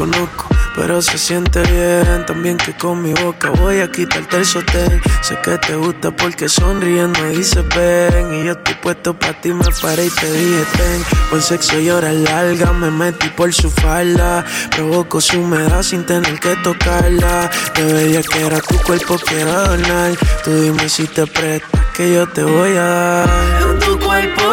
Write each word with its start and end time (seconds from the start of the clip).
te 0.00 0.12
conozco. 0.12 0.46
Pero 0.76 1.02
se 1.02 1.18
siente 1.18 1.62
bien 1.62 2.24
también 2.26 2.56
que 2.56 2.74
con 2.76 3.02
mi 3.02 3.12
boca 3.12 3.50
voy 3.50 3.80
a 3.80 3.90
quitarte 3.90 4.36
el 4.36 4.46
sostén. 4.46 5.02
Sé 5.20 5.36
que 5.42 5.58
te 5.58 5.74
gusta 5.74 6.10
porque 6.10 6.48
sonriendo 6.48 7.22
dices 7.30 7.64
ven. 7.74 8.34
Y 8.34 8.44
yo 8.44 8.52
estoy 8.52 8.74
puesto 8.74 9.14
para 9.14 9.38
ti, 9.40 9.52
me 9.52 9.64
paré 9.82 10.06
y 10.06 10.10
te 10.10 10.32
dije 10.32 10.64
ten. 10.76 11.04
Buen 11.30 11.42
sexo 11.42 11.78
y 11.80 11.90
horas 11.90 12.14
larga, 12.14 12.72
me 12.72 12.90
metí 12.90 13.28
por 13.30 13.52
su 13.52 13.70
falda. 13.70 14.44
Provoco 14.70 15.20
su 15.20 15.40
humedad 15.40 15.82
sin 15.82 16.06
tener 16.06 16.38
que 16.38 16.56
tocarla. 16.56 17.50
Te 17.74 17.82
veía 17.82 18.22
que 18.22 18.46
era 18.46 18.60
tu 18.60 18.76
cuerpo, 18.78 19.18
quiero 19.26 19.50
adornar. 19.50 20.12
Tú 20.44 20.54
dime 20.54 20.88
si 20.88 21.06
te 21.06 21.26
prestas 21.26 21.80
que 21.94 22.14
yo 22.14 22.28
te 22.28 22.44
voy 22.44 22.76
a 22.76 22.84
dar. 22.84 23.28
En 23.70 23.78
tu 23.80 23.98
cuerpo 23.98 24.49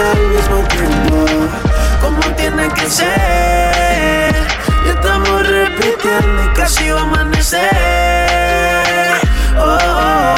al 0.00 0.28
mismo 0.28 0.56
tiempo, 0.68 1.26
como 2.00 2.20
tiene 2.36 2.68
que 2.68 2.88
ser. 2.88 4.34
Y 4.86 4.88
estamos 4.88 5.46
repitiendo 5.46 6.44
y 6.44 6.48
casi 6.54 6.90
va 6.90 7.00
a 7.00 7.02
amanecer. 7.02 7.68
Oh, 9.58 9.78
oh, 9.96 10.34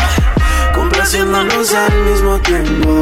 complaciéndonos 0.75 1.75
al 1.75 1.95
mismo 2.03 2.39
tiempo. 2.41 3.01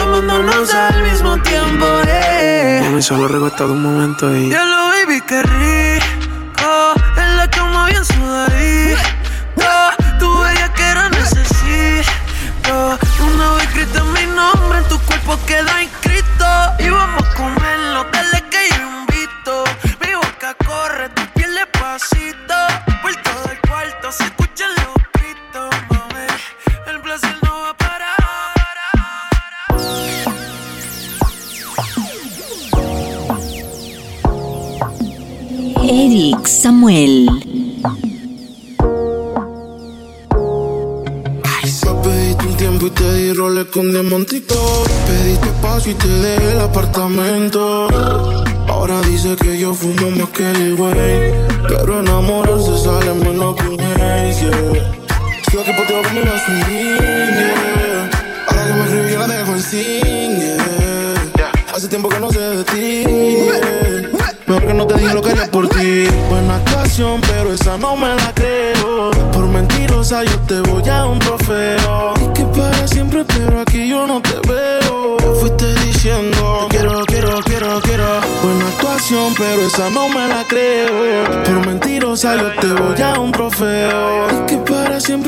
Amándonos 0.00 0.72
al 0.74 1.02
mismo 1.02 1.36
tiempo, 1.42 1.86
eh. 2.06 2.80
Mami, 2.84 3.02
solo 3.02 3.28
recuerdo 3.28 3.72
un 3.72 3.82
momento 3.82 4.34
y. 4.34 4.48
Ya 4.48 4.64
lo 4.64 4.88
baby, 4.88 5.20
qué 5.20 5.42
rico. 5.42 5.79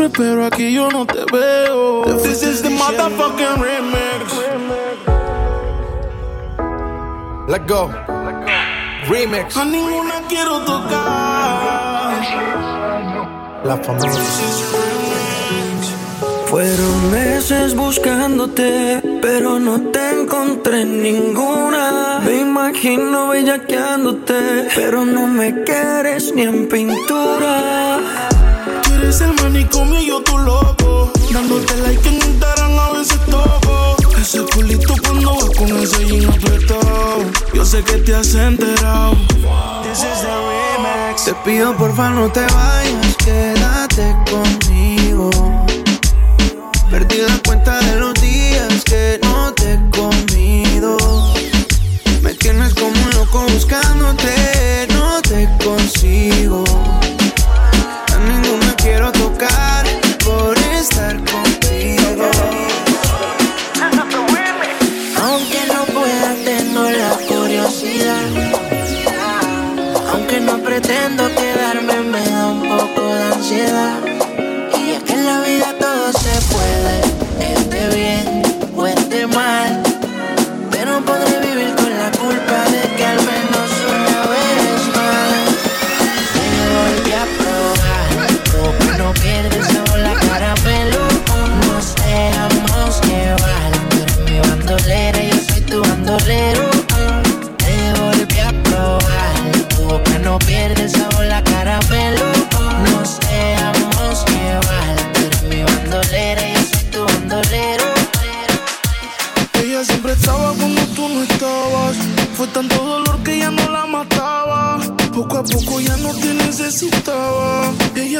Siempre, 0.03 0.25
pero 0.25 0.47
aquí 0.47 0.73
yo 0.73 0.91
no 0.91 1.07
te 1.07 1.25
veo. 1.33 2.05
This 2.23 2.43
is 2.43 2.63
the 2.63 2.71
motherfucking 2.71 3.61
remix. 3.61 4.33
Let 7.49 7.67
go. 7.67 7.91
Remix. 9.09 9.57
A 9.57 9.65
ninguna 9.65 10.23
quiero 10.29 10.61
tocar. 10.61 12.13
La 13.65 13.77
familia. 13.77 14.13
Fueron 16.47 17.11
meses 17.11 17.75
buscándote, 17.75 19.01
pero 19.23 19.59
no 19.59 19.81
te 19.91 20.21
encontré 20.21 20.85
ninguna. 20.85 22.21
Me 22.25 22.41
imagino 22.41 23.29
bellaqueándote, 23.29 24.69
pero 24.75 25.05
no 25.05 25.27
me 25.27 25.63
quieres 25.65 26.35
ni 26.35 26.43
en 26.43 26.69
pintura. 26.69 27.92
Eres 29.03 29.21
el 29.21 29.35
manicomio 29.35 30.01
y 30.01 30.07
yo 30.07 30.23
tu 30.23 30.39
loco. 30.39 31.11
Dándote 31.33 31.77
like 31.79 32.09
en 32.09 32.15
Instagram 32.15 32.79
a 32.79 32.91
veces 32.93 33.19
toco. 33.29 33.97
Ese 34.17 34.43
culito 34.55 34.95
cuando 35.03 35.35
vas 35.35 35.51
con 35.57 35.77
ese 35.77 36.07
jean 36.07 36.31
apretado. 36.31 37.25
Yo 37.53 37.65
sé 37.65 37.83
que 37.83 37.95
te 37.95 38.15
has 38.15 38.33
enterado. 38.37 39.17
This 39.83 40.05
is 40.05 40.21
the 40.23 40.31
remix. 40.47 41.25
Te 41.25 41.35
pido 41.45 41.77
porfa 41.77 42.11
no 42.11 42.31
te 42.31 42.43
vayas, 42.43 43.17
quédate 43.25 44.17
conmigo. 44.31 45.31
Perdí 46.89 47.23
la 47.27 47.39
cuenta 47.45 47.81
de 47.81 47.97
los 47.97 48.15
días 48.21 48.85
que 48.85 49.19
no 49.25 49.53
te 49.53 49.73
he 49.73 49.81
comido. 49.91 50.97
Me 52.23 52.35
tienes 52.35 52.73
como 52.75 52.93
un 52.93 53.11
loco 53.17 53.47
buscándote, 53.53 54.87
no 54.91 55.21
te 55.23 55.49
consigo. 55.65 56.63
Por 60.25 60.57
estar 60.57 61.17
contigo. 61.17 62.31
Aunque 65.21 65.61
no 65.67 65.85
pueda, 65.87 66.35
tengo 66.45 66.83
la 66.83 67.11
curiosidad. 67.27 68.29
Aunque 70.13 70.39
no 70.41 70.59
pretendo 70.59 71.29
quedarme, 71.35 72.01
me 72.03 72.25
da 72.25 72.47
un 72.47 72.63
poco 72.63 73.03
de 73.03 73.23
ansiedad. 73.35 74.02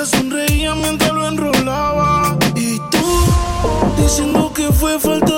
Sonreía 0.07 0.75
mientras 0.75 1.13
lo 1.13 1.29
enrolaba. 1.29 2.37
Y 2.57 2.79
tú, 2.91 4.03
diciendo 4.03 4.53
que 4.53 4.73
fue 4.73 4.99
falta 4.99 5.32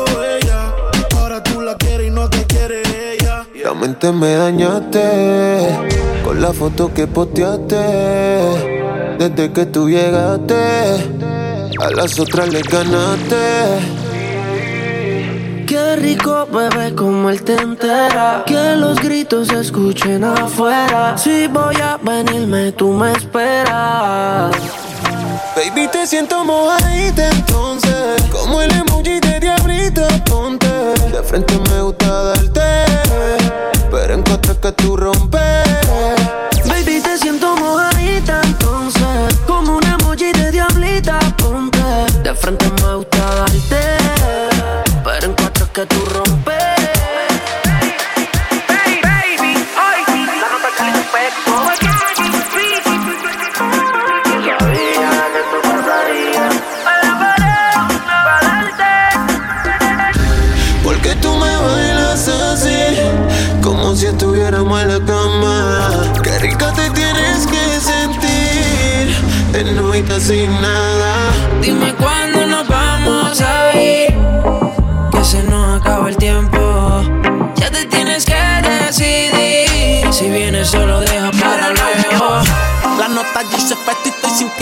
bella. 0.00 0.74
Ahora 1.16 1.42
tú 1.42 1.60
la 1.60 1.74
quieres 1.76 2.08
y 2.08 2.10
no 2.10 2.28
te 2.28 2.44
quiere 2.44 2.82
ella. 3.14 3.46
La 3.64 3.74
mente 3.74 4.10
me 4.12 4.34
dañaste 4.34 5.68
con 6.24 6.40
la 6.40 6.52
foto 6.52 6.92
que 6.92 7.06
posteaste. 7.06 7.76
Desde 9.18 9.52
que 9.52 9.66
tú 9.66 9.88
llegaste, 9.88 10.54
a 11.78 11.90
las 11.90 12.18
otras 12.18 12.48
les 12.48 12.64
ganaste. 12.64 14.02
Qué 15.66 15.96
rico 15.96 16.46
bebé 16.52 16.94
como 16.94 17.30
él 17.30 17.42
te 17.42 17.54
entera. 17.54 18.44
Que 18.46 18.76
los 18.76 18.98
gritos 18.98 19.48
se 19.48 19.60
escuchen 19.60 20.24
afuera. 20.24 21.16
Si 21.16 21.46
voy 21.46 21.76
a 21.76 21.98
venirme, 22.02 22.72
tú 22.72 22.92
me 22.92 23.12
esperas. 23.12 24.50
Baby, 25.54 25.88
te 25.92 26.06
siento 26.06 26.44
mojadita 26.44 27.28
entonces. 27.30 27.71
Como 28.52 28.64
el 28.64 28.70
emoji 28.70 29.18
de 29.18 29.40
diablito, 29.40 30.06
ponte. 30.26 30.68
De 31.10 31.22
frente 31.22 31.58
me 31.70 31.80
gusta 31.80 32.22
darte. 32.22 32.84
Pero 33.90 34.12
en 34.12 34.22
contra 34.24 34.54
que 34.56 34.72
tú 34.72 34.94
rompes. 34.94 35.40
Baby, 36.66 37.00
te 37.00 37.16
siento 37.16 37.56
mojadita 37.56 38.42
entonces. 38.44 39.38
Como 39.46 39.78
un 39.78 39.86
emoji 39.86 40.32
de 40.32 40.50
diablita, 40.50 41.18
ponte. 41.38 41.80
De 42.22 42.34
frente 42.34 42.66
me 42.82 42.96
gusta 42.96 43.24
darte 43.36 43.92
que 45.72 45.86
tú 45.86 45.96
rompes. 45.96 46.11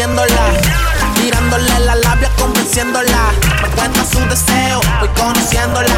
Estoy 0.00 0.28
sintiéndola. 0.28 1.14
Tirándole 1.14 1.78
la 1.80 1.94
labia, 1.96 2.30
convenciéndola. 2.38 3.32
Me 3.62 3.68
cuenta 3.68 4.04
su 4.04 4.18
deseo, 4.28 4.80
voy 5.00 5.08
conociéndola. 5.08 5.88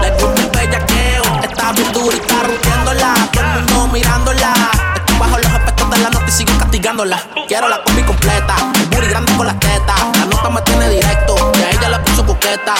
Le 0.00 0.10
gusta 0.10 0.42
el 0.42 0.50
bellaqueo. 0.50 1.22
Está 1.42 1.72
bien 1.72 1.92
dura 1.92 2.16
y 2.16 2.20
está 2.20 2.42
rompiéndola. 2.42 3.14
Todo 3.32 3.44
el 3.44 3.64
mundo 3.64 3.88
mirándola. 3.92 4.52
Estoy 4.96 5.18
bajo 5.18 5.38
los 5.38 5.52
efectos 5.52 5.90
de 5.90 5.98
la 5.98 6.10
nota 6.10 6.26
y 6.26 6.30
sigo 6.30 6.58
castigándola. 6.58 7.22
Quiero 7.46 7.68
la 7.68 7.82
combi 7.84 8.02
completa. 8.02 8.56
El 8.74 8.86
booty 8.86 9.08
grande 9.08 9.32
con 9.36 9.46
las 9.46 9.60
tetas. 9.60 10.00
La 10.18 10.24
nota 10.24 10.50
me 10.50 10.62
tiene 10.62 10.88
directo. 10.88 11.52
Y 11.58 11.62
a 11.62 11.70
ella 11.70 11.88
la 11.88 12.04
puso 12.04 12.26
coqueta 12.26 12.74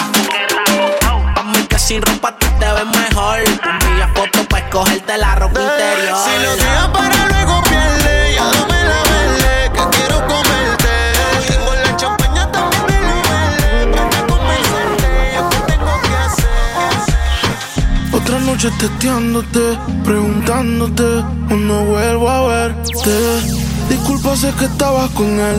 sin 1.82 2.00
ropa 2.00 2.34
tú 2.38 2.46
te 2.60 2.66
ves 2.72 2.86
mejor. 2.86 3.40
Envía 3.40 4.08
fotos 4.14 4.46
para 4.46 4.64
escogerte 4.64 5.18
la 5.18 5.34
ropa 5.34 5.60
interior. 5.60 6.16
Si 6.24 6.42
lo 6.42 6.56
testeándote, 18.70 19.76
preguntándote, 20.04 21.24
no 21.50 21.84
vuelvo 21.84 22.28
a 22.28 22.46
verte. 22.46 23.10
Disculpa, 23.88 24.36
sé 24.36 24.52
que 24.56 24.66
estabas 24.66 25.10
con 25.10 25.26
él. 25.26 25.56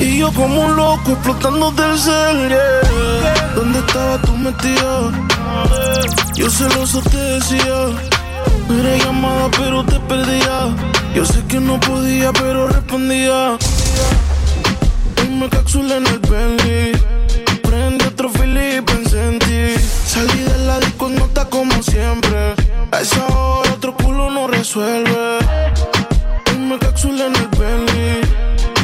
Y 0.00 0.18
yo 0.18 0.32
como 0.32 0.64
un 0.64 0.76
loco 0.76 1.10
explotando 1.10 1.70
del 1.72 1.98
cel, 1.98 2.56
¿Dónde 3.54 3.80
estaba 3.80 4.16
tu 4.22 4.32
metido? 4.38 5.12
Yo 6.34 6.48
celoso 6.48 7.02
te 7.02 7.18
decía, 7.18 7.76
era 8.70 8.96
llamada 9.04 9.50
pero 9.58 9.84
te 9.84 10.00
perdía. 10.00 10.74
Yo 11.14 11.26
sé 11.26 11.44
que 11.46 11.60
no 11.60 11.78
podía 11.80 12.32
pero 12.32 12.68
respondía. 12.68 13.58
Hoy 15.20 15.28
me 15.28 15.48
cápsula 15.50 15.96
en 15.98 16.06
el 16.06 16.18
Bentley. 16.20 16.92
Prende 17.62 18.06
otro 18.06 18.30
pensé 18.32 19.28
en 19.28 19.38
ti. 19.40 19.82
Salí 20.06 20.49
de 21.08 21.14
la 21.14 21.20
disco, 21.20 21.20
no 21.20 21.24
está 21.26 21.44
como 21.46 21.82
siempre. 21.82 22.54
A 22.92 23.00
esa 23.00 23.26
hora 23.26 23.72
otro 23.72 23.94
culo 23.94 24.30
no 24.30 24.46
resuelve. 24.46 25.38
Hoy 26.50 26.58
me 26.58 26.78
cápsula 26.78 27.26
en 27.26 27.36
el 27.36 27.48
Bentley. 27.48 28.20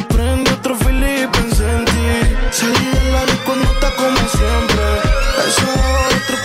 Prende 0.09 0.51
otro 0.51 0.75
y 0.75 1.27
pensé 1.27 1.69
en 1.69 1.85
ti. 1.85 2.35
Salí 2.51 2.73
de 2.73 3.11
la 3.11 3.25
disco, 3.25 3.55
no 3.55 3.63
está 3.63 3.95
como 3.95 4.17
siempre. 4.17 4.83
A 5.37 5.47
esa 5.47 5.63
hora 5.63 6.07
otro 6.23 6.37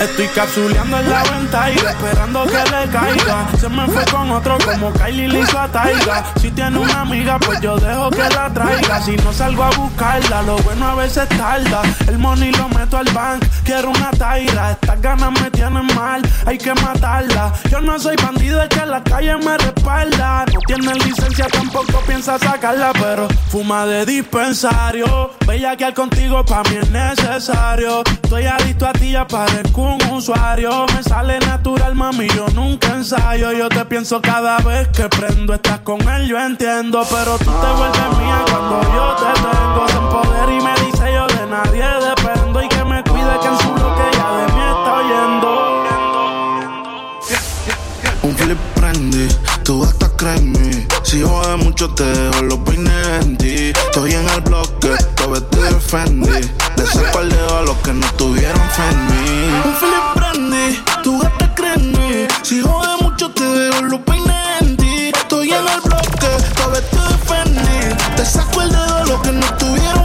Estoy 0.00 0.26
capsuleando 0.28 0.98
en 0.98 1.10
la 1.10 1.22
venta 1.22 1.70
y 1.70 1.76
esperando 1.76 2.44
que 2.44 2.52
le 2.52 2.90
caiga. 2.90 3.48
Se 3.58 3.68
me 3.68 3.86
fue 3.86 4.04
con 4.06 4.30
otro 4.30 4.58
como 4.58 4.92
Kylie 4.92 5.28
le 5.28 5.40
hizo 5.40 5.58
a 5.58 5.68
Taiga. 5.68 6.24
Si 6.40 6.50
tiene 6.50 6.78
una 6.78 7.02
amiga, 7.02 7.38
pues 7.38 7.60
yo 7.60 7.76
dejo 7.76 8.10
que 8.10 8.28
la 8.28 8.52
traiga. 8.52 9.00
Si 9.00 9.16
no 9.16 9.32
salgo 9.32 9.62
a 9.62 9.70
buscarla, 9.70 10.42
lo 10.42 10.56
bueno 10.58 10.88
a 10.88 10.94
veces 10.96 11.28
tarda. 11.28 11.82
El 12.08 12.18
money 12.18 12.52
lo 12.52 12.68
meto 12.68 12.96
al 12.96 13.10
bank, 13.12 13.44
quiero 13.64 13.90
una 13.90 14.10
taira. 14.10 14.72
Estas 14.72 15.00
ganas 15.00 15.32
me 15.40 15.50
tienen 15.50 15.86
mal, 15.94 16.22
hay 16.46 16.58
que 16.58 16.74
matarla. 16.74 17.52
Yo 17.70 17.80
no 17.80 17.98
soy 17.98 18.16
bandido, 18.16 18.62
es 18.62 18.68
que 18.68 18.84
la 18.86 19.02
calle 19.02 19.36
me 19.36 19.56
respalda. 19.58 20.44
No 20.52 20.60
tiene 20.66 20.94
licencia, 20.94 21.46
tampoco 21.48 22.00
piensa 22.06 22.38
sacarla, 22.38 22.92
pero 22.92 23.28
fuma 23.48 23.86
de 23.86 24.04
dispensario. 24.04 25.30
Bella 25.46 25.76
que 25.76 25.84
al 25.84 25.94
contigo 25.94 26.44
pa' 26.44 26.62
mí 26.64 26.76
es 26.80 26.90
necesario. 26.90 28.02
Estoy 28.22 28.46
adicto 28.46 28.86
a 28.86 28.92
ti, 28.92 29.12
ya 29.12 29.26
parezco 29.26 29.82
un 29.82 30.02
usuario. 30.10 30.86
Me 30.94 31.02
sale 31.02 31.38
natural, 31.40 31.94
mami, 31.94 32.28
yo 32.28 32.46
nunca 32.54 32.88
ensayo. 32.88 33.52
Yo 33.52 33.68
te 33.68 33.84
pienso 33.84 34.20
cada 34.20 34.58
vez 34.58 34.88
que 34.88 35.08
prendo. 35.08 35.54
Estás 35.54 35.80
con 35.80 36.00
él, 36.08 36.26
yo 36.26 36.38
entiendo. 36.38 37.04
Pero 37.10 37.38
tú 37.38 37.50
te 37.50 37.72
vuelves 37.76 38.18
mía 38.18 38.44
cuando 38.50 38.82
yo 38.94 39.16
te 39.16 39.40
tengo. 39.40 39.88
Sin 39.88 40.08
poder 40.08 40.48
y 40.50 40.60
me 40.62 40.91
nadie 41.52 41.84
dependo. 42.08 42.62
Y 42.62 42.68
que 42.68 42.84
me 42.84 43.02
cuide 43.04 43.34
que 43.40 43.48
en 43.48 43.58
su 43.58 43.72
bloque 43.74 44.02
ya 44.16 44.28
de 44.38 44.44
mí 44.54 44.62
está 44.74 44.90
oyendo. 45.02 45.48
Un 48.22 48.36
flip 48.36 48.58
prende, 48.74 49.28
tú 49.64 49.84
hasta 49.84 50.08
crees 50.16 50.42
mí. 50.42 50.86
Si 51.02 51.22
jode 51.22 51.56
mucho 51.56 51.92
te 51.94 52.04
dejo 52.04 52.42
los 52.42 52.58
peines 52.60 53.06
en 53.20 53.36
ti. 53.36 53.72
Estoy 53.86 54.12
en 54.12 54.28
el 54.30 54.40
bloque, 54.40 54.96
te 55.50 55.60
defendí. 55.60 56.40
Le 56.76 56.86
saco 56.86 57.20
el 57.20 57.28
dedo 57.30 57.58
a 57.58 57.62
los 57.62 57.76
que 57.78 57.92
no 57.92 58.06
tuvieron 58.16 58.70
fe 58.70 58.82
en 58.90 59.06
mí. 59.06 59.62
Un 59.64 59.74
flip 59.74 60.06
brandy, 60.14 60.82
tú 61.02 61.20
hasta 61.22 61.54
crees 61.54 61.82
mí. 61.82 62.26
Si 62.42 62.62
jode 62.62 63.02
mucho 63.02 63.30
te 63.30 63.44
dejo 63.44 63.82
los 63.82 64.00
peines 64.00 64.62
en 64.62 64.76
ti. 64.76 65.12
Estoy 65.14 65.50
en 65.50 65.68
el 65.68 65.80
bloque, 65.80 66.30
te 66.56 67.00
defendí. 67.12 67.94
Te 68.16 68.24
saco 68.24 68.62
el 68.62 68.70
dedo 68.70 68.96
a 68.96 69.04
los 69.04 69.20
que 69.20 69.32
no 69.32 69.46
tuvieron 69.58 70.01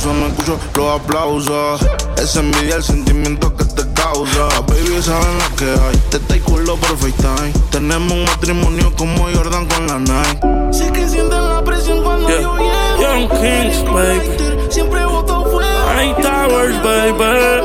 pausa, 0.00 0.12
me 0.12 0.28
escucho 0.28 0.58
los 0.76 1.00
aplausos. 1.00 1.80
Esa 2.16 2.40
envidia, 2.40 2.76
el 2.76 2.82
sentimiento 2.82 3.54
que 3.54 3.64
te 3.64 3.82
causa. 3.92 4.48
baby 4.66 5.02
saben 5.02 5.38
lo 5.38 5.56
que 5.56 5.64
hay. 5.64 5.96
Te 6.10 6.16
está 6.16 6.38
culo 6.40 6.76
por 6.76 6.96
FaceTime. 6.96 7.52
Tenemos 7.70 8.12
un 8.12 8.24
matrimonio 8.24 8.92
como 8.96 9.28
Jordan 9.34 9.66
con 9.66 9.86
la 9.86 9.98
Nike. 9.98 10.40
Sé 10.72 10.92
que 10.92 11.08
sienten 11.08 11.48
la 11.48 11.62
presión 11.64 12.02
cuando 12.02 12.28
yo 12.28 12.36
llego. 12.36 12.58
Young 13.00 13.28
Kings, 13.28 13.84
baby. 13.92 14.70
Siempre 14.70 15.04
voto. 15.04 15.60
High 15.94 16.14
Towers, 16.22 16.82
baby. 16.82 17.60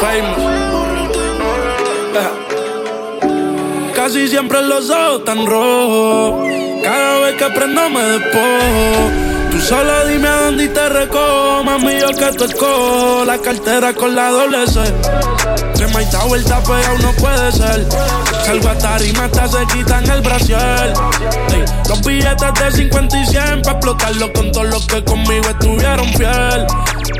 Famous. 0.00 0.52
Casi 3.94 4.26
siempre 4.26 4.62
los 4.62 4.90
ojos 4.90 5.24
tan 5.24 5.46
rojos. 5.46 6.48
Cada 6.82 7.20
vez 7.20 7.36
que 7.36 7.46
prendo 7.50 7.88
me 7.90 8.02
despojo. 8.02 9.31
Solo 9.68 10.06
dime 10.06 10.28
a 10.28 10.40
dónde 10.42 10.68
te 10.68 10.88
recojo, 10.88 11.62
mami, 11.64 12.00
yo 12.00 12.08
que 12.08 12.36
te 12.36 12.44
escojo. 12.44 13.24
La 13.24 13.38
cartera 13.38 13.94
con 13.94 14.14
la 14.14 14.30
doble 14.30 14.66
C. 14.66 14.80
Que 15.78 15.86
me 15.86 16.04
da 16.06 16.24
vuelta 16.24 16.60
pegado 16.62 16.98
no 16.98 17.12
puede 17.12 17.52
ser. 17.52 17.86
Salgo 18.44 18.68
a 18.68 18.78
tarima 18.78 19.24
hasta 19.24 19.48
se 19.48 19.66
quitan 19.72 20.10
el 20.10 20.20
brasier. 20.20 20.92
los 21.88 22.02
billetes 22.02 22.54
de 22.54 22.72
50 22.72 23.18
y 23.18 23.26
100 23.26 23.62
pa' 23.62 23.70
explotarlo 23.70 24.32
con 24.32 24.50
todos 24.50 24.66
los 24.66 24.86
que 24.86 25.04
conmigo 25.04 25.48
estuvieron 25.48 26.08
fiel. 26.14 26.66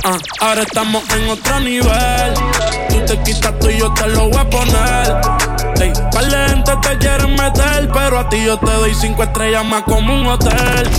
Ah, 0.04 0.18
ahora 0.40 0.62
estamos 0.62 1.02
en 1.10 1.28
otro 1.28 1.60
nivel. 1.60 2.34
Tú 2.88 3.00
te 3.06 3.22
quitas 3.22 3.58
tú 3.60 3.70
y 3.70 3.78
yo 3.78 3.94
te 3.94 4.08
lo 4.08 4.28
voy 4.28 4.38
a 4.38 4.50
poner. 4.50 5.42
Ey, 5.80 5.92
par 6.12 6.48
gente 6.48 6.72
te 6.82 6.98
quieren 6.98 7.34
meter, 7.34 7.88
pero 7.92 8.18
a 8.18 8.28
ti 8.28 8.44
yo 8.44 8.58
te 8.58 8.70
doy 8.70 8.94
cinco 8.94 9.22
estrellas 9.22 9.64
más 9.64 9.82
como 9.84 10.12
un 10.12 10.26
hotel. 10.26 10.90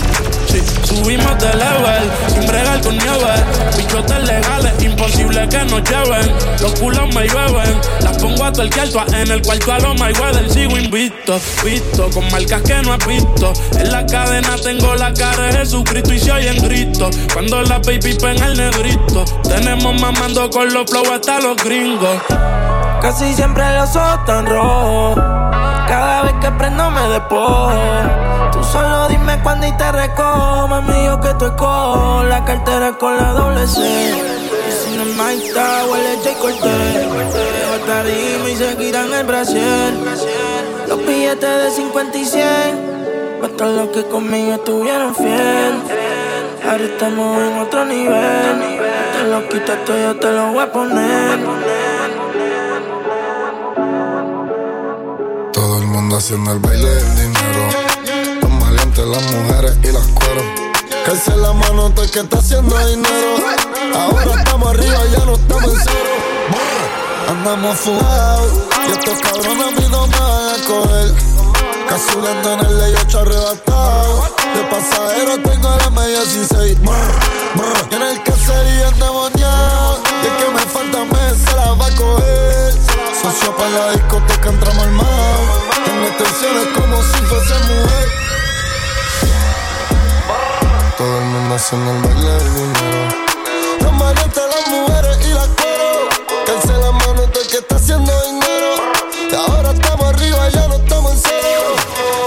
Subimos 0.84 1.38
de 1.38 1.52
level, 1.54 2.10
sin 2.28 2.46
bregar 2.46 2.80
con 2.80 2.96
nieve. 2.96 3.34
Bichotes 3.76 4.24
legales, 4.24 4.82
imposible 4.82 5.48
que 5.48 5.64
nos 5.64 5.82
lleven. 5.82 6.32
Los 6.60 6.72
culos 6.80 7.14
me 7.14 7.26
llueven, 7.26 7.80
las 8.00 8.18
pongo 8.18 8.44
a 8.44 8.52
todas 8.52 9.12
en 9.12 9.30
el 9.30 9.42
cuarto 9.42 9.72
a 9.72 9.78
los 9.78 9.96
del 10.34 10.50
Sigo 10.50 10.78
invicto, 10.78 11.38
visto, 11.64 12.10
con 12.10 12.30
marcas 12.30 12.62
que 12.62 12.74
no 12.82 12.92
has 12.92 13.06
visto. 13.06 13.52
En 13.78 13.90
la 13.90 14.06
cadena 14.06 14.56
tengo 14.62 14.94
la 14.94 15.12
cara 15.12 15.44
de 15.44 15.52
Jesucristo 15.58 16.12
y 16.12 16.18
se 16.18 16.32
oyen 16.32 16.62
grito. 16.62 17.10
Cuando 17.32 17.62
la 17.62 17.78
baby 17.78 18.14
pega 18.14 18.46
el 18.46 18.56
negrito, 18.56 19.24
tenemos 19.42 20.00
mamando 20.00 20.48
con 20.50 20.72
los 20.72 20.88
flow 20.90 21.12
hasta 21.12 21.40
los 21.40 21.56
gringos. 21.62 22.22
Casi 23.00 23.34
siempre 23.34 23.64
los 23.78 23.94
ojos 23.96 24.24
tan 24.24 24.46
rojos. 24.46 25.16
Cada 25.86 26.22
vez 26.22 26.34
que 26.40 26.50
prendo 26.52 26.90
me 26.90 27.08
despojo. 27.08 28.23
Solo 28.74 29.06
dime 29.06 29.38
cuándo 29.44 29.68
y 29.68 29.72
te 29.76 29.92
recojo. 29.92 30.66
Mami, 30.66 31.04
yo 31.04 31.20
que 31.20 31.32
tú 31.34 31.44
escojo. 31.44 32.24
La 32.24 32.44
cartera 32.44 32.98
con 32.98 33.16
la 33.16 33.30
doble 33.30 33.68
C. 33.68 33.80
Si 34.82 34.96
no 34.96 35.04
Mike 35.04 35.52
huele 35.88 36.16
J. 36.24 36.38
Cortez. 36.40 37.06
Y 38.50 38.56
se 38.56 38.76
quitan 38.76 39.12
el 39.12 39.24
brasier. 39.26 39.94
Los 40.88 40.98
billetes 41.06 41.62
de 41.62 41.70
50 41.70 42.18
y 42.18 42.24
100. 42.24 43.44
Hasta 43.44 43.66
los 43.66 43.88
que 43.90 44.04
conmigo 44.06 44.54
estuvieron 44.54 45.14
fiel. 45.14 45.74
Ahora 46.68 46.84
estamos 46.84 47.38
en 47.42 47.58
otro 47.58 47.84
nivel. 47.84 48.80
Te 49.12 49.30
lo 49.30 49.48
quitas 49.48 49.78
yo 49.86 50.16
te 50.16 50.32
lo 50.32 50.52
voy 50.52 50.64
a 50.64 50.72
poner. 50.72 51.38
haciendo 56.16 56.52
el 56.52 56.58
baile 56.58 56.88
del 56.88 57.16
dinero. 57.16 57.83
Maleantes, 58.94 59.06
las 59.06 59.32
mujeres 59.32 59.76
y 59.82 59.92
las 59.92 60.06
cueros. 60.08 60.44
Calce 61.04 61.36
la 61.36 61.52
mano 61.52 61.92
el 61.96 62.10
que 62.10 62.20
está 62.20 62.38
haciendo 62.38 62.76
dinero. 62.86 63.36
Ahora 63.94 64.34
estamos 64.38 64.68
arriba, 64.70 64.98
ya 65.16 65.24
no 65.24 65.34
estamos 65.34 65.64
en 65.64 65.80
cero. 65.84 66.10
Andamos 67.28 67.78
fugados 67.78 68.52
y 68.86 68.92
estos 68.92 69.20
cabrones 69.20 69.66
a 69.66 69.70
mí 69.70 69.86
no 69.90 70.06
me 70.06 70.18
van 70.18 70.48
a 70.48 70.66
coger. 70.66 71.14
Casulando 71.88 72.52
en 72.52 72.60
el 72.60 72.78
ley 72.78 72.94
8 73.06 73.20
arrebatado. 73.20 74.22
De 74.54 74.62
pasajero 74.70 75.38
tengo 75.42 75.76
la 75.76 75.90
media 75.90 76.20
sin 76.22 76.46
seis. 76.46 76.78
Y 77.90 77.94
en 77.94 78.02
el 78.02 78.22
caserío 78.22 78.88
endemoniado. 78.88 80.00
Y 80.22 80.26
el 80.26 80.36
que 80.36 80.50
me 80.52 80.60
falta 80.60 81.04
mes 81.04 81.38
se 81.44 81.56
la 81.56 81.72
va 81.72 81.86
a 81.86 81.96
coger. 81.96 82.74
Socio 83.22 83.56
para 83.56 83.70
la 83.70 83.90
discoteca 83.92 84.48
entramos 84.50 84.82
al 84.84 84.92
mar. 84.92 85.06
Tengo 85.84 86.16
tensiones 86.16 86.68
como 86.74 87.02
si 87.02 87.18
fuese 87.26 87.54
mujer. 87.54 88.23
Todo 90.96 91.18
el 91.18 91.24
mundo 91.24 91.54
haciendo 91.56 91.90
el 91.90 92.02
baile 92.02 92.30
del 92.30 92.54
dinero. 92.54 93.08
Las 93.80 93.92
las 93.96 94.68
mujeres 94.68 95.18
y 95.26 95.34
las 95.34 95.48
cuero. 95.48 96.08
Calce 96.46 96.72
la 96.72 96.92
mano 96.92 97.22
todo 97.32 97.48
que 97.48 97.56
está 97.58 97.76
haciendo 97.76 98.12
dinero. 98.22 98.74
Y 99.30 99.34
ahora 99.34 99.72
estamos 99.72 100.06
arriba, 100.14 100.48
ya 100.50 100.68
no 100.68 100.74
estamos 100.74 101.12
en 101.12 101.18
cero. 101.18 101.74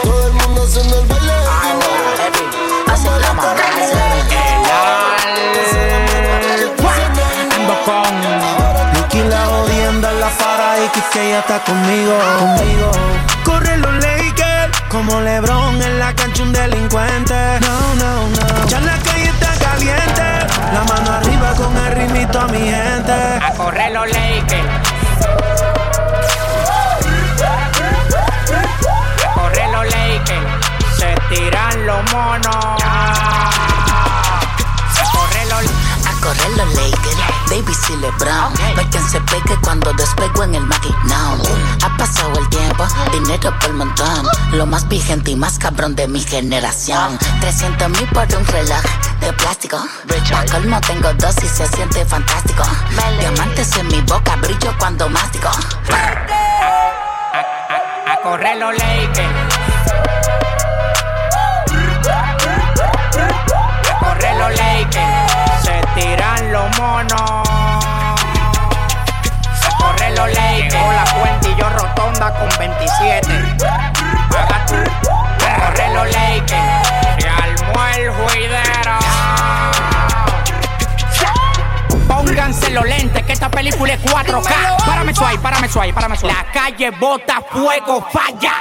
Todo 0.03 0.27
el 0.27 0.33
mundo 0.33 0.63
haciendo 0.63 0.99
el 0.99 1.05
baile 1.05 1.33
del 1.33 1.47
dinero. 1.63 2.83
Las 2.87 2.99
maletas, 2.99 3.31
las 3.31 3.35
mujeres 3.35 3.87
Ando 7.55 7.75
con 7.85 8.21
Nicky 8.93 9.21
la 9.29 9.45
jodienda 9.45 10.11
en 10.11 10.19
la 10.19 10.29
para 10.29 10.83
X 10.85 11.03
que 11.13 11.27
ella 11.27 11.39
está 11.39 11.63
conmigo. 11.63 12.17
conmigo. 12.39 12.91
Como 14.89 15.19
LeBron 15.21 15.81
en 15.81 15.99
la 15.99 16.13
cancha 16.13 16.43
un 16.43 16.53
delincuente. 16.53 17.59
No, 17.61 17.95
no, 17.95 18.29
no. 18.29 18.67
Ya 18.67 18.79
la 18.79 18.97
calle 18.99 19.25
está 19.29 19.53
caliente. 19.59 20.23
La 20.73 20.83
mano 20.83 21.11
arriba 21.11 21.53
con 21.55 21.75
el 21.75 21.91
ritmito 21.93 22.39
a 22.39 22.47
mi 22.47 22.59
gente. 22.59 23.11
A 23.11 23.53
correr 23.55 23.91
los 23.91 24.07
Lakers. 24.07 24.69
A 29.25 29.33
correr 29.33 29.69
los 29.69 29.85
Lakers. 29.85 30.97
Se 30.97 31.15
tiran 31.35 31.85
los 31.85 32.13
monos. 32.13 32.77
correr 36.27 36.57
los 36.57 36.75
Lakers. 36.75 37.36
Baby, 37.49 37.73
si 37.73 37.95
LeBron. 37.95 38.53
No 38.75 38.79
hay 38.79 38.85
quien 38.87 39.03
se 39.09 39.21
pegue 39.21 39.57
cuando 39.63 39.93
despego 39.93 40.43
en 40.43 40.55
el 40.55 40.63
maquinón. 40.65 41.41
Ha 41.83 41.97
pasado 41.97 42.37
el 42.37 42.49
tiempo, 42.49 42.85
dinero 43.11 43.53
por 43.59 43.73
montón. 43.73 44.27
Lo 44.51 44.65
más 44.65 44.87
vigente 44.87 45.31
y 45.31 45.35
más 45.35 45.57
cabrón 45.57 45.95
de 45.95 46.07
mi 46.07 46.19
generación. 46.19 47.17
300 47.39 47.89
mil 47.89 48.07
por 48.09 48.25
un 48.35 48.45
reloj 48.45 48.83
de 49.21 49.33
plástico. 49.33 49.77
Pa' 50.29 50.45
colmo 50.51 50.79
tengo 50.81 51.13
dos 51.13 51.35
y 51.43 51.47
se 51.47 51.67
siente 51.67 52.05
fantástico. 52.05 52.63
Diamantes 53.19 53.75
en 53.77 53.87
mi 53.87 54.01
boca, 54.01 54.35
brillo 54.35 54.73
cuando 54.77 55.09
mástico. 55.09 55.49
A, 58.07 58.17
correr 58.23 58.57
los 58.57 58.73
Lakers. 58.73 60.16
Tiran 65.97 66.51
los 66.51 66.77
monos. 66.77 67.49
Corre 69.79 70.15
los 70.15 70.27
leyes. 70.27 70.73
Llegó 70.73 70.91
la 70.91 71.05
cuenta 71.19 71.49
y 71.49 71.55
yo 71.55 71.69
rotonda 71.69 72.33
con 72.33 72.49
27. 72.59 73.27
Paga 74.29 74.65
tú. 74.65 74.75
Se 75.39 75.49
corre 75.59 75.93
los 75.93 76.05
leyes. 76.05 76.61
Se 77.19 77.29
armó 77.29 77.85
el 77.95 78.11
juidero. 78.11 78.97
Pónganse 82.07 82.69
los 82.71 82.85
lentes 82.85 83.23
que 83.23 83.33
esta 83.33 83.49
película 83.49 83.93
es 83.93 84.01
4K. 84.03 84.85
Párame 84.85 85.13
suave, 85.13 85.37
párame 85.39 85.67
suave, 85.67 85.93
párame 85.93 86.17
suave. 86.17 86.35
La 86.35 86.51
calle 86.51 86.91
bota 86.91 87.41
fuego, 87.51 88.07
falla. 88.11 88.53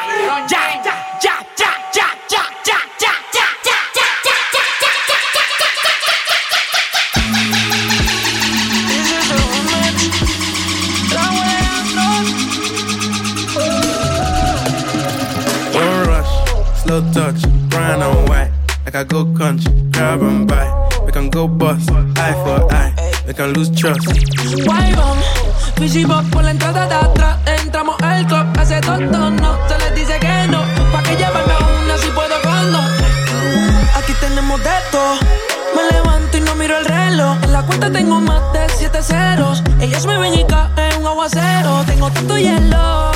I 18.97 19.05
go 19.05 19.27
country, 19.37 19.71
grab 19.91 20.23
and 20.23 20.49
buy. 20.49 20.65
We 21.05 21.13
can 21.13 21.29
go 21.29 21.47
bust, 21.47 21.91
eye 22.17 22.33
for 22.33 22.73
eye. 22.73 22.95
We 23.27 23.35
can 23.35 23.53
lose 23.53 23.69
trust. 23.69 24.07
Why 24.65 24.91
on? 24.97 25.19
Fishibot 25.77 26.25
por 26.31 26.43
la 26.43 26.53
entrada 26.53 26.87
de 26.87 26.95
atrás. 26.95 27.37
Entramos 27.63 27.97
al 28.01 28.27
club, 28.27 28.47
hace 28.59 28.81
todo 28.81 28.97
no. 29.31 29.59
Se 29.69 29.79
les 29.81 29.95
dice 29.97 30.19
que 30.19 30.47
no. 30.49 30.63
Pa' 30.93 31.03
que 31.03 31.15
llevarme 31.15 31.53
a 31.53 31.59
una 31.59 31.99
si 31.99 32.09
puedo 32.09 32.41
cuando. 32.43 32.79
Aquí 33.99 34.15
tenemos 34.19 34.61
de 34.61 34.77
todo. 34.91 35.17
Me 35.77 35.93
levanto 35.93 36.39
y 36.39 36.41
no 36.41 36.55
miro 36.55 36.79
el 36.79 36.87
reloj. 36.87 37.37
En 37.43 37.53
la 37.53 37.63
cuenta 37.67 37.93
tengo 37.93 38.19
más 38.21 38.51
de 38.55 38.67
siete 38.79 39.03
ceros. 39.03 39.63
Ellos 39.79 40.07
me 40.07 40.17
ven 40.17 40.33
y 40.33 40.45
caen 40.47 41.01
un 41.01 41.07
aguacero. 41.07 41.85
Tengo 41.85 42.11
tanto 42.11 42.39
hielo. 42.39 43.13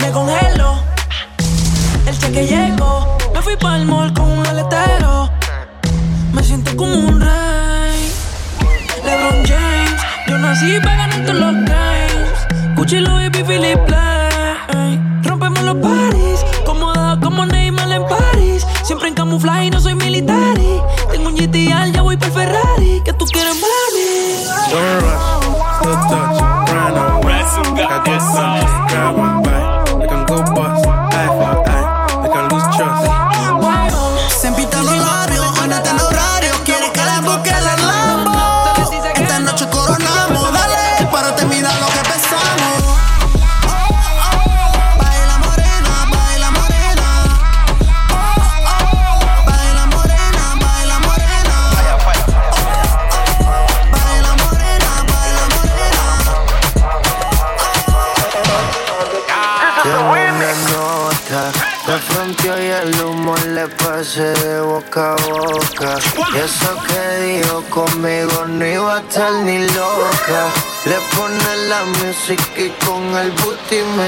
Me 0.00 0.10
congelo 0.10 0.82
el 2.08 2.18
cheque 2.18 2.46
llegó. 2.46 3.17
Me 3.38 3.44
fui 3.44 3.56
pa'l 3.56 3.84
mall 3.86 4.12
con 4.14 4.28
un 4.32 4.44
aletero. 4.44 5.30
Me 6.32 6.42
siento 6.42 6.76
como 6.76 6.92
un 6.92 7.20
rey. 7.20 8.12
LeBron 9.04 9.46
James, 9.46 10.00
yo 10.26 10.38
nací 10.38 10.80
para 10.82 10.96
ganar 10.96 11.24
todos 11.24 11.38
los 11.38 11.54
games. 11.54 13.00
Louis 13.00 13.30
V, 13.30 13.44
Philip 13.44 13.78
Plain. 13.86 15.22
Rompemos 15.22 15.62
los 15.62 15.76
paris, 15.76 16.44
cómoda 16.66 17.16
como 17.22 17.46
Neymar 17.46 17.92
en 17.92 18.02
París. 18.08 18.66
Siempre 18.82 19.06
en 19.06 19.14
camuflaje, 19.14 19.70
no 19.70 19.80
soy 19.80 19.94
militar. 19.94 20.58
Tengo 21.12 21.28
un 21.28 21.36
GTR, 21.36 21.92
ya 21.92 22.02
voy 22.02 22.16
para 22.16 22.32
Ferrari. 22.32 23.02
Que 23.04 23.12
tú 23.12 23.24
quieres, 23.26 23.54
mami. 23.54 24.46
Don't 24.72 25.00
rush, 25.00 25.84
don't 25.84 26.08
touch, 26.10 26.72
run 26.72 26.96
away. 29.38 29.57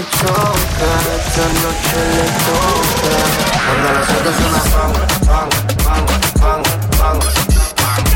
choca, 0.02 0.90
esta 1.16 1.44
noche 1.60 2.00
le 2.16 2.26
toca. 2.46 3.14
Cuando 3.66 3.88
las 3.92 4.08
otras 4.10 4.34
suenan 4.36 4.66
pan, 4.70 4.90
pan, 5.26 5.48
pan, 6.40 6.60
pan, 6.98 7.16
pan. 7.16 7.16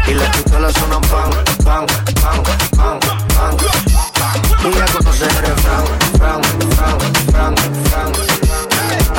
Y 0.07 0.15
las 0.15 0.29
pistolas 0.37 0.73
suenan 0.75 1.01
pan, 1.03 1.31
pan, 1.65 1.87
pan, 2.23 2.39
pan, 2.77 2.97
pan. 3.35 3.53
Y 4.65 4.73
ya 4.73 4.85
conoces 4.87 5.23
el 5.23 5.37
refrán, 5.37 5.85
fran, 6.19 6.41
fran, 6.75 6.97
fran, 7.33 7.55
fran. 7.91 8.13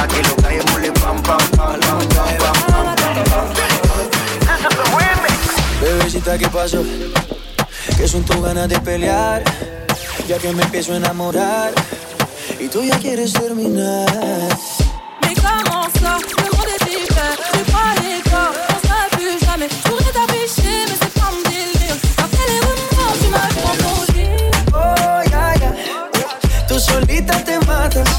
Aquí 0.04 0.20
lo 0.28 0.36
que 0.36 0.48
hay 0.48 0.58
es 0.58 0.66
muli 0.72 0.90
pam, 0.92 1.22
pam, 1.24 1.38
pam, 1.52 1.80
pam, 1.80 2.00
pam, 2.10 2.96
pam. 3.30 3.48
Bebecita, 5.82 6.38
¿qué 6.38 6.48
pasó? 6.48 6.84
¿Qué 7.98 8.08
son 8.08 8.24
tus 8.24 8.42
ganas 8.42 8.68
de 8.70 8.80
pelear? 8.80 9.44
Ya 10.28 10.40
que 10.40 10.52
me 10.54 10.64
empiezo 10.64 10.94
a 10.94 10.98
enamorar 10.98 11.72
tú 12.75 12.84
ya 12.84 13.00
quieres 13.00 13.32
terminar. 13.32 14.05
Mais 15.22 15.34
comment 15.36 15.88
ça 16.01 16.17
Le 16.44 16.50
monde 16.55 16.72
est 16.75 16.91
hyper, 16.91 17.32
c'est 17.53 17.72
pas 17.72 17.91
les 18.03 18.20
gars, 18.29 18.51
on 18.74 18.77
serait 18.86 19.10
plus 19.15 19.46
jamais. 19.46 19.70
Je 19.70 20.12
t'afficher, 20.17 20.77
mais 20.88 20.98
c'est 21.01 21.13
pas 21.17 21.29
mon 21.32 21.44
délire. 21.50 21.98
Après 22.17 22.46
les 22.51 22.60
rumeurs, 22.67 23.15
tu 23.22 23.27
m'as 23.34 23.51
confondu. 23.63 24.25
Oh, 24.74 25.22
ya, 25.32 25.46
ya. 25.62 25.72
Tú 26.67 26.77
solita 26.77 27.36
te 27.46 27.65
matas, 27.65 28.12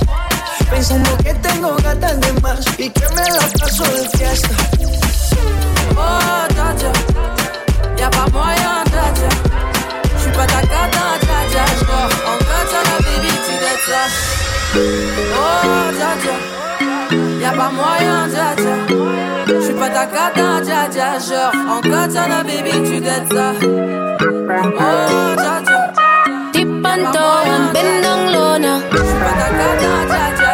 pensando 0.71 1.11
que 1.19 1.35
tengo 1.35 1.77
gatas 1.85 2.19
de 2.19 2.33
más 2.41 2.61
y 2.79 2.89
que 2.89 3.07
me 3.15 3.27
la 3.37 3.47
paso 3.61 3.85
de 3.85 4.09
fiesta. 4.17 4.57
Oh, 5.99 6.47
y'a 6.57 6.96
Oh, 14.79 15.91
dja 15.97 16.11
dja, 16.23 16.37
y'a 17.41 17.53
pas 17.59 17.71
moyen, 17.79 18.29
dja 18.29 18.49
dja. 18.61 18.75
J'suis 19.61 19.75
pas 19.75 19.89
ta 19.89 20.05
cata, 20.07 20.61
dja 20.67 20.81
dja. 20.95 21.09
Genre 21.27 21.53
en 21.73 21.81
katana, 21.81 22.43
baby, 22.43 22.75
tu 22.89 23.01
dettes 23.01 23.33
ça. 23.33 23.49
Oh, 24.89 25.35
dja 25.41 25.55
dja. 25.67 25.79
Tipanto, 26.53 27.27
I'm 27.53 27.73
been 27.73 28.03
down 28.03 28.23
low 28.35 28.59
now. 28.59 28.79
J'suis 28.93 29.19
pas 29.23 29.35
ta 29.41 29.49
cata, 29.59 29.93
dja 30.11 30.25
dja. 30.39 30.46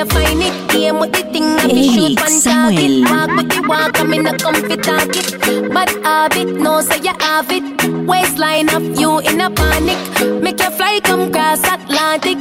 You 0.00 0.06
find 0.06 0.42
it. 0.42 0.54
Game 0.70 0.98
with 0.98 1.12
the 1.12 1.22
thing, 1.32 1.44
I 1.58 1.66
be 1.68 1.84
shoot 1.92 2.18
Samuel. 2.18 3.04
target. 3.04 3.10
Walk 3.10 3.30
with 3.36 3.48
the 3.50 3.68
walk, 3.68 4.00
I'm 4.00 4.12
in 4.14 4.26
a 4.26 4.36
comfy 4.38 4.76
target. 4.76 5.26
But 5.74 5.90
habit, 6.04 6.48
no 6.64 6.80
say 6.80 7.00
you 7.06 7.14
have 7.20 7.50
it. 7.50 7.64
Waistline 8.08 8.70
of 8.70 8.84
you 8.98 9.18
in 9.20 9.40
a 9.40 9.50
panic. 9.50 10.00
Make 10.42 10.60
you 10.60 10.70
fly 10.70 11.00
come 11.02 11.30
cross 11.32 11.62
Atlantic. 11.64 12.38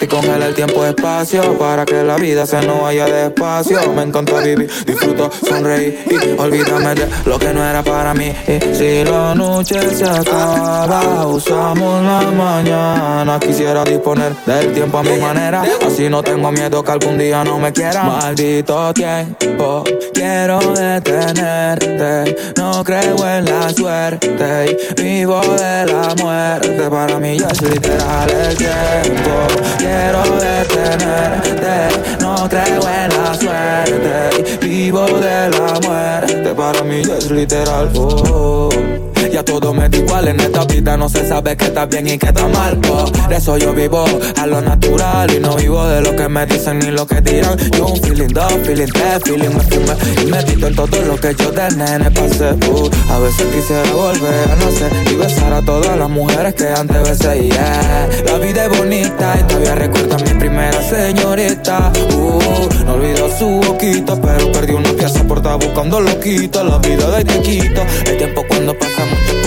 Y 0.00 0.06
congela 0.06 0.46
el 0.46 0.54
tiempo 0.54 0.84
espacio 0.84 1.58
Para 1.58 1.84
que 1.84 2.02
la 2.02 2.16
vida 2.16 2.46
se 2.46 2.60
nos 2.62 2.82
vaya 2.82 3.06
despacio. 3.06 3.92
Me 3.92 4.02
encanta 4.02 4.38
vivir, 4.40 4.70
disfruto, 4.86 5.30
sonreír 5.46 5.98
Y 6.06 6.40
olvídame 6.40 6.94
de 6.94 7.08
lo 7.26 7.38
que 7.38 7.52
no 7.52 7.64
era 7.64 7.82
para 7.82 8.14
mí. 8.14 8.32
Y 8.46 8.74
si 8.74 9.04
la 9.04 9.34
noche 9.34 9.80
se 9.94 10.04
acaba 10.04 11.26
Usamos 11.26 12.02
la 12.02 12.30
mañana. 12.30 13.38
Quisiera 13.40 13.84
disponer 13.84 14.34
del 14.46 14.72
tiempo 14.72 14.98
a 14.98 15.02
mi 15.02 15.16
manera. 15.18 15.64
Así 15.86 16.08
no 16.08 16.22
tengo 16.22 16.50
miedo 16.50 16.82
que 16.82 16.90
algún 16.92 17.18
día 17.18 17.44
no 17.44 17.58
me 17.58 17.72
quieran. 17.72 18.06
Maldito 18.06 18.92
tiempo 18.94 19.84
Quiero 20.12 20.58
detenerte. 20.72 22.36
No 22.56 22.82
creo 22.84 23.16
en 23.28 23.44
la 23.44 23.70
suerte 23.70 24.78
Y 24.96 25.02
vivo 25.02 25.40
de 25.40 25.86
la 25.86 26.14
muerte. 26.16 26.90
Para 26.90 27.18
mí 27.18 27.38
ya 27.38 27.48
es 27.48 27.62
literal 27.62 28.30
el 28.30 28.56
tiempo 28.56 29.89
Quiero 29.90 30.22
detenerte 30.38 32.20
No 32.20 32.48
creo 32.48 32.80
en 32.88 33.08
la 33.10 33.34
suerte 33.34 34.58
vivo 34.60 35.04
de 35.18 35.50
la 35.50 35.80
muerte 35.84 36.54
Para 36.54 36.84
mí 36.84 37.00
es 37.00 37.28
literal 37.28 37.90
oh. 37.96 38.99
Ya 39.32 39.44
todo 39.44 39.72
me 39.72 39.88
da 39.88 39.96
igual 39.96 40.28
en 40.28 40.40
esta 40.40 40.64
vida 40.64 40.96
No 40.96 41.08
se 41.08 41.26
sabe 41.26 41.56
qué 41.56 41.66
está 41.66 41.86
bien 41.86 42.06
y 42.08 42.18
qué 42.18 42.26
está 42.26 42.46
mal. 42.48 42.76
Por 42.78 43.32
eso 43.32 43.56
yo 43.58 43.72
vivo 43.72 44.04
a 44.36 44.46
lo 44.46 44.60
natural 44.60 45.30
Y 45.32 45.38
no 45.40 45.54
vivo 45.56 45.86
de 45.86 46.00
lo 46.00 46.16
que 46.16 46.28
me 46.28 46.46
dicen 46.46 46.78
ni 46.80 46.90
lo 46.90 47.06
que 47.06 47.20
dirán. 47.20 47.56
Yo 47.70 47.86
un 47.86 48.00
feeling 48.02 48.28
dos, 48.28 48.52
feeling 48.64 48.88
tres, 48.92 49.22
feeling 49.24 49.50
me 49.54 49.60
firme 49.60 49.94
Y 50.22 50.26
medito 50.26 50.66
en 50.66 50.74
todo 50.74 51.02
lo 51.02 51.16
que 51.16 51.34
yo 51.34 51.50
de 51.52 51.70
nene 51.76 52.10
pasé. 52.10 52.52
Uh, 52.68 52.90
A 53.10 53.18
veces 53.20 53.46
quisiera 53.54 53.92
volver 53.92 54.50
a 54.50 54.56
nacer 54.56 54.92
Y 55.10 55.14
besar 55.16 55.52
a 55.52 55.62
todas 55.62 55.96
las 55.96 56.10
mujeres 56.10 56.54
que 56.54 56.68
antes 56.68 57.02
besé 57.02 57.48
yeah. 57.48 58.08
La 58.26 58.38
vida 58.38 58.66
es 58.66 58.78
bonita 58.78 59.36
y 59.38 59.42
todavía 59.44 59.74
recuerdo 59.76 60.16
a 60.16 60.18
mi 60.18 60.34
primera 60.38 60.82
señorita. 60.82 61.92
Uh, 62.14 62.84
No 62.84 62.94
olvido 62.94 63.28
su 63.38 63.46
boquita 63.46 64.20
Pero 64.20 64.50
perdí 64.52 64.72
una 64.72 64.92
pieza 64.92 65.22
por 65.24 65.38
estar 65.38 65.58
buscando 65.58 66.00
loquita 66.00 66.64
La 66.64 66.78
vida 66.78 67.10
de 67.10 67.24
chiquito 67.24 67.82
El 68.06 68.16
tiempo 68.16 68.44
cuando 68.48 68.76
pasa 68.78 69.04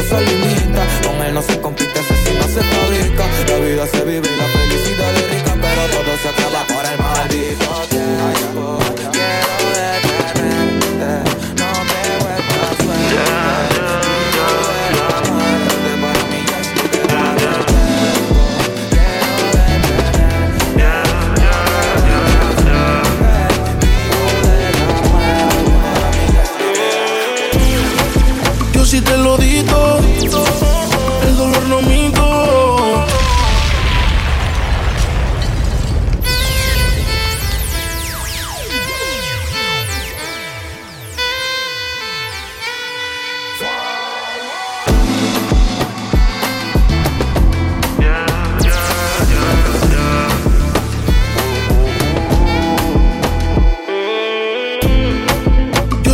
se 0.09 0.21
limita. 0.21 0.83
Con 1.03 1.21
él 1.25 1.33
no 1.33 1.41
se 1.41 1.59
compite, 1.59 1.99
ese 1.99 2.15
sí 2.23 2.31
no 2.37 2.47
se 2.47 2.61
fabrica. 2.63 3.25
La 3.47 3.59
vida 3.59 3.87
se 3.87 4.03
vive 4.05 4.27
y 4.27 4.37
la 4.37 4.47
felicidad 4.47 5.13
es 5.15 5.29
rica 5.29 5.53
Pero 5.61 6.03
todo 6.03 6.17
se 6.17 6.29
acaba 6.29 6.72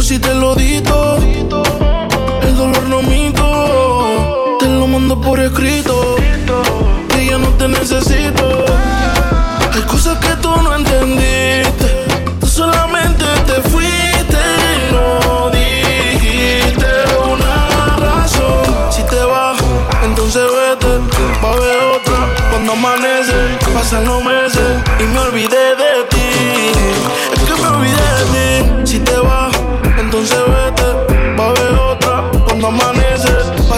si 0.10 0.18
te 0.18 0.34
lo 0.34 0.56
di 0.56 0.82
todo 0.82 0.99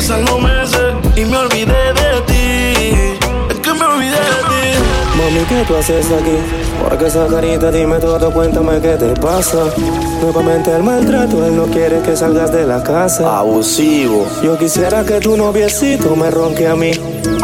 pasan 0.01 0.25
los 0.25 0.41
meses 0.41 0.95
y 1.15 1.25
me 1.25 1.37
olvidé 1.37 1.93
de 1.93 2.21
ti. 2.25 3.19
Es 3.51 3.59
que 3.59 3.73
me 3.73 3.85
olvidé 3.85 4.15
de 4.15 4.41
ti. 4.49 5.17
Mami, 5.17 5.45
¿qué 5.47 5.63
tú 5.67 5.75
haces 5.75 6.07
aquí? 6.07 6.37
¿Por 6.81 6.97
qué 6.97 7.05
esa 7.05 7.27
carita? 7.27 7.71
Dime 7.71 7.99
todo, 7.99 8.31
cuéntame 8.31 8.81
qué 8.81 8.95
te 8.97 9.13
pasa. 9.21 9.59
Nuevamente 10.21 10.71
el 10.71 10.81
maltrato, 10.81 11.45
él 11.45 11.55
no 11.55 11.65
quiere 11.65 12.01
que 12.01 12.15
salgas 12.15 12.51
de 12.51 12.65
la 12.65 12.81
casa. 12.81 13.37
Abusivo. 13.37 14.25
Yo 14.43 14.57
quisiera 14.57 15.03
que 15.03 15.19
tu 15.19 15.37
noviecito 15.37 16.15
me 16.15 16.31
ronque 16.31 16.67
a 16.67 16.75
mí, 16.75 16.91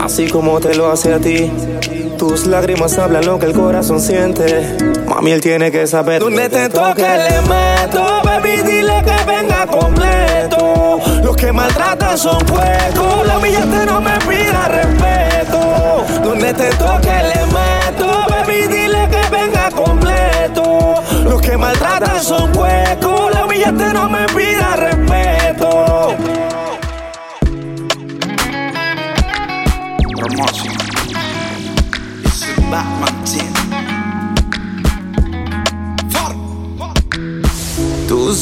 así 0.02 0.28
como 0.28 0.60
te 0.60 0.74
lo 0.74 0.91
hace 0.91 1.13
a 1.13 1.20
ti. 1.20 1.52
Tus 2.17 2.48
lágrimas 2.48 2.98
hablan 2.98 3.26
lo 3.28 3.38
que 3.38 3.46
el 3.46 3.54
corazón 3.54 4.02
siente. 4.02 4.78
Mami, 5.06 5.32
él 5.32 5.41
tiene 5.41 5.72
que 5.72 5.86
saber. 5.86 6.22
Donde 6.22 6.50
te 6.50 6.70
toque 6.70 7.04
le 7.04 7.41
meto, 7.41 8.04
baby, 8.24 8.63
dile 8.63 9.04
que 9.06 9.32
venga 9.32 9.67
completo. 9.67 10.77
Los 11.38 11.45
que 11.45 11.54
maltratan 11.54 12.17
son 12.17 12.39
puestos, 12.47 13.28
la 13.28 13.38
billete 13.38 13.86
no 13.86 14.02
me 14.02 14.17
pida 14.28 14.67
respeto. 14.69 16.04
Donde 16.23 16.52
te 16.52 16.69
toque 16.71 17.12
le 17.12 17.45
meto, 17.45 18.26
baby, 18.28 18.67
dile 18.67 19.08
que 19.08 19.30
venga 19.30 19.69
completo. 19.69 20.95
Los 21.26 21.39
que 21.39 21.56
maltratan 21.56 22.23
son 22.23 22.52
puestos, 22.52 23.32
la 23.32 23.45
billete 23.45 23.93
no 23.93 24.10
me 24.10 24.26
pida 24.30 24.78
respeto. 24.78 25.37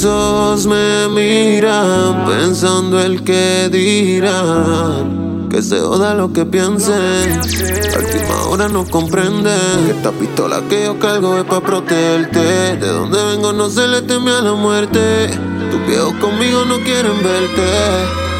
Ojos 0.04 0.66
me 0.66 1.08
miran 1.08 2.26
pensando 2.26 3.00
el 3.00 3.24
que 3.24 3.70
dirán. 3.72 5.48
Que 5.50 5.62
se 5.62 5.80
joda 5.80 6.14
lo 6.16 6.34
que 6.34 6.44
piensen. 6.46 7.40
A 7.40 8.00
última 8.00 8.44
hora 8.50 8.68
no 8.68 8.86
comprenden. 8.86 9.86
Que 9.86 9.92
esta 9.92 10.12
pistola 10.12 10.62
que 10.68 10.86
yo 10.86 11.00
cargo 11.00 11.38
es 11.38 11.46
pa' 11.46 11.62
protegerte. 11.62 12.40
De 12.78 12.88
donde 12.88 13.24
vengo 13.24 13.54
no 13.54 13.70
se 13.70 13.88
le 13.88 14.02
teme 14.02 14.32
a 14.32 14.42
la 14.42 14.54
muerte. 14.54 15.30
Tus 15.72 15.88
viejos 15.88 16.14
conmigo 16.16 16.66
no 16.66 16.76
quieren 16.80 17.24
verte. 17.24 17.70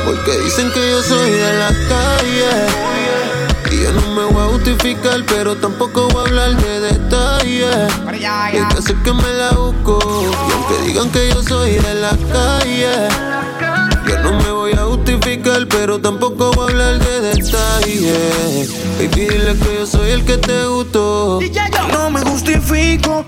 Porque 0.06 0.38
dicen 0.44 0.70
que 0.72 0.92
yo 0.92 1.02
soy 1.04 1.30
de 1.30 1.54
la 1.60 1.70
calle. 1.88 2.96
Y 3.72 3.84
yo 3.84 3.92
no 3.94 4.02
me 4.14 4.26
voy 4.34 4.42
a 4.42 4.48
justificar, 4.48 5.24
pero 5.28 5.56
tampoco 5.56 6.08
voy 6.10 6.24
a 6.24 6.28
hablar 6.28 6.58
de 6.58 6.75
detalles. 7.60 8.72
Y 8.72 8.76
que 8.76 8.82
sé 8.82 8.96
que 9.04 9.14
me 9.14 9.34
la 9.34 9.52
busco. 9.52 10.00
Y 10.48 10.52
aunque 10.54 10.88
digan 10.88 11.10
que 11.12 11.30
yo 11.30 11.44
soy 11.44 11.72
de 11.72 11.94
la 11.96 12.12
calle, 12.32 13.08
yo 14.08 14.20
no 14.24 14.34
me 14.40 14.52
voy 14.52 14.74
a 14.74 14.84
justificar, 14.84 15.68
pero 15.68 16.00
tampoco 16.00 16.52
voy 16.52 16.68
a 16.68 16.72
hablar 16.72 17.00
de 17.00 17.22
detalles. 17.22 18.72
Baby, 18.98 19.28
dile 19.28 19.56
que 19.58 19.76
yo 19.80 19.86
soy 19.86 20.12
el 20.12 20.26
que 20.26 20.38
te 20.38 20.66
gustó. 20.66 21.40
No 21.92 22.05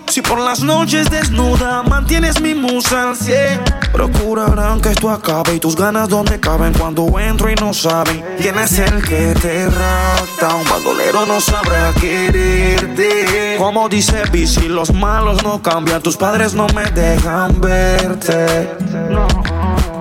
si 0.07 0.21
por 0.21 0.39
las 0.39 0.61
noches 0.61 1.09
desnuda 1.09 1.83
mantienes 1.83 2.41
mi 2.41 2.53
musa 2.55 3.09
al 3.09 3.15
cien. 3.15 3.61
Procurarán 3.91 4.81
que 4.81 4.89
esto 4.89 5.09
acabe 5.09 5.55
y 5.55 5.59
tus 5.59 5.75
ganas 5.75 6.09
donde 6.09 6.39
caben 6.39 6.73
cuando 6.73 7.19
entro 7.19 7.49
y 7.49 7.55
no 7.55 7.73
saben 7.73 8.23
quién 8.39 8.57
es 8.57 8.79
el 8.79 9.03
que 9.03 9.33
te 9.41 9.67
rata. 9.69 10.55
Un 10.55 10.69
bandolero 10.69 11.25
no 11.25 11.39
sabrá 11.39 11.93
quererte. 11.99 13.55
Como 13.57 13.89
dice 13.89 14.23
Bici, 14.31 14.67
los 14.67 14.93
malos 14.93 15.43
no 15.43 15.61
cambian, 15.61 16.01
tus 16.01 16.17
padres 16.17 16.53
no 16.53 16.67
me 16.75 16.85
dejan 16.91 17.59
verte. 17.59 18.69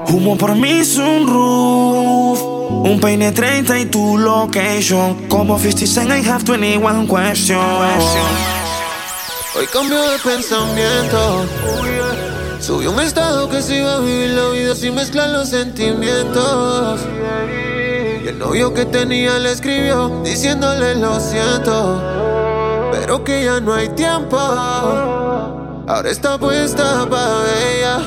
Humo 0.09 0.37
por 0.37 0.55
mi 0.55 0.85
sunroof. 0.85 2.40
Un 2.69 3.01
peine 3.01 3.33
30 3.33 3.79
y 3.79 3.87
tu 3.87 4.19
location. 4.19 5.29
Como 5.29 5.59
50 5.59 5.87
Cent, 5.87 6.11
I 6.11 6.29
have 6.29 6.45
21 6.45 7.07
questions. 7.07 8.65
Hoy 9.59 9.66
cambio 9.69 10.03
de 10.11 10.19
pensamiento. 10.19 11.47
Subí 12.61 12.87
un 12.87 13.01
estado 13.01 13.49
que 13.49 13.62
se 13.62 13.79
iba 13.79 13.95
a 13.95 14.01
vivir 14.01 14.31
la 14.31 14.51
vida 14.51 14.75
sin 14.75 14.95
mezclar 14.95 15.31
los 15.31 15.49
sentimientos. 15.49 17.01
Y 18.23 18.29
el 18.29 18.38
novio 18.38 18.75
que 18.75 18.85
tenía 18.85 19.38
le 19.38 19.53
escribió 19.53 20.21
diciéndole 20.23 20.97
lo 20.97 21.19
siento. 21.21 22.03
Pero 22.92 23.25
que 23.25 23.45
ya 23.45 23.59
no 23.61 23.73
hay 23.73 23.88
tiempo. 23.90 24.37
Ahora 24.37 26.11
está 26.11 26.37
puesta 26.37 27.09
pa' 27.09 27.45
ella. 27.71 28.01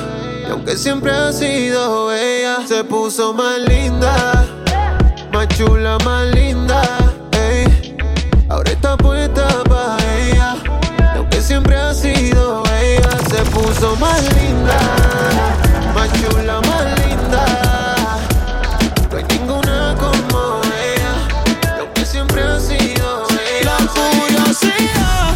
Y 0.46 0.50
aunque 0.52 0.76
siempre 0.76 1.10
ha 1.10 1.32
sido 1.32 2.12
ella, 2.12 2.58
se 2.68 2.84
puso 2.84 3.34
más 3.34 3.58
linda. 3.58 4.46
Más 5.32 5.48
chula, 5.48 5.98
más 6.04 6.26
linda. 6.28 6.99
Más 13.88 14.22
linda. 14.34 14.78
Más 15.94 16.08
chula, 16.12 16.60
más 16.60 16.84
linda. 17.00 17.44
No 19.10 19.16
hay 19.16 19.24
ninguna 19.24 19.94
como 19.98 20.60
ella. 20.64 21.14
Y 21.76 21.80
aunque 21.80 22.04
siempre 22.04 22.42
ha 22.42 22.60
sido 22.60 23.26
ella. 23.30 23.72
La 23.78 23.86
curiosidad 23.86 25.34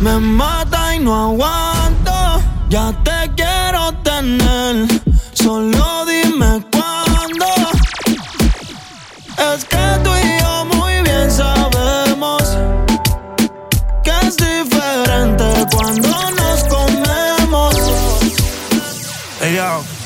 me 0.00 0.18
mata 0.18 0.94
y 0.94 1.00
no 1.00 1.14
aguanto. 1.14 2.42
Ya 2.70 2.92
te 3.04 3.30
quiero 3.36 3.51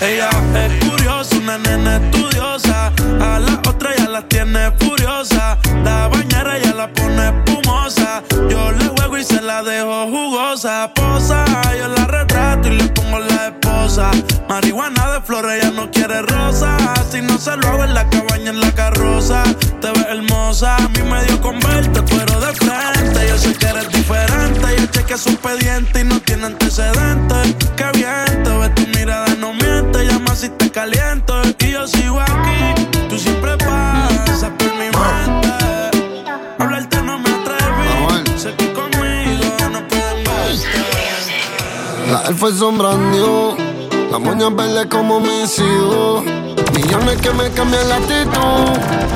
Ella, 0.01 0.29
es 0.55 0.85
curiosa, 0.85 1.37
una 1.37 1.57
nena 1.59 1.97
estudiosa. 1.97 2.93
A 3.21 3.39
la 3.39 3.61
otra 3.67 3.97
ya 3.97 4.09
la 4.09 4.23
tiene 4.29 4.71
furiosa. 4.79 5.59
La 5.85 6.09
bañera 6.09 6.59
ya 6.59 6.75
la 6.75 6.89
pone 6.89 7.29
espumosa. 7.29 8.23
Yo 8.51 8.73
le 8.73 8.89
juego 8.89 9.17
y 9.17 9.25
se 9.25 9.41
la 9.41 9.63
dejo 9.63 10.07
jugosa. 10.07 10.93
Posa, 10.95 11.45
yo 11.79 11.89
la 11.89 12.07
retrato 12.07 12.69
y 12.69 12.73
le 12.77 12.89
pongo 12.89 13.19
la 13.21 13.36
esposa. 13.97 14.11
Marihuana 14.49 15.13
de 15.13 15.21
flores, 15.23 15.63
ella 15.63 15.71
no 15.73 15.91
quiere 15.91 16.23
rosa. 16.23 16.77
Si 17.11 17.21
no 17.21 17.39
se 17.39 17.57
lo 17.57 17.69
hago 17.69 17.85
en 17.85 17.95
la 17.95 18.09
cabaña, 18.09 18.51
en 18.51 18.61
la 18.61 18.73
carroza. 18.73 19.43
Te 19.81 19.91
ves 19.91 20.07
hermosa, 20.09 20.77
a 20.77 20.89
mí 20.89 21.03
me 21.03 21.25
dio 21.25 21.41
con 21.41 21.59
verte, 21.61 22.03
pero 22.03 22.41
de 22.41 22.53
frente. 22.55 23.29
Yo 23.29 23.39
sé 23.39 23.55
que 23.55 23.67
eres 23.67 23.89
diferente. 23.89 24.67
Yo 24.79 24.87
chequeé 24.87 25.19
su 25.19 25.31
expediente 25.31 26.01
y 26.01 26.05
no 26.05 26.21
tiene 26.21 26.47
antecedentes. 26.47 27.55
Qué 27.77 27.87
bien, 27.95 28.43
te 28.43 28.51
ves 28.51 28.75
tu 28.75 28.87
mirada, 28.99 29.29
no 29.39 29.55
miente. 29.55 30.05
Llama 30.05 30.35
si 30.35 30.49
te 30.51 30.71
caliento. 30.71 31.43
Y 31.61 31.71
yo 31.73 31.87
sigo 31.87 32.21
aquí, 32.21 32.87
tú 33.09 33.19
siempre 33.19 33.57
pasas 33.59 34.51
por 34.59 34.73
mi 34.75 34.91
mente. 34.91 35.49
Hablarte 36.59 37.03
no 37.03 37.19
me 37.19 37.31
atreví. 37.31 38.39
Sé 38.39 38.55
que 38.57 38.73
conmigo 38.73 39.45
no 39.73 39.87
pueden 39.89 40.25
verte. 40.25 40.97
La 42.11 42.23
él 42.29 42.35
fue 42.35 42.53
sombrando, 42.53 43.57
la 44.11 44.19
moña 44.19 44.49
verde 44.51 44.89
como 44.89 45.21
mis 45.21 45.59
hijos. 45.59 46.25
Millones 46.75 47.21
que 47.21 47.31
me 47.33 47.51
cambian 47.51 47.89
la 47.89 47.97
actitud. 47.97 48.67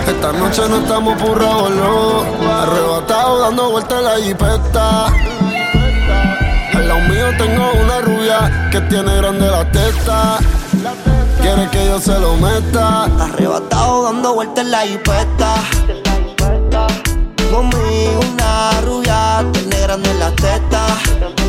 Esta 0.07 0.33
noche 0.33 0.63
no 0.69 0.79
estamos 0.79 1.21
purrados, 1.23 1.71
no. 1.71 2.53
Arrebatado 2.53 3.41
dando 3.41 3.71
vueltas 3.71 4.03
la 4.03 4.17
jipeta. 4.17 5.07
Al 6.75 6.89
lado 6.89 7.01
mío 7.09 7.27
tengo 7.39 7.71
una 7.83 8.01
rubia 8.01 8.69
que 8.71 8.81
tiene 8.83 9.17
grande 9.17 9.47
la 9.47 9.71
testa. 9.71 10.39
Quiere 11.41 11.69
que 11.71 11.87
yo 11.87 12.01
se 12.01 12.19
lo 12.19 12.37
meta. 12.37 13.05
Arrebatado 13.05 14.05
dando 14.05 14.35
vueltas 14.35 14.65
en 14.65 14.71
la 14.71 14.81
jipeta. 14.81 15.55
Conmigo 17.51 18.21
una 18.33 18.81
rubia, 18.83 19.45
tiene 19.53 19.81
grande 19.81 20.15
la 20.15 20.31
teta. 20.33 21.40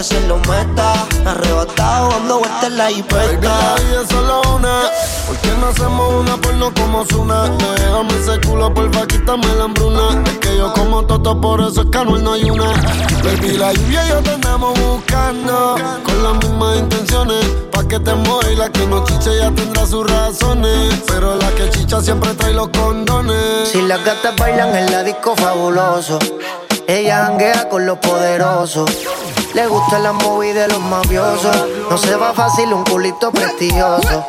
Que 0.00 0.04
se 0.04 0.20
lo 0.28 0.38
meta. 0.38 0.94
Arrebatado 1.26 2.08
dando 2.08 2.38
vueltas 2.38 2.64
en 2.64 2.78
la 2.78 2.84
Baby, 2.84 2.94
jipeta. 2.94 3.48
la 3.48 3.74
vida 3.82 4.00
es 4.00 4.08
solo 4.08 4.40
una. 4.56 4.89
¿Por 5.30 5.38
qué 5.38 5.50
no 5.60 5.68
hacemos 5.68 6.12
una 6.14 6.36
porno 6.38 6.74
como 6.74 7.04
Zuna? 7.04 7.48
Déjame 7.76 8.18
ese 8.20 8.40
culo, 8.40 8.74
porfa, 8.74 9.06
quítame 9.06 9.46
la 9.54 9.62
hambruna. 9.62 10.24
Es 10.26 10.38
que 10.38 10.56
yo 10.56 10.72
como 10.72 11.06
toto, 11.06 11.40
por 11.40 11.60
eso 11.60 11.82
es 11.82 11.86
que 11.88 12.04
no 12.04 12.32
hay 12.32 12.50
una. 12.50 12.72
Baby, 13.22 13.56
la 13.56 13.72
lluvia 13.72 14.06
y 14.06 14.08
yo 14.08 14.22
te 14.22 14.30
andamos 14.30 14.76
buscando. 14.80 15.76
Con 16.04 16.22
las 16.24 16.34
mismas 16.34 16.78
intenciones. 16.78 17.44
Pa' 17.70 17.86
que 17.86 18.00
te 18.00 18.12
mueva 18.12 18.50
y 18.50 18.56
la 18.56 18.70
que 18.70 18.84
no 18.88 19.04
chiche 19.04 19.38
ya 19.38 19.52
tendrá 19.52 19.86
sus 19.86 20.04
razones. 20.10 21.00
Pero 21.06 21.36
la 21.36 21.48
que 21.52 21.70
chicha 21.70 22.00
siempre 22.00 22.34
trae 22.34 22.52
los 22.52 22.70
condones. 22.70 23.68
Si 23.70 23.80
las 23.82 24.04
gatas 24.04 24.34
bailan 24.36 24.74
en 24.74 24.90
la 24.90 25.04
disco 25.04 25.36
fabuloso, 25.36 26.18
ella 26.88 27.26
janguea 27.26 27.68
con 27.68 27.86
los 27.86 27.98
poderosos. 27.98 28.90
Le 29.54 29.64
gustan 29.68 30.02
las 30.02 30.14
movies 30.14 30.56
de 30.56 30.66
los 30.66 30.80
mafiosos. 30.80 31.56
No 31.88 31.96
se 31.96 32.16
va 32.16 32.32
fácil 32.32 32.72
un 32.72 32.82
culito 32.82 33.30
prestigioso. 33.30 34.26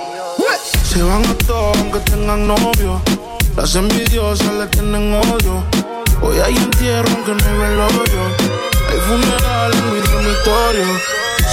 Se 0.91 1.01
van 1.01 1.23
a 1.23 1.33
todos 1.47 1.77
aunque 1.77 1.99
tengan 1.99 2.47
novio. 2.47 3.01
Las 3.55 3.75
envidiosas 3.75 4.53
le 4.55 4.67
tienen 4.67 5.13
odio. 5.13 5.63
Hoy 6.21 6.37
hay 6.39 6.53
entierro 6.53 7.07
aunque 7.15 7.31
no 7.31 7.49
hay 7.49 7.57
velorio. 7.59 8.23
Hay 8.89 8.99
funeral 9.07 9.71
en 9.71 9.93
mi 9.93 9.99
dormitorio. 10.01 10.85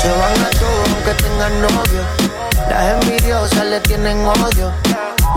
Se 0.02 0.08
van 0.10 0.44
a 0.44 0.50
todos 0.58 0.88
aunque 0.92 1.22
tengan 1.22 1.62
novio. 1.62 2.02
Las 2.68 3.04
envidiosas 3.04 3.64
le 3.66 3.78
tienen 3.78 4.26
odio. 4.26 4.72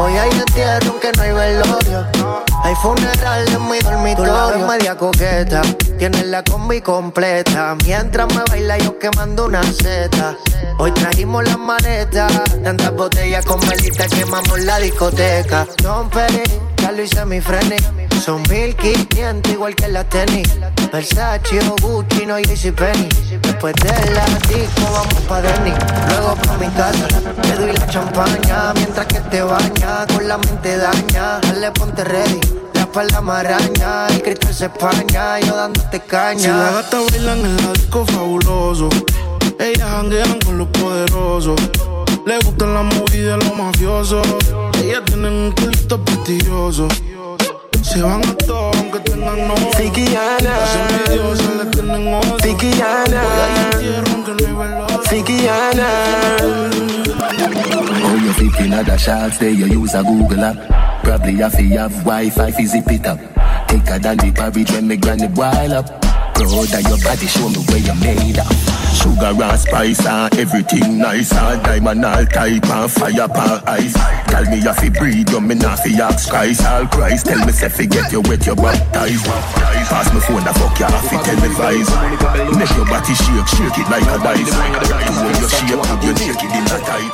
Hoy 0.01 0.17
hay 0.17 0.31
entierro 0.31 0.89
aunque 0.89 1.11
no 1.15 1.21
hay 1.21 1.31
velorio. 1.31 2.07
Hay 2.63 2.73
funeral 2.75 3.47
en 3.47 3.69
mi 3.69 3.77
dormitorio. 3.79 4.51
Tú 4.51 4.65
media 4.65 4.97
coqueta, 4.97 5.61
tienes 5.99 6.25
la 6.25 6.43
combi 6.43 6.81
completa. 6.81 7.75
Mientras 7.85 8.27
me 8.33 8.41
baila 8.49 8.79
yo 8.79 8.97
quemando 8.97 9.45
una 9.45 9.61
seta. 9.61 10.35
Hoy 10.79 10.91
trajimos 10.91 11.43
las 11.43 11.59
maletas, 11.59 12.31
tantas 12.63 12.91
botellas 12.95 13.45
con 13.45 13.59
velita 13.59 14.07
quemamos 14.07 14.59
la 14.61 14.79
discoteca. 14.79 15.67
Don 15.83 16.09
Perry, 16.09 16.43
ya 16.77 16.91
lo 16.91 17.03
hice 17.03 17.23
mi. 17.25 17.39
Son 18.21 18.43
1500 18.43 19.51
igual 19.51 19.75
que 19.75 19.87
la 19.87 20.03
tenis. 20.03 20.47
Versace 20.93 21.59
o 21.67 21.75
Gucci, 21.81 22.27
no 22.27 22.35
Penny. 22.35 23.09
Después 23.41 23.73
de 23.81 24.11
la 24.13 24.25
disco 24.47 24.83
vamos 24.93 25.21
pa' 25.27 25.41
Denny. 25.41 25.73
Luego 26.09 26.35
pa' 26.35 26.57
mi 26.57 26.67
casa, 26.67 27.07
te 27.41 27.55
doy 27.55 27.73
la 27.73 27.87
champaña. 27.87 28.73
Mientras 28.75 29.07
que 29.07 29.19
te 29.21 29.41
baña, 29.41 30.05
con 30.13 30.27
la 30.27 30.37
mente 30.37 30.77
daña. 30.77 31.39
Dale, 31.39 31.71
ponte 31.71 32.03
ready. 32.03 32.39
La 33.11 33.21
maraña, 33.21 34.07
el 34.09 34.21
cristal 34.21 34.53
se 34.53 34.65
españa, 34.65 35.39
yo 35.39 35.55
dándote 35.55 36.01
caña. 36.01 36.39
Si 36.39 36.47
la 36.47 36.71
gata 36.73 36.99
bailan 36.99 37.39
en 37.39 37.59
el 37.59 37.73
disco 37.73 38.05
fabuloso, 38.05 38.89
ellas 39.57 39.89
janguean 39.89 40.39
con 40.45 40.59
los 40.59 40.67
poderosos. 40.67 41.59
Le 42.27 42.37
gustan 42.39 42.73
las 42.75 42.83
movidas 42.83 43.39
de 43.39 43.45
los 43.45 43.57
mafiosos. 43.57 44.27
Ellas 44.83 45.01
tienen 45.05 45.33
un 45.33 45.51
culito 45.53 46.03
prestigioso. 46.03 46.87
Se 47.81 48.01
van 48.01 48.21
a 48.23 48.33
todos 48.35 48.75
aunque 48.77 48.99
tengan 48.99 49.47
novio. 49.47 49.71
Fikiana. 49.75 50.39
Las 50.39 50.75
envidiosas 50.75 51.55
le 51.57 51.65
tienen 51.65 52.13
odio. 52.13 52.37
Fikiana. 52.39 53.21
Hoy 53.21 53.39
hay 53.41 53.55
entierro 53.65 54.11
aunque 54.13 54.31
no 54.31 54.47
hay 54.47 54.53
velorio. 54.69 55.01
Fikiana. 55.09 55.87
Oh, 58.03 58.15
you 58.15 58.33
fit 58.33 58.59
in 58.65 58.73
other 58.73 58.97
shots, 58.97 59.37
there 59.39 59.51
you 59.51 59.65
use 59.65 59.95
a 59.95 60.03
Google 60.03 60.43
app. 60.43 60.57
Probably 61.03 61.35
have 61.37 61.57
to 61.57 61.63
have 61.77 61.93
Wi-Fi 62.03 62.51
fi 62.51 62.65
zip 62.65 62.91
it 62.91 63.05
up. 63.05 63.19
Thicker 63.67 63.99
than 63.99 64.17
the 64.17 64.31
porridge 64.31 64.71
when 64.71 64.87
me 64.87 64.97
granny 64.97 65.27
boil 65.27 65.73
up. 65.73 66.10
Proud 66.41 66.73
of 66.73 66.81
your 66.89 66.97
body, 67.05 67.27
show 67.27 67.49
me 67.49 67.61
where 67.69 67.77
you 67.77 67.93
made 68.01 68.39
up. 68.39 68.49
Sugar 68.97 69.29
and 69.29 69.59
spice 69.59 70.03
and 70.07 70.33
everything 70.39 70.97
nice 70.97 71.31
and 71.33 71.61
diamond 71.61 72.03
all 72.03 72.25
type 72.25 72.65
and 72.65 72.91
fire 72.91 73.27
pan 73.29 73.61
ice. 73.67 73.93
Tell 74.25 74.45
me 74.49 74.57
you 74.57 74.73
fi 74.73 74.89
breathe, 74.89 75.29
you 75.29 75.39
me 75.39 75.53
not 75.53 75.77
fi 75.79 75.93
ask 76.01 76.29
Christ. 76.29 76.65
All 76.65 76.87
Christ, 76.87 77.27
tell 77.27 77.45
me 77.45 77.51
say 77.51 77.69
fi 77.69 77.85
get 77.85 78.11
you 78.11 78.21
wet, 78.21 78.43
you 78.47 78.55
baptized. 78.55 79.25
Pass 79.85 80.11
me 80.13 80.19
phone, 80.21 80.43
the 80.43 80.53
fuck 80.57 80.79
you 80.79 80.85
have 80.89 81.05
fi 81.05 81.17
televise. 81.21 81.89
Make 82.57 82.73
your 82.73 82.89
body 82.89 83.13
shake, 83.13 83.47
shake 83.53 83.77
it 83.77 83.87
like 83.93 84.09
a 84.09 84.17
dice. 84.25 84.49
To 84.49 85.11
when 85.21 85.37
you 85.37 85.45
shake, 85.45 85.77
put 85.77 86.01
your 86.03 86.15
naked 86.17 86.51
in 86.57 86.65
a 86.65 86.77
tight. 86.89 87.13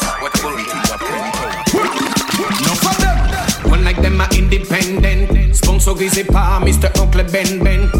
One 3.69 3.83
like 3.83 4.01
them 4.01 4.21
are 4.21 4.29
independent. 4.31 5.53
Sponsor 5.53 5.95
grisé 5.95 6.23
par 6.23 6.61
Mr. 6.61 6.89
Oncle 7.01 7.25
Ben 7.25 7.61
Ben. 7.61 7.91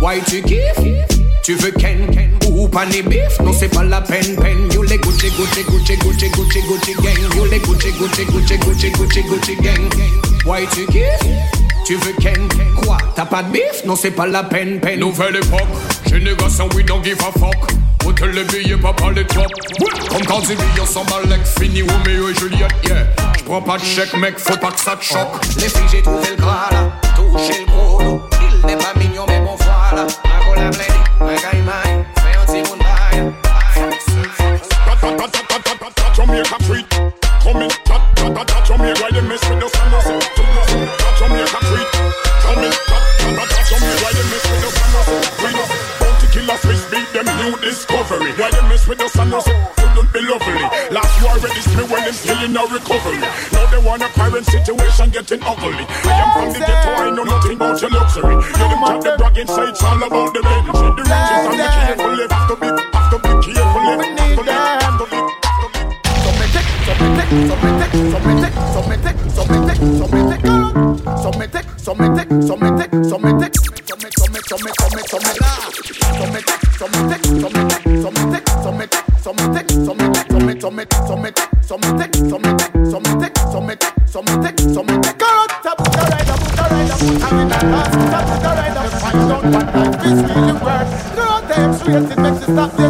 Why 0.00 0.20
tu 0.20 0.40
Ou 2.78 2.80
pas 2.80 2.86
ni 2.86 3.02
bif? 3.02 3.40
Non, 3.44 3.52
c'est 3.52 3.68
pas 3.68 3.82
la 3.82 4.00
peine, 4.00 4.36
peine. 4.36 4.70
You 4.72 4.84
les 4.84 4.98
Gucci, 4.98 5.30
Gucci, 5.30 5.64
Gucci, 5.64 5.96
Gucci, 5.96 6.30
Gucci, 6.30 6.62
Gucci 6.62 6.94
gang. 7.02 7.34
You 7.34 7.44
les 7.46 7.58
Gucci, 7.58 7.90
Gucci, 7.90 8.24
Gucci, 8.24 8.56
Gucci, 8.56 8.90
Gucci, 8.92 9.22
Gucci 9.24 9.56
gang. 9.56 9.90
Why 10.46 10.64
tu 10.72 10.86
kiffes? 10.86 11.26
Tu 11.84 11.96
veux 11.96 12.12
Ken? 12.20 12.46
Quoi? 12.76 12.98
T'as 13.16 13.24
pas 13.24 13.42
de 13.42 13.50
bif? 13.50 13.84
Non, 13.84 13.96
c'est 13.96 14.12
pas 14.12 14.28
la 14.28 14.44
peine, 14.44 14.78
peine. 14.78 15.00
Nouvelle 15.00 15.34
époque, 15.34 15.66
génération 16.06 16.68
we 16.76 16.84
don't 16.84 17.02
give 17.02 17.18
a 17.20 17.36
fuck. 17.36 17.56
Hôtel 18.06 18.30
les 18.30 18.44
billets, 18.44 18.76
papa 18.76 19.10
les 19.10 19.26
top. 19.26 19.46
Comme 20.08 20.24
quand 20.24 20.40
des 20.46 20.54
billets 20.54 20.86
s'en 20.86 21.04
balèque, 21.04 21.46
fini 21.58 21.82
Roméo 21.82 22.28
et 22.28 22.34
Juliette, 22.34 22.70
yeah. 22.84 23.08
J'prends 23.40 23.60
pas 23.60 23.78
de 23.78 23.82
chèque, 23.82 24.16
mec, 24.18 24.38
faut 24.38 24.56
pas 24.56 24.70
que 24.70 24.80
ça 24.80 24.94
te 24.94 25.04
choque. 25.04 25.44
Les 25.56 25.68
filles, 25.68 25.82
j'ai 25.90 26.02
trouvé 26.02 26.28
le 26.30 26.36
gras 26.36 26.68
là. 26.70 26.92
Touché 27.16 27.58
le 27.58 27.72
gros. 27.72 28.20
Il 28.60 28.66
n'est 28.66 28.76
pas 28.76 28.94
mignon, 28.96 29.24
mais 29.26 29.40
bon 29.40 29.56
voilà. 29.56 30.02
Un 30.02 30.44
gros 30.44 30.54
la 30.54 30.70
bledy, 30.70 31.62
Why 48.38 48.50
they 48.52 48.62
mess 48.68 48.86
with 48.86 48.98
no 48.98 49.08
no 49.08 49.08
say. 49.08 49.50
Couldn't 49.76 50.12
be 50.12 50.20
lovely. 50.22 50.62
Last 50.94 51.22
war 51.22 51.32
already 51.32 51.60
me 51.74 51.82
when 51.90 52.04
them 52.04 52.14
still 52.14 52.38
in 52.38 52.56
a 52.56 52.62
recovery. 52.70 53.18
Now 53.18 53.66
they 53.66 53.78
want 53.78 54.02
a 54.02 54.08
current 54.14 54.46
situation 54.46 55.10
getting 55.10 55.42
ugly. 55.42 55.74
I 55.74 56.22
am 56.22 56.28
from 56.38 56.52
the 56.54 56.60
ghetto, 56.60 56.90
I 56.94 57.10
know 57.10 57.24
nothing 57.24 57.56
about 57.56 57.82
your 57.82 57.90
luxury. 57.90 58.34
You 58.34 58.66
them 58.70 58.84
chat 58.84 59.02
the 59.02 59.16
bragging, 59.18 59.48
say 59.48 59.68
it's 59.68 59.82
all 59.82 59.98
about 59.98 60.32
the 60.34 60.40
bench. 60.40 60.66
The 60.70 61.02
riches 61.02 61.46
and 61.50 61.58
the 61.58 61.66
careful 61.66 62.14
live, 62.14 62.30
to 62.30 62.56
be, 62.56 62.87
stop 92.48 92.76
this. 92.76 92.87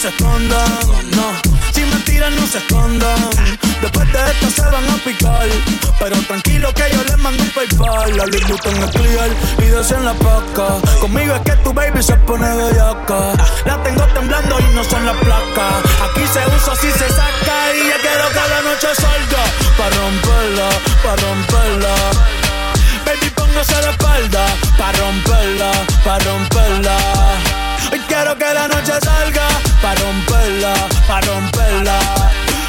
Se 0.00 0.08
escondan, 0.08 0.78
no. 1.14 1.26
Sin 1.74 1.90
mentiras 1.90 2.32
no 2.32 2.46
se 2.46 2.56
escondan. 2.56 3.18
Después 3.82 4.10
de 4.10 4.18
esto 4.30 4.50
se 4.50 4.62
van 4.62 4.88
a 4.88 4.96
picar. 5.04 5.46
Pero 5.98 6.16
tranquilo 6.22 6.72
que 6.72 6.84
yo 6.90 7.04
les 7.04 7.18
mando 7.18 7.42
un 7.42 7.50
PayPal. 7.50 8.16
La 8.16 8.24
Louis 8.24 8.48
Vuitton 8.48 8.76
es 8.82 8.90
clear 8.92 9.28
y 9.58 9.64
deseo 9.66 9.98
en 9.98 10.06
la 10.06 10.14
paca. 10.14 10.80
Conmigo 11.00 11.34
es 11.34 11.42
que 11.42 11.52
tu 11.62 11.74
baby 11.74 12.02
se 12.02 12.14
pone 12.14 12.48
bellaca. 12.48 13.32
La 13.66 13.82
tengo 13.82 14.06
temblando 14.14 14.58
y 14.60 14.74
no 14.74 14.82
son 14.84 15.04
las 15.04 15.16
placas. 15.16 15.74
Aquí 16.08 16.26
se 16.32 16.40
usa 16.48 16.74
si 16.76 16.90
se 16.92 17.08
saca. 17.10 17.56
Y 17.76 17.88
ya 17.90 17.98
quiero 18.00 18.28
que 18.30 18.48
la 18.48 18.60
noche 18.62 18.88
salga. 18.94 19.42
Pa' 19.76 19.90
romperla, 19.90 20.68
pa' 21.02 21.16
romperla. 21.16 21.94
Baby, 23.04 23.30
póngase 23.34 23.82
la 23.82 23.90
espalda. 23.90 24.46
Pa' 24.78 24.92
romperla, 24.92 25.72
pa' 26.04 26.18
romperla. 26.20 27.59
Hoy 27.92 27.98
quiero 28.06 28.36
que 28.36 28.54
la 28.54 28.68
noche 28.68 28.92
salga. 29.02 29.48
Pa' 29.82 29.94
romperla, 29.94 30.74
pa' 31.08 31.20
romperla. 31.20 31.98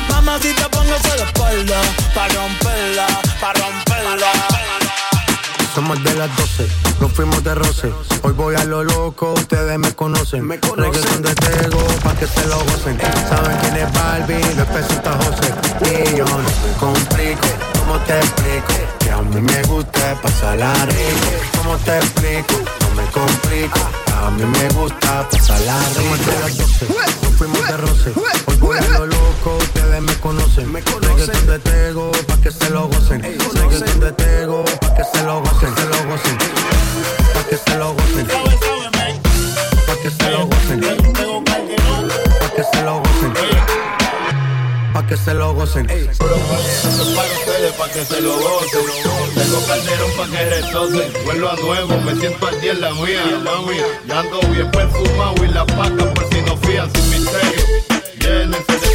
Mamacita, 0.09 0.67
póngase 0.69 1.17
la 1.17 1.25
espalda. 1.25 1.81
Pa' 2.15 2.27
romperla, 2.29 3.07
pa' 3.39 3.53
romperla. 3.53 4.31
Somos 5.73 6.03
de 6.03 6.13
las 6.15 6.35
12, 6.35 6.67
nos 6.99 7.11
fuimos 7.13 7.41
de 7.43 7.55
roce. 7.55 7.93
Hoy 8.23 8.33
voy 8.33 8.55
a 8.55 8.65
lo 8.65 8.83
loco, 8.83 9.33
ustedes 9.33 9.79
me 9.79 9.93
conocen. 9.93 10.45
Me 10.45 10.57
Reggaeton 10.57 11.21
de 11.21 11.33
Tego, 11.35 11.79
pa' 12.03 12.13
que 12.15 12.27
se 12.27 12.45
lo 12.47 12.59
gocen. 12.65 12.99
Saben 13.29 13.57
quién 13.61 13.77
es 13.77 13.93
Barbie, 13.93 14.55
lo 14.57 14.65
presenta 14.65 15.13
José. 15.13 15.53
Y 15.85 16.17
yo 16.17 16.25
no 16.25 16.39
me 16.39 16.73
complico, 16.77 17.47
¿cómo 17.79 17.97
te 17.99 18.17
explico? 18.17 18.73
Que 18.99 19.11
a 19.11 19.21
mí 19.21 19.41
me 19.41 19.63
gusta 19.63 20.15
pasarla 20.21 20.73
rico. 20.87 21.31
¿Cómo 21.57 21.77
te 21.77 21.97
explico? 21.97 22.55
No 22.81 23.01
me 23.01 23.09
complico. 23.11 23.79
A 24.21 24.29
mí 24.29 24.43
me 24.45 24.69
gusta 24.69 25.27
pasarla 25.31 25.79
rico. 25.95 26.01
Somos 26.01 26.25
de 26.27 26.39
las 26.39 26.57
12, 26.57 26.85
nos 27.23 27.33
fuimos 27.37 27.67
de 27.67 27.77
roce. 27.77 28.13
Hoy 28.45 28.55
voy 28.57 28.77
a 28.77 28.81
lo 28.99 29.07
loco, 29.07 29.57
ustedes 29.57 30.01
me 30.01 30.13
conocen. 30.19 30.71
Me 30.71 30.81
Reggaeton 30.81 31.47
de 31.47 31.57
Tego, 31.57 32.11
pa' 32.27 32.37
que 32.37 32.51
se 32.51 32.69
lo 32.69 32.87
gocen. 32.87 33.23
Reggaeton 33.23 33.99
de 33.99 34.11
Tego, 34.11 34.63
pa' 34.79 34.93
que 34.93 35.03
se 35.03 35.23
lo 35.23 35.39
gocen, 35.41 35.75
se 35.75 35.85
lo 35.85 36.05
gocen. 36.05 36.37
Pa' 37.33 37.43
que 37.49 37.57
se 37.57 37.77
lo 37.77 37.93
gocen. 37.93 38.27
Pa' 39.87 39.95
que 40.03 40.11
se 40.11 40.29
lo 40.29 40.45
gocen. 40.45 40.81
Pa' 42.39 42.49
que 42.55 42.63
se 42.63 42.81
lo 42.83 42.99
gocen. 42.99 43.33
Pa' 44.93 45.07
que 45.07 45.15
se 45.15 45.33
lo 45.33 45.53
gocen. 45.53 45.89
Esto 45.89 46.09
es 46.09 46.19
para 46.19 47.27
ustedes, 47.31 47.73
para 47.73 47.93
que 47.93 48.03
se 48.03 48.21
lo 48.21 48.33
gocen. 48.33 48.81
Tengo 49.35 49.65
calderón 49.65 50.11
para 50.17 50.31
que 50.31 50.49
retocen. 50.49 51.13
Vuelvo 51.23 51.49
a 51.49 51.55
nuevo, 51.55 51.97
me 52.01 52.15
siento 52.15 52.47
al 52.47 52.59
día 52.59 52.71
en 52.73 52.81
la 52.81 52.91
mía, 52.95 53.41
mami. 53.43 53.77
Ya 54.05 54.19
ando 54.19 54.39
bien 54.49 54.69
perfumado 54.69 55.45
y 55.45 55.47
la 55.47 55.65
paca 55.65 56.13
por 56.13 56.27
si 56.29 56.41
no 56.41 56.57
fían 56.57 56.91
sin 56.93 57.09
misterio. 57.09 57.65
Llénense 58.19 58.79
de 58.79 58.90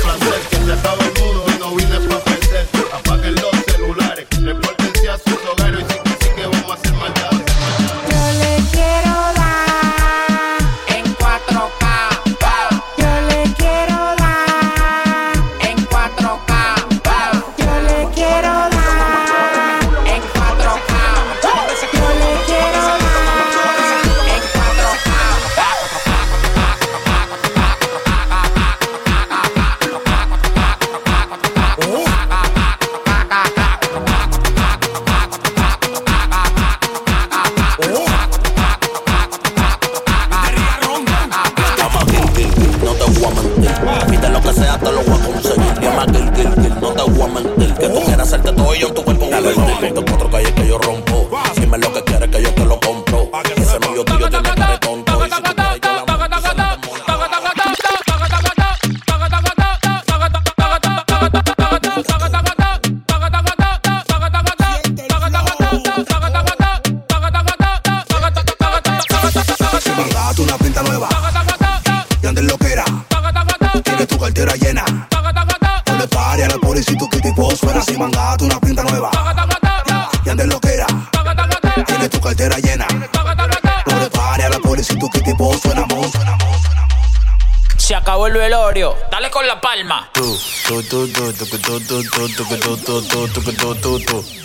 tu, 93.02 93.28
tu, 93.32 93.40
tu, 93.40 93.52
tu, 93.56 93.74
tu, 93.80 94.04
tu. 94.06 94.35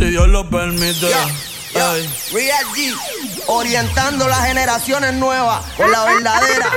Si 0.00 0.06
Dios 0.06 0.28
lo 0.28 0.48
permite. 0.48 1.08
Ey. 1.74 2.10
Real 2.32 2.64
G, 2.74 2.96
orientando 3.46 4.26
las 4.26 4.46
generaciones 4.46 5.12
nuevas 5.14 5.62
con 5.76 5.90
la 5.90 6.04
verdadera. 6.04 6.70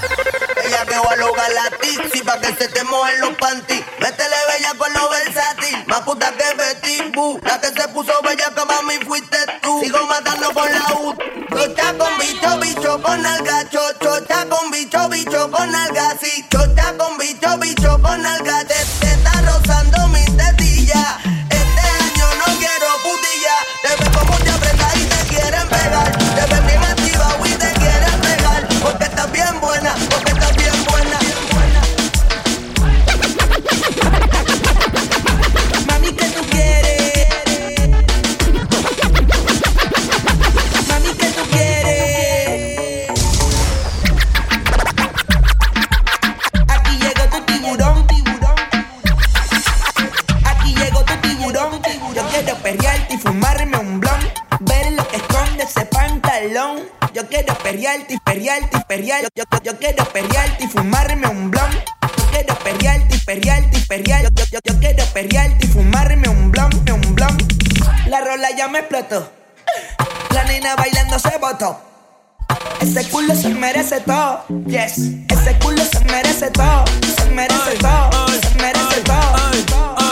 Ella 0.63 0.85
que 0.85 0.95
va 0.95 1.11
a 1.11 1.15
lograr 1.15 1.49
la 1.51 1.77
tixi 1.77 2.21
pa' 2.21 2.39
que 2.39 2.47
se 2.47 2.67
te 2.67 2.83
mojen 2.83 3.19
los 3.21 3.35
panty. 3.37 3.83
Métele 3.99 4.35
bella 4.49 4.73
con 4.77 4.93
lo 4.93 5.09
versátil, 5.09 5.83
más 5.87 6.01
puta 6.01 6.31
que 6.31 6.53
Betty 6.55 7.11
Boo. 7.15 7.39
La 7.43 7.59
que 7.59 7.67
se 7.67 7.87
puso 7.89 8.13
bella 8.23 8.51
que 8.55 8.65
mami 8.65 9.05
fuiste 9.05 9.37
tú. 9.61 9.79
Sigo 9.81 10.05
matando 10.05 10.51
con 10.53 10.69
la 10.71 10.85
U. 10.99 11.15
Chocha 11.49 11.93
con 11.97 12.17
bicho, 12.19 12.59
bicho 12.59 13.01
con 13.01 13.25
alga. 13.25 13.69
Chocha 13.69 14.45
con 14.49 14.71
bicho, 14.71 15.09
bicho 15.09 15.51
con 15.51 15.75
alga, 15.75 16.15
sí. 16.21 16.45
Chocha 16.49 16.93
con 16.97 17.17
bicho, 17.17 17.57
bicho 17.57 17.99
con 18.01 18.25
alga. 18.25 18.63
Perrearte. 58.95 59.29
Yo, 59.35 59.43
yo, 59.51 59.63
yo 59.63 59.79
quiero 59.79 60.05
perrearte 60.05 60.63
y 60.63 60.67
fumarme 60.67 61.27
un 61.27 61.51
blon. 61.51 61.71
Yo 61.71 62.25
quiero 62.31 62.59
perrearte 62.59 63.15
y 63.15 63.19
perrearte 63.19 63.77
y. 63.77 64.29
Yo, 64.35 64.45
yo, 64.51 64.59
yo 64.63 64.79
quiero 64.79 65.05
perrearte 65.13 65.65
y 65.65 65.69
fumarme 65.69 66.29
un 66.29 66.51
blon, 66.51 66.71
un 66.73 67.15
blon. 67.15 67.37
La 68.07 68.21
rola 68.21 68.49
ya 68.55 68.67
me 68.67 68.79
explotó. 68.79 69.31
La 70.31 70.43
nena 70.43 70.75
bailando 70.75 71.17
se 71.17 71.37
botó. 71.37 71.79
Ese 72.81 73.09
culo 73.09 73.35
se 73.35 73.49
merece 73.49 74.01
todo. 74.01 74.45
Yes. 74.67 74.97
Ese 75.29 75.57
culo 75.59 75.83
se 75.85 75.99
merece 76.05 76.51
todo. 76.51 76.85
Se 77.17 77.25
merece 77.31 77.77
todo. 77.79 78.27
Se 78.27 78.61
merece 78.61 79.01
todo. 79.05 80.02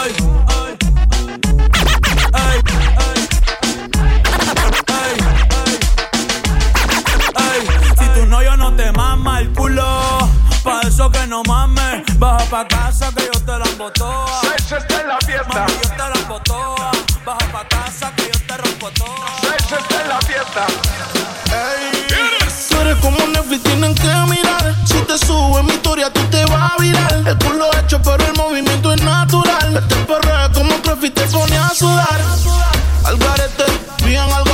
Pa' 12.51 12.67
casa 12.67 13.09
que 13.15 13.29
yo 13.33 13.39
te 13.39 13.57
la 13.57 13.65
embotoa. 13.65 14.41
Sexo 14.41 14.75
está 14.75 15.01
en 15.01 15.07
la 15.07 15.17
fiesta. 15.19 15.53
Mami, 15.53 15.73
yo 15.83 15.89
te 15.89 15.97
la 15.97 16.19
embotoa. 16.21 16.91
Baja 17.25 17.45
pa' 17.53 17.67
casa 17.69 18.11
que 18.17 18.23
yo 18.23 18.39
te 18.45 18.57
rompo 18.57 18.91
toa. 18.91 19.27
Sexo 19.39 19.77
está 19.77 20.01
en 20.01 20.09
la 20.09 20.19
fiesta. 20.19 20.67
Tú 22.69 22.75
eres 22.81 22.97
como 22.97 23.25
Netflix, 23.27 23.63
tienen 23.63 23.95
que 23.95 24.13
mirar. 24.27 24.75
Si 24.85 24.99
te 24.99 25.17
subo 25.17 25.59
en 25.59 25.65
mi 25.65 25.71
historia, 25.71 26.11
tú 26.11 26.19
te 26.29 26.43
vas 26.47 26.73
a 26.73 26.81
virar. 26.81 27.13
El 27.25 27.37
culo 27.37 27.69
hecho, 27.79 28.01
pero 28.01 28.25
el 28.25 28.33
movimiento 28.35 28.93
es 28.93 29.01
natural. 29.01 29.77
Este 29.77 29.95
perreo 29.95 30.51
como 30.53 30.75
Trefi 30.81 31.09
te 31.09 31.25
pone 31.27 31.57
a 31.57 31.69
sudar. 31.69 32.19
Al 33.05 33.17
garete, 33.17 33.65
bien 34.03 34.29
al 34.29 34.50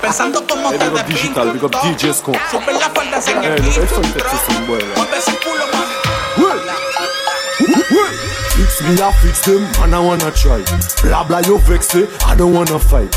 pensando 0.00 0.44
cómo 0.46 0.70
te 0.70 0.78
Big 0.78 0.92
up 0.92 1.06
digital, 1.06 1.52
big 1.52 1.64
up 1.64 1.76
DJ 1.82 2.14
Scott. 2.14 2.36
Super 2.50 2.74
la 2.74 2.90
falda 2.90 3.20
sin 3.20 3.36
Eh, 3.38 3.46
el 3.46 3.50
lo 3.50 3.56
que 3.56 3.62
piso, 3.62 3.86
fue 3.86 4.04
el 4.04 4.12
texto 4.12 4.36
sin 4.46 4.70
huevo. 4.70 4.86
Mueve 4.96 5.18
ese 5.18 5.36
culo, 5.38 5.64
mami. 5.72 6.00
Big 7.58 7.84
Fix 8.60 8.82
me, 8.82 9.00
I 9.00 9.12
fix 9.22 9.40
them, 9.42 9.62
and 9.82 9.94
I 9.94 10.00
wanna 10.00 10.30
try. 10.32 10.62
Blah 11.02 11.24
blah, 11.24 11.40
you 11.40 11.58
vex 11.60 11.94
it, 11.94 12.08
I 12.26 12.34
don't 12.34 12.52
wanna 12.52 12.78
fight. 12.78 13.10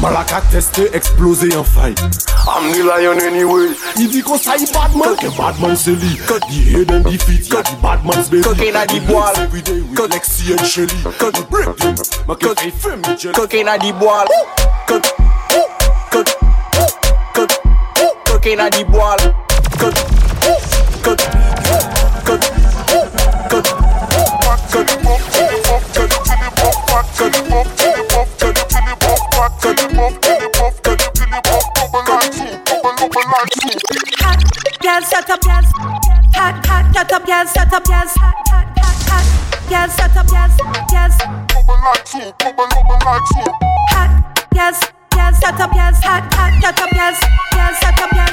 Malaka 0.00 0.40
teste, 0.50 0.90
explose 0.92 1.44
en 1.44 1.64
fight. 1.64 2.00
I'm 2.48 2.72
the 2.72 2.82
lion 2.82 3.20
anyway. 3.20 3.74
If 3.96 4.14
you 4.14 4.22
go 4.22 4.36
say 4.36 4.64
bad 4.72 4.94
man, 4.96 5.16
que 5.16 5.30
bad 5.36 5.60
man 5.60 5.76
c'est 5.76 5.92
lui. 5.92 6.16
The 6.26 6.40
head 6.72 6.90
and 6.90 7.04
the 7.04 7.18
feet, 7.18 7.52
yeah, 7.52 7.62
the 7.62 7.76
bad 7.82 8.04
man's 8.04 8.28
baby. 8.28 8.42
Cooking 8.42 8.74
at 8.74 8.88
the 8.88 9.00
wall. 9.12 9.36
Every 9.36 9.62
day 9.62 9.80
with 9.82 10.10
Lexi 10.10 10.50
and 10.56 10.66
Shelly. 10.66 10.94
We 11.04 11.44
break 11.50 11.76
them, 11.76 11.94
make 12.26 12.42
it 12.42 12.58
feel 12.58 12.70
fame, 12.72 13.16
jelly. 13.18 13.34
Cooking 13.34 13.68
at 13.68 13.80
the 13.80 13.92
ball. 13.92 14.26
Cook, 14.86 15.04
cooking 18.48 18.60
at 18.60 18.72
the 18.72 18.84
ball. 18.84 19.18
Cook, 19.78 19.94
cook, 21.02 21.18
cook, 21.18 21.20
cook, 22.24 22.40
cook, 22.40 22.58
Girl, 34.80 35.02
set 35.02 35.28
up, 35.30 35.40
yes. 35.44 35.66
Hot, 36.34 36.66
hot, 36.66 36.94
set 36.94 37.12
up, 37.12 37.22
yes, 37.26 37.52
set 37.52 37.72
up, 37.72 37.82
yes. 37.88 38.14
Hot, 38.16 38.34
hot, 38.48 38.66
hot, 38.78 38.96
hot. 39.08 39.24
Girl, 39.68 39.88
set 39.90 40.16
up, 40.16 40.26
yes, 40.32 40.56
yes. 40.92 41.18
Bubble 41.52 41.80
like 41.84 42.06
soup, 42.06 42.38
bubble, 42.38 42.66
bubble 42.68 42.98
like 43.04 43.26
soup. 43.26 43.54
Hot, 43.90 44.46
yes, 44.54 44.80
yes, 45.14 45.38
set 45.40 45.60
up, 45.60 45.74
yes. 45.74 46.02
Hot, 46.02 46.34
hot, 46.34 46.62
set 46.62 46.80
up, 46.80 46.90
yes. 46.94 47.38
Yes, 47.58 47.80
set 47.80 48.00
up, 48.00 48.10
yes. 48.14 48.27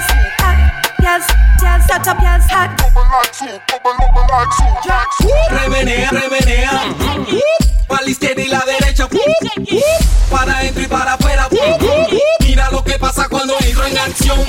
Set 1.88 2.08
up, 2.08 2.18
yes. 2.20 2.50
Hot. 2.50 2.76
Bubble 2.78 3.02
like 3.12 3.34
soup, 3.34 3.62
bubble, 3.68 3.94
bubble 4.00 4.26
like 4.32 4.52
soup. 4.54 4.86
Like 4.86 5.14
soup. 5.22 5.52
Remenea, 5.52 6.10
remenea. 6.10 6.96
Para 7.88 8.04
la 8.04 8.10
izquierda 8.10 8.42
y 8.42 8.48
la 8.48 8.64
derecha. 8.66 9.08
Para 10.32 10.58
adentro 10.58 10.82
y 10.82 10.88
para 10.88 11.14
afuera. 11.14 11.48
Mira 12.42 12.70
lo 12.72 12.84
que 12.84 12.98
pasa 12.98 13.28
cuando 13.30 13.56
entro 13.62 13.86
en 13.86 13.98
acción. 13.98 14.40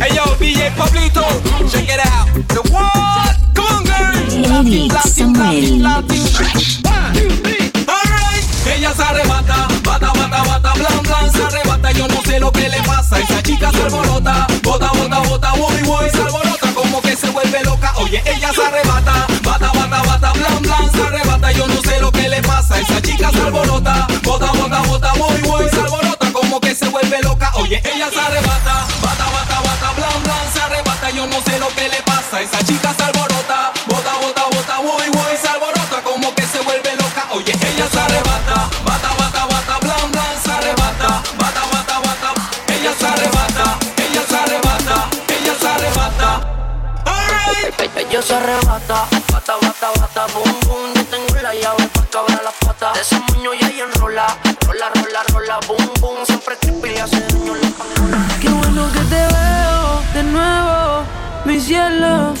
Hey 0.00 0.12
yo, 0.14 0.24
DJ 0.36 0.70
Pablito, 0.76 1.24
check 1.68 1.88
it 1.88 2.00
out. 2.06 2.28
The 2.48 2.60
what? 2.72 3.36
Come 3.54 3.66
on, 3.66 3.84
girl. 3.84 4.66
Eric 4.66 4.92
Samuel. 5.02 5.82
One, 5.82 6.06
two, 6.06 6.24
three. 6.32 7.72
Alright. 7.88 8.44
Ella 8.66 8.94
se 8.94 9.02
arrebata, 9.02 9.68
bata, 9.82 10.12
bata, 10.12 10.42
bata, 10.44 10.72
blan, 10.74 11.02
blan, 11.02 11.32
se 11.32 11.42
arrebata. 11.42 11.90
Yo 11.92 12.06
no 12.08 12.22
sé 12.22 12.38
lo 12.38 12.52
que 12.52 12.68
le 12.68 12.80
pasa. 12.84 13.18
Esa 13.18 13.42
chica 13.42 13.70
se 13.72 13.82
alborota, 13.82 14.46
bota, 14.62 14.92
bota, 14.92 15.18
bota, 15.28 15.52
voy, 15.52 15.82
voy, 15.82 16.10
se 16.10 16.22
alborota 16.22 16.49
Oye, 18.00 18.22
ella 18.24 18.50
se 18.52 18.64
arrebata, 18.64 19.26
bata, 19.42 19.70
bata, 19.74 20.02
bata, 20.02 20.32
blan, 20.32 20.62
blan, 20.62 20.90
se 20.90 21.02
arrebata. 21.02 21.52
Yo 21.52 21.66
no 21.66 21.80
sé 21.82 22.00
lo 22.00 22.10
que 22.10 22.28
le 22.28 22.42
pasa. 22.42 22.80
Esa 22.80 23.02
chica 23.02 23.30
se 23.30 23.40
alborota, 23.40 24.06
bota, 24.22 24.50
bota, 24.52 24.80
bota, 24.80 25.12
voy, 25.14 25.40
voy, 25.42 25.68
se 25.68 25.80
alborota 25.80 26.32
como 26.32 26.60
que 26.60 26.74
se 26.74 26.88
vuelve 26.88 27.20
loca. 27.22 27.52
Oye, 27.56 27.82
ella 27.84 28.08
se 28.10 28.18
arrebata, 28.18 28.86
bata, 29.02 29.24
bata, 29.30 29.60
bata, 29.60 29.92
blan, 29.96 30.22
blan, 30.22 30.52
se 30.52 30.60
arrebata. 30.60 31.10
Yo 31.10 31.26
no 31.26 31.40
sé 31.42 31.58
lo 31.58 31.68
que 31.68 31.88
le 31.88 32.02
pasa. 32.02 32.40
Esa 32.40 32.64
chica 32.64 32.94
se 32.96 33.02
alborota, 33.02 33.29
se 48.30 48.36
arrebata, 48.36 49.08
bata, 49.32 49.54
bata, 49.60 49.88
bata, 49.98 50.26
boom, 50.32 50.60
boom. 50.66 50.94
Yo 50.94 51.04
tengo 51.06 51.34
la 51.42 51.52
llave 51.52 51.84
pa' 51.94 52.06
cabrar 52.12 52.42
las 52.44 52.54
patas. 52.64 52.94
De 52.94 53.00
ese 53.00 53.18
moño 53.28 53.50
ya 53.60 53.68
ella 53.68 53.84
enrola, 53.92 54.26
rola, 54.66 54.88
rola, 54.94 55.20
rola, 55.32 55.60
boom, 55.66 55.86
boom. 56.00 56.18
Siempre 56.24 56.56
creepy 56.60 56.90
le 56.90 57.00
hace 57.00 57.20
daño 57.20 57.54
la. 57.56 57.68
Qué 58.40 58.48
bueno 58.48 58.88
que 58.94 59.00
te 59.12 59.22
veo 59.34 60.02
de 60.14 60.22
nuevo, 60.22 61.04
mi 61.44 61.60
cielo. 61.60 62.34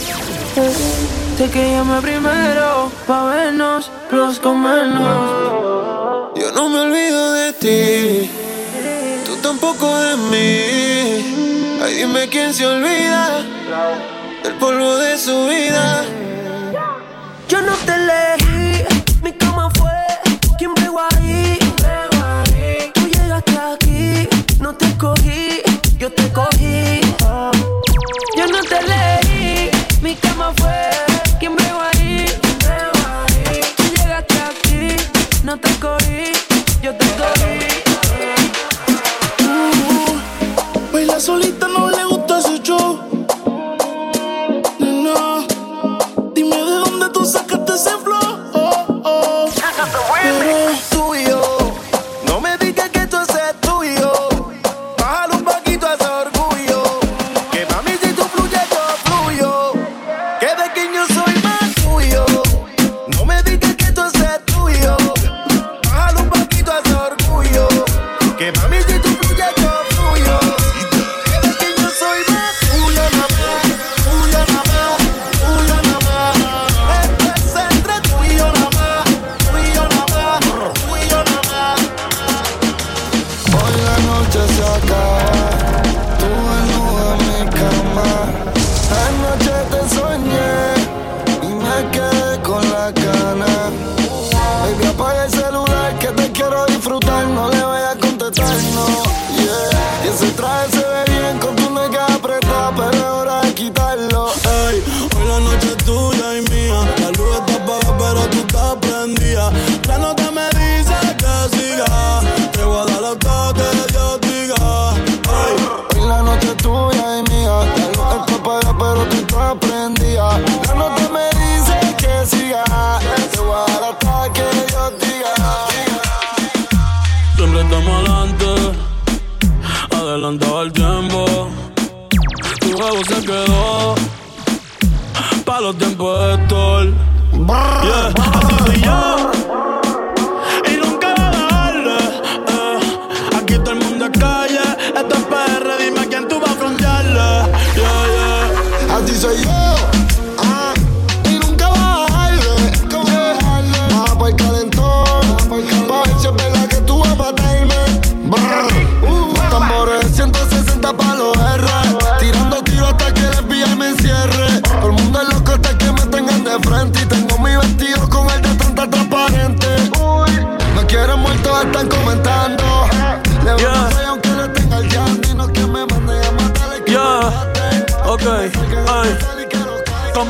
Sé 1.36 1.50
que 1.50 1.72
llamé 1.72 2.00
primero 2.02 2.92
pa' 3.08 3.24
vernos, 3.24 3.90
los 4.12 4.38
comernos. 4.38 5.10
Yo 6.36 6.52
no 6.52 6.68
me 6.68 6.80
olvido 6.86 7.32
de 7.32 7.52
ti, 7.64 8.30
tú 9.26 9.36
tampoco 9.42 9.86
de 9.98 10.16
mí. 10.30 11.80
Ay, 11.82 11.94
dime 11.94 12.28
quién 12.28 12.54
se 12.54 12.64
olvida 12.66 14.19
polvo 14.60 14.96
de 14.96 15.16
su 15.16 15.46
vida. 15.46 16.04
Yo 17.48 17.62
no 17.62 17.72
te 17.86 17.99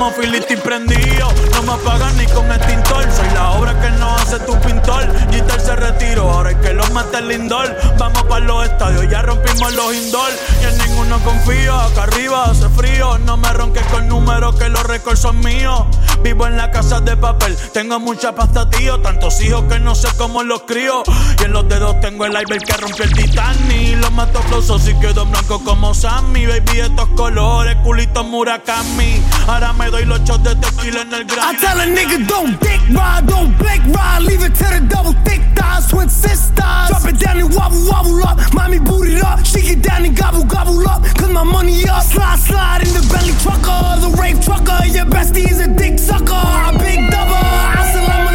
como 0.01 0.15
No 0.51 1.63
me 1.63 1.73
apagan 1.75 2.17
ni 2.17 2.27
con 2.27 2.51
extintor. 2.51 3.05
Soy 3.13 3.31
la 3.35 3.53
obra 3.53 3.81
que 3.81 3.89
no 3.91 4.17
hace 4.17 4.37
tu 4.41 4.59
pintor. 4.59 5.07
Gitter 5.31 5.61
se 5.61 5.77
retiró, 5.77 6.29
ahora 6.29 6.51
es 6.51 6.57
que 6.57 6.73
lo 6.73 6.85
mata 6.89 7.21
el 7.21 7.29
lindor. 7.29 7.77
Vamos 7.97 8.25
para 8.25 8.45
los 8.45 8.65
estadios, 8.67 9.09
ya 9.09 9.23
rompimos 9.23 9.73
los 9.75 9.95
indoor. 9.95 10.29
Y 10.61 10.65
en 10.65 10.79
ninguno 10.79 11.21
confío, 11.21 11.73
acá 11.77 12.03
arriba 12.03 12.47
hace 12.47 12.69
frío. 12.71 13.17
No 13.19 13.37
me 13.37 13.53
ronques 13.53 13.85
con 13.93 14.09
números 14.09 14.57
que 14.57 14.69
los 14.69 14.83
récords 14.83 15.21
son 15.21 15.39
míos. 15.39 15.85
Vivo 16.25 16.49
en 16.49 16.57
la 16.57 16.73
casa 16.73 17.01
de 17.01 17.17
papel, 17.17 17.57
tengo 17.73 18.01
mucha 18.01 18.35
pasta, 18.35 18.69
tío. 18.69 19.01
Tantos 19.01 19.41
hijos 19.43 19.65
que 19.69 19.79
no 19.79 19.95
sé 19.95 20.09
cómo 20.19 20.43
los 20.43 20.63
crío. 20.63 21.05
Y 21.41 21.45
en 21.45 21.53
los 21.53 21.69
dedos 21.69 22.01
tengo 22.01 22.27
el 22.27 22.33
iceberg 22.33 22.65
que 22.65 22.77
rompió 22.77 23.05
el 23.05 23.13
Titanic. 23.13 23.99
Los 23.99 24.13
mato 24.13 24.41
closos 24.41 24.89
y 24.89 24.95
quedo 24.95 25.27
blanco 25.27 25.63
como 25.63 25.95
Sammy. 25.95 26.47
Baby, 26.47 26.81
estos 26.81 27.09
colores, 27.11 27.77
culito 27.85 28.25
Murakami. 28.25 29.23
Ahora 29.47 29.73
me 29.75 29.89
doy 29.91 30.05
los 30.07 30.21
shots 30.25 30.40
tequila 30.43 31.03
en 31.03 31.13
el. 31.15 31.23
I 31.23 31.55
tell 31.61 31.81
a 31.81 31.87
nigga 31.87 32.27
don't 32.27 32.59
dick 32.61 32.81
ride, 32.91 33.27
don't 33.27 33.57
blink 33.59 33.85
ride. 33.95 34.23
Leave 34.23 34.43
it 34.43 34.55
to 34.55 34.65
the 34.65 34.81
double 34.89 35.13
thick 35.25 35.43
thighs, 35.55 35.89
twin 35.89 36.09
sisters. 36.09 36.89
Drop 36.89 37.05
it 37.07 37.19
down 37.19 37.39
and 37.39 37.55
wobble, 37.55 37.83
wobble 37.89 38.23
up. 38.27 38.39
Mommy 38.55 38.79
boot 38.79 39.09
it 39.09 39.23
up. 39.23 39.45
She 39.45 39.61
get 39.63 39.83
down 39.83 40.05
and 40.05 40.17
gobble, 40.17 40.45
gobble 40.45 40.89
up. 40.89 41.03
Cause 41.19 41.31
my 41.31 41.45
money 41.45 41.87
up. 41.89 42.03
Slide, 42.03 42.39
slide 42.39 42.83
in 42.87 42.93
the 42.95 43.05
belly 43.13 43.35
trucker. 43.45 43.81
The 44.01 44.11
rave 44.21 44.41
trucker. 44.45 44.87
Your 44.87 45.07
bestie 45.07 45.51
is 45.51 45.61
a 45.61 45.69
dick 45.69 45.99
sucker. 45.99 46.35
A 46.35 46.73
big 46.79 47.11
double. 47.11 47.37
Assalamu 47.81 48.33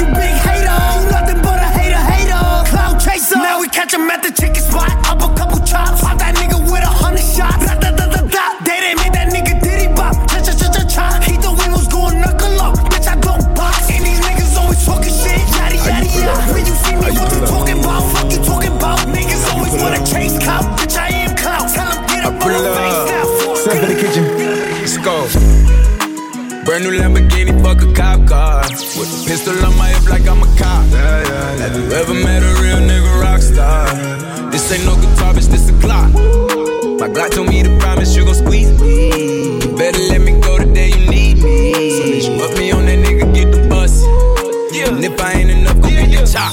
you 0.00 0.06
big 0.18 0.34
hater. 0.46 0.78
You 0.94 1.10
nothing 1.10 1.40
but 1.42 1.58
a 1.58 1.68
hater, 1.78 2.02
hater. 2.12 2.42
Cloud 2.70 2.98
chaser. 3.00 3.36
Now 3.36 3.60
we 3.60 3.68
catch 3.68 3.94
him 3.94 4.10
at 4.10 4.22
the 4.22 4.32
chicken 4.32 4.62
spot. 4.62 4.90
Up 5.08 5.22
a 5.22 5.34
couple 5.34 5.60
chops. 5.64 6.02
Go. 25.04 25.28
Brand 26.64 26.82
new 26.82 26.96
Lamborghini, 26.96 27.52
fuck 27.62 27.82
a 27.82 27.92
cop 27.92 28.26
car. 28.26 28.62
With 28.96 29.12
a 29.12 29.28
pistol 29.28 29.52
on 29.64 29.76
my 29.76 29.88
hip 29.88 30.08
like 30.08 30.26
I'm 30.26 30.40
a 30.40 30.48
cop. 30.56 30.84
Have 31.60 31.76
you 31.76 31.92
ever 31.92 32.14
met 32.14 32.42
a 32.42 32.52
real 32.62 32.80
nigga 32.80 33.20
rock 33.20 33.42
star? 33.42 33.84
This 34.50 34.72
ain't 34.72 34.86
no 34.86 34.96
guitar, 34.96 35.34
bitch, 35.34 35.48
this 35.52 35.68
a 35.68 35.74
clock. 35.80 36.10
My 36.98 37.08
Glock 37.12 37.32
told 37.32 37.48
me 37.48 37.62
to 37.62 37.78
promise 37.78 38.16
you 38.16 38.24
gon' 38.24 38.34
squeeze 38.34 38.72
me. 38.80 39.60
You 39.60 39.76
better 39.76 40.00
let 40.08 40.22
me 40.22 40.40
go 40.40 40.58
the 40.58 40.72
day 40.72 40.88
you 40.88 41.10
need 41.10 41.36
me. 41.36 41.72
So 41.96 42.04
bitch, 42.08 42.38
put 42.40 42.58
me 42.58 42.72
on 42.72 42.86
that 42.86 42.98
nigga, 43.04 43.34
get 43.34 43.52
the 43.52 43.68
bus. 43.68 44.02
And 44.88 45.04
if 45.04 45.20
I 45.20 45.32
ain't 45.32 45.50
enough, 45.50 45.80
go 45.82 45.88
get 45.90 46.08
the 46.08 46.24
top. 46.24 46.52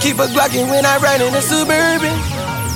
Keep 0.00 0.18
a 0.18 0.26
Glockin' 0.30 0.70
when 0.70 0.86
I 0.86 0.98
ride 0.98 1.20
in 1.20 1.32
the 1.32 1.40
Suburban. 1.40 2.14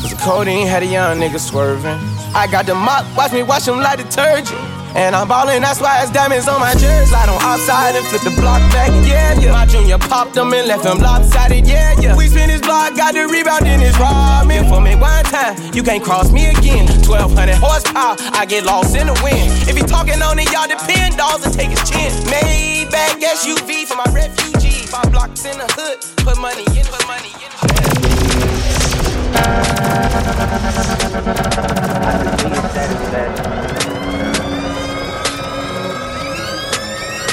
Cause 0.02 0.10
the 0.10 0.16
codeine 0.16 0.66
had 0.66 0.82
a 0.82 0.86
young 0.86 1.20
nigga 1.20 1.38
swerving. 1.38 1.98
I 2.34 2.48
got 2.50 2.66
the 2.66 2.74
mop, 2.74 3.04
watch 3.16 3.32
me 3.32 3.44
wash 3.44 3.68
him 3.68 3.78
like 3.78 3.98
detergent. 3.98 4.77
And 4.94 5.14
I'm 5.14 5.28
ballin', 5.28 5.62
that's 5.62 5.80
why 5.80 6.02
it's 6.02 6.10
diamonds 6.10 6.48
on 6.48 6.60
my 6.60 6.72
jersey. 6.72 7.06
Slide 7.06 7.28
on 7.28 7.40
outside 7.42 7.96
and 7.96 8.06
flip 8.06 8.22
the 8.22 8.30
block 8.40 8.60
back, 8.72 8.90
yeah, 9.06 9.38
yeah. 9.38 9.52
My 9.52 9.66
junior 9.66 9.98
popped 9.98 10.34
them 10.34 10.52
and 10.52 10.66
left 10.66 10.84
them 10.84 10.98
lopsided, 10.98 11.66
yeah, 11.66 11.94
yeah. 12.00 12.16
We 12.16 12.28
spin 12.28 12.50
his 12.50 12.60
block, 12.60 12.96
got 12.96 13.14
the 13.14 13.26
rebound 13.28 13.66
in 13.66 13.80
his 13.80 13.94
ramen. 13.94 14.68
For 14.68 14.80
me 14.80 14.96
one 14.96 15.24
time, 15.24 15.56
you 15.74 15.82
can't 15.82 16.02
cross 16.02 16.30
me 16.32 16.50
again. 16.50 16.86
1200 17.06 17.56
horsepower, 17.56 18.16
I 18.32 18.46
get 18.46 18.64
lost 18.64 18.96
in 18.96 19.06
the 19.06 19.14
wind. 19.22 19.52
If 19.68 19.76
he 19.76 19.82
talking 19.82 20.20
on 20.22 20.38
it, 20.38 20.50
y'all 20.52 20.68
depend, 20.68 21.16
dolls 21.16 21.44
and 21.44 21.54
take 21.54 21.70
his 21.70 21.82
chin. 21.88 22.10
Maybach 22.30 23.20
SUV 23.20 23.86
for 23.86 23.96
my 23.96 24.08
refugee. 24.12 24.86
Five 24.86 25.10
blocks 25.12 25.44
in 25.44 25.58
the 25.58 25.66
hood, 25.76 26.00
put 26.24 26.38
money 26.38 26.64
in, 26.76 26.84
put 26.86 27.06
money 27.06 27.28
in. 27.28 27.38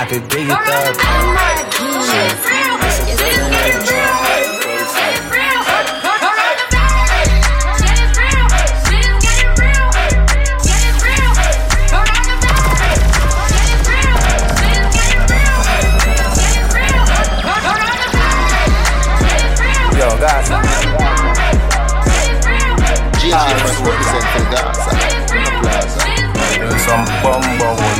I 0.00 0.06
could 0.06 0.28
give 0.30 0.42
you 0.42 0.46
the 0.46 0.54
Yo, 19.98 20.08
guys. 20.20 20.48
GG 23.18 23.34
must 23.34 23.80
represent 23.82 24.24
for 24.30 24.38
the 24.38 24.50
Gaza. 24.54 24.90
Plaza. 25.60 26.00
Some 26.86 27.04
bumbo 27.20 27.97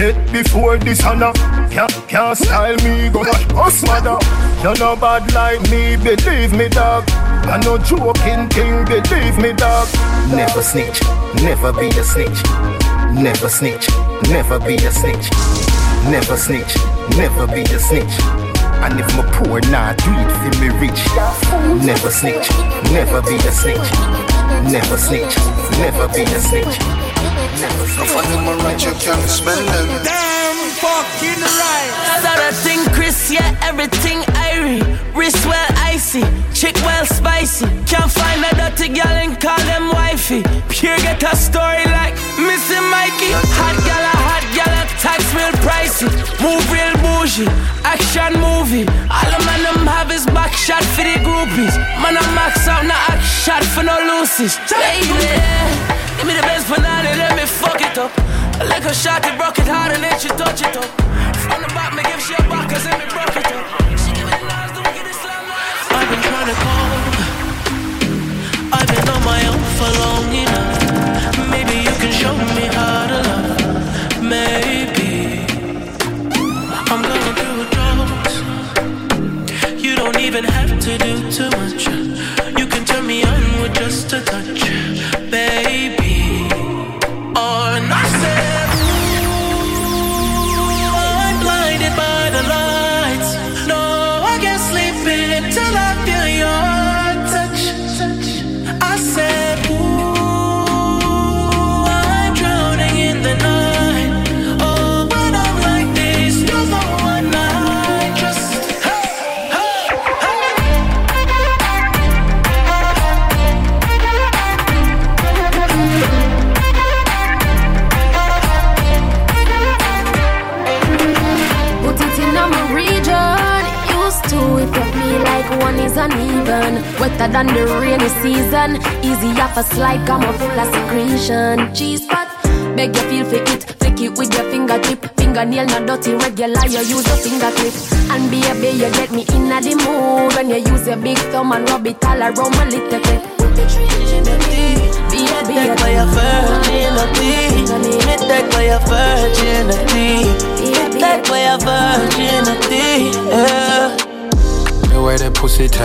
Hit 0.00 0.16
before 0.32 0.78
this 0.78 1.04
honor. 1.04 1.30
Can't, 1.68 1.92
can't 2.08 2.38
style 2.38 2.74
me, 2.76 3.10
go 3.10 3.20
us 3.20 3.82
mother. 3.82 4.16
You're 4.62 4.78
no 4.78 4.96
bad 4.96 5.30
like 5.34 5.60
me, 5.68 5.96
believe 5.96 6.54
me, 6.56 6.70
dog. 6.70 7.04
I 7.44 7.60
no 7.62 7.76
joking 7.76 8.48
thing, 8.48 8.86
believe 8.86 9.36
me, 9.36 9.52
dog. 9.52 9.88
Never 10.32 10.62
snitch, 10.62 11.02
never 11.44 11.70
be 11.74 11.88
a 11.88 12.02
snitch. 12.02 12.40
Never 13.12 13.50
snitch, 13.50 13.90
never 14.32 14.58
be 14.58 14.76
a 14.76 14.90
snitch. 14.90 15.28
Never 16.08 16.36
snitch, 16.38 16.74
never 17.20 17.46
be 17.46 17.60
a 17.60 17.78
snitch. 17.78 18.16
And 18.80 18.98
if 18.98 19.16
my 19.18 19.24
poor 19.36 19.60
nah 19.68 19.92
do 20.00 20.12
it 20.16 20.32
for 20.40 20.52
me 20.64 20.68
rich. 20.80 21.04
Never 21.84 22.10
snitch, 22.10 22.48
never 22.88 23.20
be 23.20 23.36
a 23.36 23.52
snitch. 23.52 23.90
Never 24.64 24.96
snitch, 24.96 25.36
never 25.76 26.08
be 26.08 26.22
a 26.22 26.40
snitch. 26.40 26.99
Snitch. 27.56 28.08
Funny 28.10 28.36
man, 28.44 28.58
right, 28.64 28.84
you 28.84 28.92
can't 28.92 29.28
smell 29.28 29.56
them. 29.56 29.88
Damn 30.04 30.58
fucking 30.80 31.40
right. 31.40 31.90
That 32.22 32.54
thing, 32.66 32.82
Chris, 32.94 33.30
yeah, 33.30 33.56
everything 33.62 34.22
irie. 34.50 34.82
Wrist 35.14 35.44
well 35.46 35.68
icy, 35.76 36.22
chick 36.52 36.76
well 36.82 37.06
spicy. 37.06 37.66
Can't 37.86 38.10
find 38.10 38.42
a 38.44 38.50
dirty 38.56 38.88
gal 38.92 39.14
and 39.14 39.38
call 39.40 39.58
them 39.70 39.88
wifey. 39.90 40.42
Pure 40.68 40.98
get 40.98 41.22
a 41.22 41.36
story 41.36 41.84
like 41.94 42.14
Missy 42.38 42.80
Mikey. 42.90 43.32
Hot 43.54 43.76
gal, 43.86 44.02
a 44.02 44.14
hot 44.26 44.44
gal, 44.56 44.72
a 44.72 44.82
tax 44.98 45.22
real 45.34 45.54
pricey. 45.62 46.10
Move 46.42 46.64
real 46.74 46.94
bougie, 47.04 47.48
action 47.86 48.34
movie. 48.40 48.86
All 49.08 49.28
the 49.30 49.38
man 49.46 49.62
them 49.62 49.86
have 49.86 50.10
is 50.10 50.26
back 50.26 50.52
shot 50.52 50.82
for 50.96 51.04
the 51.04 51.16
groupies. 51.22 51.76
Man, 52.02 52.16
I 52.16 52.24
max 52.34 52.66
out, 52.66 52.84
not 52.84 52.98
act 53.10 53.24
shot 53.24 53.64
for 53.64 53.82
no 53.82 53.96
loosies. 53.96 54.58
Baby, 54.68 55.99
give 56.20 56.28
me 56.28 56.36
the 56.36 56.42
best 56.42 56.68
banana, 56.68 57.16
let 57.16 57.34
me 57.34 57.46
fuck 57.46 57.80
it 57.80 57.96
up. 57.96 58.12
I 58.60 58.64
like 58.64 58.82
her 58.82 58.92
shot, 58.92 59.24
it 59.24 59.38
broke 59.38 59.58
it 59.58 59.66
hard 59.66 59.92
and 59.92 60.04
then 60.04 60.18
she 60.20 60.28
touch 60.28 60.60
it 60.60 60.76
up. 60.76 60.90
From 61.40 61.62
the 61.62 61.72
me 61.96 62.02
give 62.02 62.20
she 62.20 62.34
a 62.34 62.42
back, 62.48 62.68
cause 62.68 62.89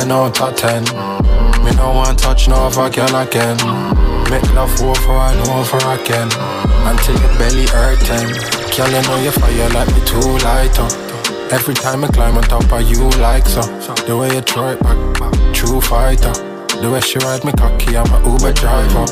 the 0.08 0.32
pussy 0.32 0.56
10 0.56 0.86
10. 0.86 1.64
Me 1.64 1.72
no 1.76 1.92
want 1.92 2.20
touch 2.20 2.48
no 2.48 2.68
I 2.68 2.90
can 2.90 3.16
again. 3.16 3.58
Make 4.30 4.46
love 4.54 4.80
war 4.82 4.96
for 4.96 5.18
I 5.18 5.34
know 5.36 5.64
for 5.64 5.82
I 5.84 5.98
can. 5.98 6.30
Until 6.86 7.20
your 7.20 7.38
belly 7.38 7.66
hurting. 7.68 8.30
Girl, 8.76 8.90
you 8.90 9.02
know 9.08 9.18
you 9.24 9.32
fire 9.32 9.70
like 9.70 9.88
me 9.94 10.02
too 10.06 10.38
light 10.46 10.78
up. 10.80 10.92
Every 11.52 11.74
time 11.74 12.04
I 12.04 12.08
climb 12.08 12.38
on 12.38 12.44
top 12.44 12.72
of 12.72 12.82
you 12.90 13.10
like 13.22 13.46
so. 13.46 13.62
The 14.06 14.16
way 14.18 14.34
you 14.34 14.42
throw 14.42 14.72
it 14.72 14.80
back, 14.82 14.98
true 15.54 15.82
fighter. 15.82 16.34
The 16.82 16.90
way 16.92 17.02
she 17.02 17.20
ride 17.20 17.46
me 17.46 17.52
cocky, 17.54 17.98
I'm 17.98 18.12
a 18.14 18.20
Uber 18.28 18.54
driver. 18.54 19.06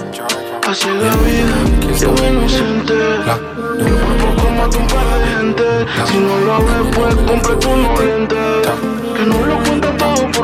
Así 0.68 0.88
la 0.90 1.16
vida, 1.18 1.56
qué 2.00 2.06
bueno 2.08 2.48
siente. 2.50 2.94
No 2.94 4.36
como 4.36 4.70
tumba 4.70 5.04
la 5.04 5.18
gente. 5.28 5.86
Si 6.08 6.18
no 6.18 6.38
lo 6.40 6.58
ves, 6.60 6.96
pues 6.96 7.16
compra 7.16 7.60
tu 7.60 7.76
no 7.76 7.96
Que 7.96 9.26
no 9.26 9.46
lo 9.46 9.64
por 9.64 9.73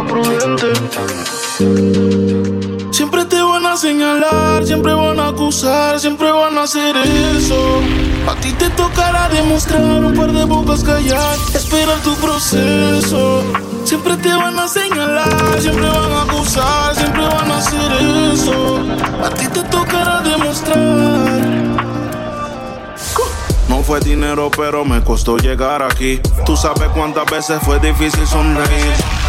prudente. 0.09 0.67
Siempre 2.91 3.25
te 3.25 3.41
van 3.41 3.65
a 3.65 3.77
señalar, 3.77 4.65
siempre 4.65 4.93
van 4.93 5.19
a 5.19 5.27
acusar, 5.29 5.99
siempre 5.99 6.31
van 6.31 6.57
a 6.57 6.63
hacer 6.63 6.95
eso. 7.37 7.79
A 8.27 8.35
ti 8.41 8.51
te 8.53 8.69
tocará 8.71 9.29
demostrar 9.29 10.03
un 10.03 10.15
par 10.15 10.31
de 10.31 10.43
bocas 10.45 10.83
callar, 10.83 11.37
esperar 11.53 11.99
tu 11.99 12.15
proceso. 12.15 13.43
Siempre 13.85 14.17
te 14.17 14.33
van 14.33 14.59
a 14.59 14.67
señalar, 14.67 15.61
siempre 15.61 15.87
van 15.87 16.11
a 16.11 16.21
acusar, 16.23 16.95
siempre 16.95 17.23
van 17.25 17.51
a 17.51 17.57
hacer 17.57 17.91
eso. 18.33 18.79
A 19.23 19.29
ti 19.29 19.47
te 19.47 19.63
tocará 19.63 20.21
demostrar. 20.21 21.59
No 23.67 23.83
fue 23.83 23.99
dinero, 23.99 24.49
pero 24.55 24.83
me 24.83 25.03
costó 25.03 25.37
llegar 25.37 25.83
aquí. 25.83 26.19
Tú 26.45 26.57
sabes 26.57 26.89
cuántas 26.89 27.25
veces 27.29 27.59
fue 27.63 27.79
difícil 27.79 28.25
sonreír. 28.27 29.28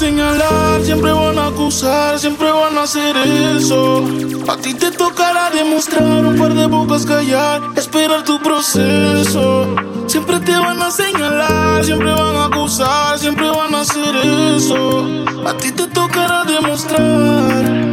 Señalar, 0.00 0.82
siempre 0.82 1.12
van 1.12 1.38
a 1.38 1.48
acusar, 1.48 2.18
siempre 2.18 2.50
van 2.50 2.78
a 2.78 2.84
hacer 2.84 3.14
eso. 3.54 4.02
A 4.48 4.56
ti 4.56 4.72
te 4.72 4.90
tocará 4.90 5.50
demostrar 5.50 6.24
un 6.24 6.38
par 6.38 6.54
de 6.54 6.66
bocas 6.66 7.04
callar, 7.04 7.60
esperar 7.76 8.24
tu 8.24 8.40
proceso. 8.40 9.76
Siempre 10.06 10.40
te 10.40 10.56
van 10.56 10.80
a 10.80 10.90
señalar, 10.90 11.84
siempre 11.84 12.12
van 12.12 12.34
a 12.34 12.46
acusar, 12.46 13.18
siempre 13.18 13.50
van 13.50 13.74
a 13.74 13.82
hacer 13.82 14.14
eso. 14.56 15.04
A 15.46 15.52
ti 15.58 15.70
te 15.70 15.86
tocará 15.86 16.44
demostrar. 16.44 17.89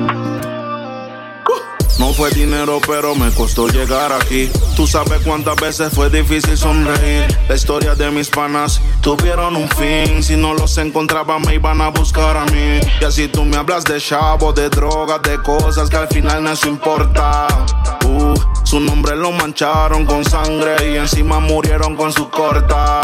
No 2.00 2.14
fue 2.14 2.30
dinero, 2.30 2.80
pero 2.86 3.16
me 3.16 3.32
costó 3.32 3.68
llegar 3.68 4.12
aquí. 4.14 4.52
Tú 4.76 4.86
sabes 4.86 5.20
cuántas 5.26 5.56
veces 5.56 5.91
fue 5.93 6.10
difícil 6.10 6.56
sonreír. 6.56 7.26
La 7.50 7.56
historia 7.56 7.95
de 7.95 8.12
mis 8.12 8.30
panas 8.30 8.80
tuvieron 9.02 9.56
un 9.56 9.68
fin. 9.70 10.22
Si 10.22 10.36
no 10.36 10.54
los 10.54 10.78
encontraba, 10.78 11.39
me 11.39 11.56
iban 11.56 11.82
a 11.82 11.89
buscar 11.89 12.38
a 12.38 12.45
mí. 12.45 12.80
Y 13.02 13.04
así 13.04 13.28
tú 13.28 13.43
me 13.43 13.58
hablas 13.58 13.84
de 13.84 14.00
chavo, 14.00 14.54
de 14.54 14.70
drogas, 14.70 15.22
de 15.24 15.41
cosas 15.41 15.89
que 15.89 15.98
al 15.98 16.08
final 16.08 16.43
no 16.43 16.52
eso 16.52 16.68
importa. 16.68 17.48
Uh, 18.06 18.36
su 18.64 18.80
nombre 18.80 19.16
lo 19.16 19.32
mancharon 19.32 20.06
con 20.06 20.24
sangre 20.24 20.91
y 20.91 20.98
encima 20.98 21.39
murieron 21.39 21.95
con 21.95 22.14
su 22.14 22.30
corta. 22.30 23.02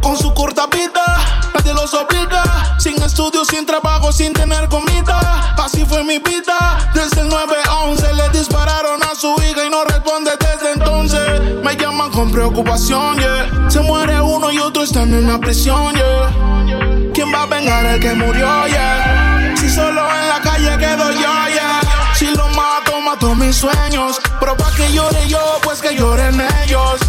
Con 0.00 0.16
su 0.16 0.32
corta 0.32 0.66
vida, 0.68 1.35
nadie 1.66 1.74
los 1.74 1.94
obliga. 1.94 2.76
Sin 2.78 3.00
estudio, 3.02 3.44
sin 3.44 3.66
trabajo, 3.66 4.12
sin 4.12 4.32
tener 4.32 4.68
comida. 4.68 5.54
Así 5.56 5.84
fue 5.84 6.04
mi 6.04 6.18
vida. 6.18 6.90
Desde 6.94 7.20
el 7.22 7.28
9 7.28 7.54
a 7.68 7.74
11 7.84 8.14
le 8.14 8.28
dispararon 8.30 9.02
a 9.02 9.14
su 9.14 9.34
hija 9.42 9.64
y 9.66 9.70
no 9.70 9.84
responde 9.84 10.30
desde 10.38 10.72
entonces. 10.72 11.64
Me 11.64 11.76
llaman 11.76 12.10
con 12.10 12.30
preocupación, 12.30 13.18
yeah. 13.18 13.70
Se 13.70 13.80
muere 13.80 14.20
uno 14.20 14.50
y 14.50 14.58
otro 14.58 14.82
están 14.82 15.12
en 15.12 15.26
la 15.26 15.38
prisión, 15.38 15.94
yeah. 15.94 17.10
¿Quién 17.12 17.32
va 17.32 17.42
a 17.42 17.46
vengar 17.46 17.84
el 17.86 18.00
que 18.00 18.14
murió, 18.14 18.66
yeah? 18.66 19.54
Si 19.56 19.68
solo 19.70 20.02
en 20.02 20.28
la 20.28 20.40
calle 20.42 20.76
quedo 20.78 21.10
yo, 21.12 21.48
yeah. 21.52 21.80
Si 22.14 22.26
lo 22.26 22.48
mato, 22.48 23.00
mato 23.04 23.34
mis 23.34 23.56
sueños. 23.56 24.20
Pero 24.38 24.56
pa' 24.56 24.70
que 24.76 24.92
llore 24.92 25.26
yo, 25.28 25.58
pues 25.62 25.80
que 25.80 25.94
lloren 25.94 26.40
ellos. 26.64 27.00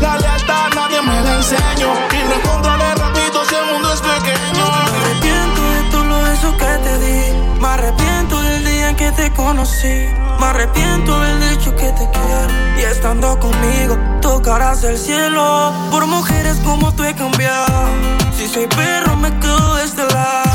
La 0.00 0.16
lealtad 0.16 0.68
nadie 0.74 1.00
me 1.02 1.20
la 1.22 1.36
enseño. 1.36 1.88
Y 2.12 2.28
no 2.28 2.34
encontraré 2.34 2.94
rápido 2.94 3.44
si 3.44 3.54
mundo 3.72 3.92
es 3.92 4.00
pequeño. 4.00 4.64
Me 4.64 4.98
arrepiento 4.98 5.62
de 5.74 5.82
todo 5.90 6.26
eso 6.32 6.56
que 6.56 6.72
te 6.84 6.98
di. 6.98 7.60
Me 7.60 7.68
arrepiento 7.68 8.40
del 8.40 8.64
día 8.64 8.90
en 8.90 8.96
que 8.96 9.12
te 9.12 9.32
conocí. 9.32 10.08
Me 10.40 10.46
arrepiento 10.46 11.20
del 11.20 11.50
dicho 11.50 11.74
que 11.74 11.90
te 11.92 12.08
quiero. 12.10 12.54
Y 12.78 12.82
estando 12.82 13.38
conmigo, 13.40 13.98
tocarás 14.20 14.84
el 14.84 14.98
cielo. 14.98 15.72
Por 15.90 16.06
mujeres 16.06 16.58
como 16.64 16.94
tú 16.94 17.04
he 17.04 17.14
cambiado. 17.14 17.88
Si 18.36 18.46
soy 18.48 18.66
perro, 18.68 19.16
me 19.16 19.36
quedo 19.40 19.74
de 19.76 19.84
este 19.84 20.04
lado. 20.14 20.50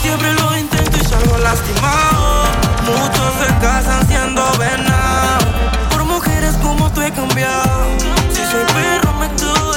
Siempre 0.00 0.32
lo 0.32 0.56
intento 0.56 0.96
y 0.96 1.04
salgo 1.04 1.36
lastimado. 1.38 2.44
Muchos 2.86 3.34
se 3.40 3.54
casan 3.60 4.08
siendo 4.08 4.42
venados. 4.58 5.44
Por 5.90 6.04
mujeres 6.04 6.54
como 6.62 6.90
tú 6.92 7.02
he 7.02 7.12
cambiado. 7.12 8.17
Soy 8.50 8.64
perro, 8.72 9.12
me 9.20 9.26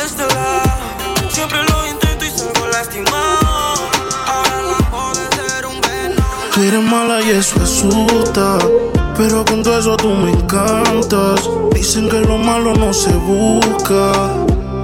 este 0.06 0.24
lado. 0.34 1.30
Siempre 1.30 1.60
lo 1.64 1.88
intento 1.88 2.24
y 2.26 2.30
salgo 2.30 2.68
lastimado. 2.68 3.90
Ahora 4.28 4.62
la 4.70 5.36
ser 5.36 5.66
un 5.66 5.82
venado. 5.82 6.52
Tú 6.54 6.62
eres 6.62 6.82
mala 6.82 7.22
y 7.22 7.32
eso 7.32 7.62
asusta. 7.62 8.60
Pero 9.18 9.44
con 9.44 9.62
todo 9.62 9.78
eso 9.78 9.98
tú 9.98 10.10
me 10.10 10.32
encantas. 10.32 11.50
Dicen 11.74 12.08
que 12.08 12.22
lo 12.22 12.38
malo 12.38 12.74
no 12.74 12.94
se 12.94 13.12
busca. 13.12 14.14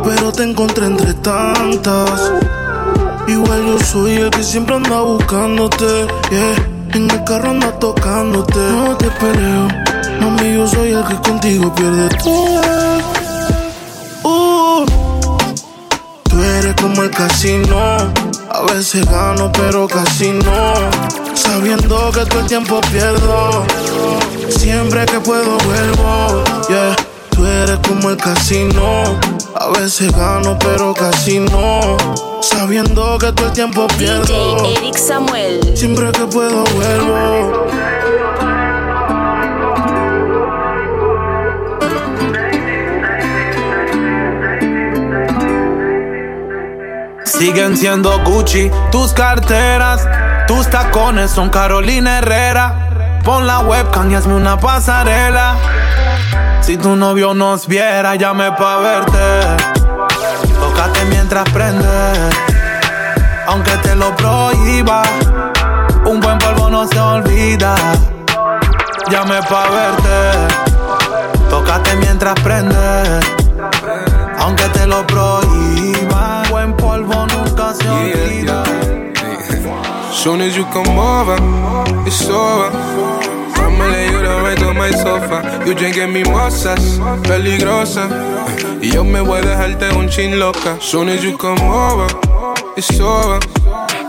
Pero 0.03 0.33
te 0.33 0.43
encontré 0.43 0.85
entre 0.85 1.13
tantas. 1.13 2.33
Igual 3.25 3.67
yo 3.67 3.79
soy 3.79 4.15
el 4.15 4.29
que 4.31 4.43
siempre 4.43 4.75
anda 4.75 4.99
buscándote. 4.99 6.07
Yeah. 6.29 6.67
En 6.93 7.09
el 7.09 7.23
carro 7.23 7.51
anda 7.51 7.71
tocándote. 7.79 8.59
No 8.59 8.97
te 8.97 9.07
peleo. 9.11 9.67
Mami, 10.19 10.55
yo 10.55 10.67
soy 10.67 10.91
el 10.91 11.05
que 11.05 11.15
contigo 11.21 11.73
pierde 11.73 12.09
todo. 12.21 13.26
Eres 16.57 16.75
como 16.75 17.03
el 17.03 17.11
casino. 17.11 17.77
A 18.49 18.61
veces 18.73 19.05
gano, 19.05 19.51
pero 19.51 19.87
casi 19.87 20.31
no. 20.31 20.73
Sabiendo 21.33 22.11
que 22.11 22.25
todo 22.25 22.39
el 22.39 22.47
tiempo 22.47 22.81
pierdo. 22.91 23.65
Siempre 24.49 25.05
que 25.05 25.19
puedo 25.19 25.57
vuelvo. 25.59 26.43
Yeah. 26.69 26.95
Tú 27.29 27.45
eres 27.45 27.79
como 27.87 28.09
el 28.09 28.17
casino. 28.17 29.03
A 29.55 29.67
veces 29.79 30.11
gano, 30.11 30.57
pero 30.59 30.93
casi 30.93 31.39
no. 31.39 31.97
Sabiendo 32.41 33.17
que 33.19 33.31
todo 33.31 33.47
el 33.47 33.53
tiempo 33.53 33.87
pierdo. 33.97 34.55
DJ 34.63 34.77
Eric 34.77 34.97
Samuel. 34.97 35.77
Siempre 35.77 36.11
que 36.11 36.25
puedo 36.25 36.63
vuelvo. 36.75 37.67
Siguen 47.37 47.77
siendo 47.77 48.23
Gucci 48.23 48.71
tus 48.91 49.13
carteras, 49.13 50.07
tus 50.47 50.67
tacones 50.69 51.29
son 51.29 51.49
Carolina 51.49 52.17
Herrera. 52.17 53.19
Pon 53.23 53.45
la 53.45 53.59
webcam 53.59 54.09
y 54.09 54.15
hazme 54.15 54.33
una 54.33 54.57
pasarela. 54.59 55.55
Si 56.61 56.77
tu 56.77 56.95
novio 56.95 57.35
nos 57.35 57.67
viera, 57.67 58.15
llame 58.15 58.51
pa' 58.53 58.77
verte. 58.79 59.63
Tócate 60.59 61.05
mientras 61.05 61.47
prende, 61.51 62.13
aunque 63.45 63.71
te 63.83 63.95
lo 63.95 64.15
prohíba. 64.15 65.03
Un 66.05 66.19
buen 66.19 66.39
polvo 66.39 66.69
no 66.69 66.87
se 66.87 66.99
olvida. 66.99 67.75
Llame 69.11 69.41
pa' 69.43 69.69
verte. 69.69 70.55
Tócate 71.49 71.95
mientras 71.97 72.33
prende, 72.41 73.19
Soon 80.27 80.41
as 80.41 80.57
you 80.57 80.65
come 80.65 80.99
over, 80.99 81.37
it's 82.05 82.27
over. 82.27 82.69
I'ma 83.63 83.85
lay 83.85 84.11
you 84.11 84.21
down 84.21 84.43
right 84.43 84.61
on 84.61 84.75
my 84.75 84.91
sofa. 84.91 85.63
You 85.65 85.73
drinking 85.73 86.11
mimosas, 86.11 86.99
peligrosa. 87.23 88.09
Y 88.81 88.91
yo 88.91 89.05
me 89.05 89.21
voy 89.21 89.39
a 89.39 89.41
dejarte 89.43 89.89
un 89.95 90.09
chin 90.09 90.37
loca. 90.37 90.77
Soon 90.81 91.07
as 91.07 91.23
you 91.23 91.37
come 91.37 91.61
over, 91.61 92.07
it's 92.75 92.99
over. 92.99 93.39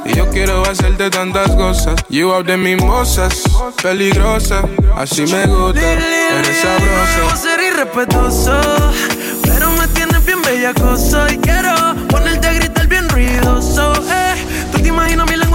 Y 0.07 0.16
yo 0.16 0.29
quiero 0.31 0.64
hacerte 0.64 1.09
tantas 1.09 1.55
cosas. 1.55 1.95
You 2.09 2.33
out 2.33 2.47
de 2.47 2.57
mimosas, 2.57 3.45
peligrosa. 3.81 4.64
Así 4.97 5.23
me 5.23 5.47
gusta, 5.47 5.81
eres 5.81 6.57
sabrosa. 6.61 7.37
ser 7.37 7.61
irrespetuoso, 7.61 8.61
pero 9.45 9.71
me 9.71 9.87
tienes 9.95 10.27
bien 10.27 10.43
bellacoso. 10.43 11.29
Y 11.29 11.39
quiero 11.39 11.95
ponerte 12.09 12.49
a 12.49 12.53
gritar 12.55 12.89
bien 12.89 13.09
ruidoso. 13.09 13.93
Eh. 14.11 14.28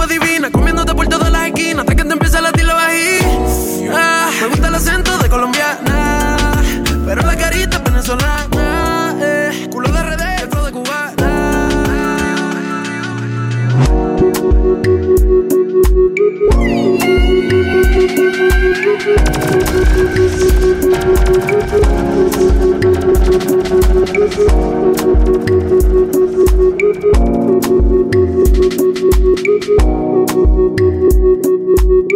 Divina, 0.06 0.50
comiéndote 0.50 0.94
por 0.94 1.06
todas 1.08 1.32
las 1.32 1.46
esquinas, 1.46 1.80
hasta 1.80 1.94
que 1.94 2.04
te 2.04 2.12
empieza 2.12 2.38
a 2.38 2.42
latir 2.42 2.64
la 2.64 2.74
vagina. 2.74 3.94
Ah, 3.94 4.30
me 4.40 4.48
gusta 4.48 4.68
el 4.68 4.74
acento 4.74 5.16
de 5.18 5.28
colombiana, 5.30 6.46
pero 7.06 7.22
la 7.22 7.36
carita 7.36 7.78
venezolana. 7.78 9.16
Eh. 9.20 9.68
Culo 9.70 9.88
de 9.90 10.02
RD, 10.02 10.50
flow 10.50 10.64
de 10.66 10.72
cubana. 10.72 11.64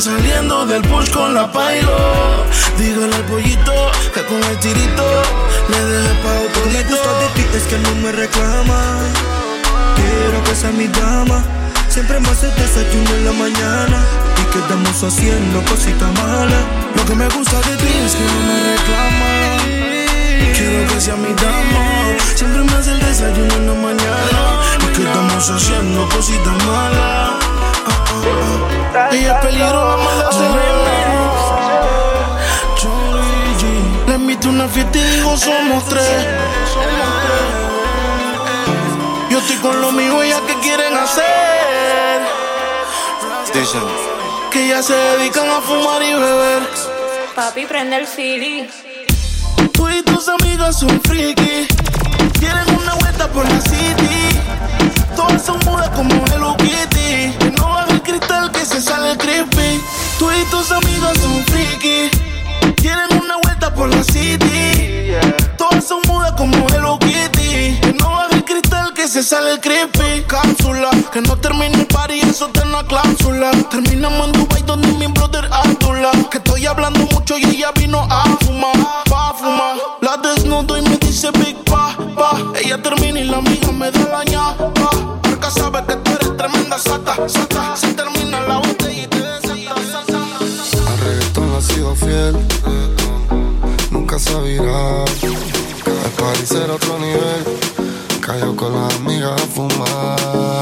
saliendo 0.00 0.64
del 0.64 0.82
push 0.82 1.10
con 1.10 1.34
la 1.34 1.50
pailo. 1.52 2.46
Dígale 2.78 3.14
al 3.14 3.24
pollito 3.24 3.72
que 4.14 4.24
con 4.24 4.42
el 4.42 4.58
tirito 4.58 5.04
le 5.68 5.84
deje 5.84 6.14
pa' 6.22 6.40
otro 6.46 6.70
me 6.72 6.82
gusta 6.84 7.10
de 7.20 7.26
ti 7.34 7.44
es 7.54 7.64
que 7.64 7.78
no 7.78 7.94
me 7.96 8.10
reclama. 8.12 9.00
Quiero 9.96 10.42
que 10.44 10.54
sea 10.54 10.70
mi 10.70 10.86
dama. 10.88 11.44
Siempre 11.88 12.18
me 12.20 12.28
hace 12.28 12.46
desayuno 12.52 13.10
en 13.10 13.24
la 13.26 13.32
mañana. 13.32 13.98
Y 14.40 14.44
quedamos 14.52 15.02
haciendo 15.02 15.62
cositas 15.64 16.10
malas. 16.22 16.64
Lo 16.96 17.04
que 17.04 17.14
me 17.14 17.28
gusta 17.28 17.58
de 17.58 17.76
ti 17.76 17.92
es 18.06 18.14
que 18.14 18.24
no 18.24 18.40
me 18.48 18.56
reclama. 18.72 19.30
Quiero 20.56 20.94
que 20.94 21.00
sea 21.00 21.16
mi 21.16 21.34
dama. 21.34 22.16
Siempre 22.34 22.62
me 22.62 22.72
hace 22.72 22.92
el 22.92 23.00
desayuno 23.00 23.54
en 23.54 23.66
la 23.66 23.74
mañana. 23.74 24.40
Y 24.82 24.96
que 24.96 25.02
estamos 25.02 25.50
haciendo 25.50 26.08
cositas 26.08 26.64
malas. 26.64 27.49
Ella 29.12 29.34
es 29.34 29.46
peligro, 29.46 29.84
vamos 29.84 30.12
a. 30.12 30.30
Le 34.06 34.14
invito 34.16 34.48
a 34.48 34.50
una 34.50 34.68
fiesta 34.68 34.98
y 34.98 35.02
digo 35.02 35.36
somos 35.36 35.84
tres. 35.88 36.26
Yo 39.30 39.38
estoy 39.38 39.56
con 39.56 39.80
lo 39.80 39.92
mío, 39.92 40.22
ellas 40.22 40.40
que 40.46 40.54
quieren 40.54 40.96
hacer. 40.96 42.20
Que 44.50 44.68
ya 44.68 44.82
se 44.82 44.94
dedican 44.94 45.48
a 45.48 45.60
fumar 45.60 46.02
y 46.02 46.12
beber. 46.12 46.62
Papi, 47.34 47.66
prende 47.66 47.96
el 47.96 48.06
feeling. 48.06 48.64
Tú 49.72 49.88
y 49.88 50.02
tus 50.02 50.28
amigas 50.28 50.78
son 50.80 51.00
friki. 51.02 51.68
Quieren 52.38 52.74
una 52.76 52.94
vuelta 52.94 53.28
por 53.28 53.44
la 53.48 53.60
city. 53.60 54.40
Todas 55.14 55.44
son 55.44 55.58
mudas 55.64 55.90
como 55.90 56.12
Hello 56.32 56.56
Kitty. 56.56 57.34
No 57.58 57.80
el 57.80 57.89
cristal 58.10 58.50
que 58.50 58.64
se 58.64 58.80
sale 58.80 59.16
creepy. 59.16 59.80
Tú 60.18 60.28
y 60.30 60.44
tus 60.50 60.70
amigas 60.72 61.16
son 61.18 61.44
friki. 61.44 62.10
Quieren 62.76 63.22
una 63.22 63.36
vuelta 63.42 63.72
por 63.72 63.88
la 63.88 64.02
city. 64.02 65.12
Todas 65.56 65.86
son 65.86 66.00
mudas 66.08 66.32
como 66.32 66.56
Hello 66.68 66.98
Kitty. 66.98 67.78
Que 67.80 67.94
no 67.98 68.10
baja 68.10 68.34
el 68.34 68.44
cristal 68.44 68.92
que 68.94 69.06
se 69.06 69.22
sale 69.22 69.52
el 69.52 69.60
creepy. 69.60 70.24
Cápsula, 70.26 70.90
que 71.12 71.20
no 71.20 71.36
termine 71.36 71.74
el 71.74 71.86
party, 71.86 72.20
eso 72.20 72.48
te 72.48 72.60
una 72.62 72.82
cláusula. 72.84 73.50
Terminamos 73.70 74.26
en 74.26 74.32
Dubai 74.32 74.62
donde 74.62 74.88
mi 74.88 75.06
brother 75.06 75.48
Abdullah. 75.50 76.12
Que 76.30 76.38
estoy 76.38 76.66
hablando 76.66 77.00
mucho 77.12 77.38
y 77.38 77.44
ella 77.44 77.70
vino 77.76 78.06
a 78.10 78.24
fumar, 78.40 78.74
pa' 79.08 79.34
fumar. 79.34 79.76
La 80.00 80.16
desnudo 80.16 80.76
y 80.76 80.82
me 80.82 80.96
dice 80.96 81.30
Big 81.32 81.56
Pa, 81.64 81.96
pa. 82.16 82.38
Ella 82.62 82.82
termina 82.82 83.20
y 83.20 83.24
la 83.24 83.38
amiga 83.38 83.70
me 83.72 83.90
da 83.90 84.00
la 84.00 84.24
ñapa. 84.24 84.90
Porque 85.22 85.50
sabe 85.50 85.84
que 85.86 85.96
tú 85.96 86.10
eres 86.10 86.36
tremenda 86.36 86.78
sata, 86.78 87.16
sata. 87.28 87.89
Sido 91.60 91.94
fiel, 91.94 92.36
nunca 93.90 94.16
virado. 94.40 95.04
El 95.22 96.10
party 96.12 96.46
será 96.46 96.74
otro 96.74 96.98
nivel, 96.98 97.44
cayó 98.20 98.56
con 98.56 98.72
las 98.74 98.94
amigas 98.94 99.32
a 99.32 99.46
fumar. 99.46 100.59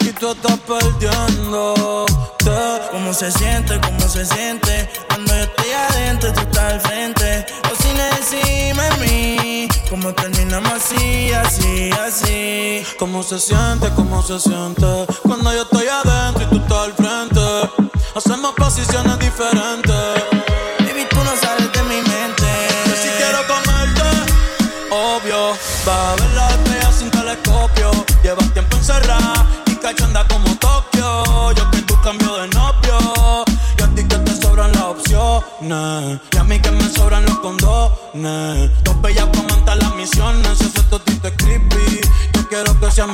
Y 0.00 0.12
tú 0.12 0.30
estás 0.30 0.58
perdiendo. 0.60 2.06
¿Cómo 2.92 3.12
se 3.12 3.32
siente? 3.32 3.80
¿Cómo 3.80 4.00
se 4.08 4.24
siente? 4.24 4.88
Cuando 5.08 5.34
yo 5.34 5.42
estoy 5.42 5.70
adentro, 5.72 6.32
tú 6.32 6.40
estás 6.40 6.72
al 6.74 6.80
frente. 6.80 7.46
O 7.70 7.82
sin 7.82 7.96
encima 7.98 8.84
de 8.84 9.06
mí. 9.06 9.68
¿Cómo 9.90 10.14
terminamos 10.14 10.72
así, 10.72 11.32
así, 11.32 11.90
así? 12.06 12.84
¿Cómo 12.98 13.22
se 13.24 13.40
siente? 13.40 13.90
¿Cómo 13.96 14.22
se 14.22 14.38
siente? 14.38 15.06
Cuando 15.22 15.52
yo 15.52 15.62
estoy 15.62 15.86
adentro 15.88 16.44
y 16.44 16.46
tú 16.46 16.56
estás 16.56 16.78
al 16.78 16.94
frente. 16.94 17.90
Hacemos 18.14 18.52
posiciones 18.54 19.18
diferentes. 19.18 19.95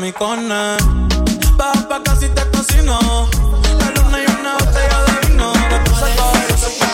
Mi 0.03 0.11
cone. 0.11 0.77
Baja 1.57 1.89
pa' 1.89 2.03
casi 2.03 2.29
te 2.31 2.43
cocino. 2.51 2.99
La 3.79 3.89
luna 3.95 4.19
y 4.19 4.27
una 4.41 4.55
botella 4.59 4.99
de 5.07 5.13
vino. 5.29 5.53
De 5.53 5.79
tu 5.85 5.93
saco, 5.95 6.25
yo 6.51 6.57
sé 6.57 6.71
que 6.79 6.87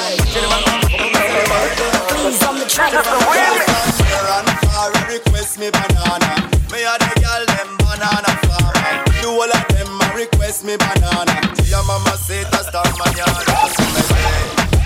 Request 5.09 5.59
me 5.59 5.71
banana. 5.71 6.31
Me 6.71 6.85
a 6.85 6.99
the 7.01 7.09
girl 7.25 7.45
them 7.49 7.71
banana 7.79 8.31
farmer. 8.45 8.95
Do 9.23 9.31
all 9.41 9.53
of 9.57 9.65
them 9.69 10.01
a 10.03 10.07
request 10.15 10.65
me 10.65 10.77
banana. 10.77 11.35
Your 11.65 11.83
mama 11.85 12.15
say 12.19 12.45
that's 12.51 12.69
star 12.69 12.85
mañana. 13.01 13.41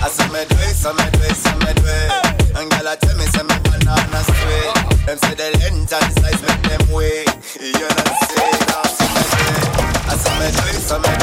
I 0.01 0.07
say 0.07 0.27
me 0.31 0.45
do 0.47 0.55
it, 0.55 0.69
I 0.69 0.71
say 0.71 0.93
me 0.95 1.03
do 1.11 1.19
it, 1.19 1.29
I 1.29 1.33
say 1.43 1.55
me 1.59 1.71
do 1.75 1.83
it. 1.91 2.55
And 2.55 2.71
girl 2.71 2.87
a 2.87 2.95
tell 2.95 3.17
me 3.17 3.25
say 3.35 3.43
me 3.43 3.55
banana 3.67 4.23
sweet. 4.23 4.71
Them 5.05 5.17
say 5.17 5.35
the 5.35 5.51
length 5.59 5.91
and 5.91 6.13
size 6.13 6.41
make 6.41 6.62
me 10.43 10.51
do 10.51 10.57
it, 10.57 10.75
I 10.75 10.79
say 10.79 10.97
me 10.97 11.03
do 11.03 11.07
it, 11.07 11.13
I 11.13 11.13
say 11.13 11.17
me 11.17 11.22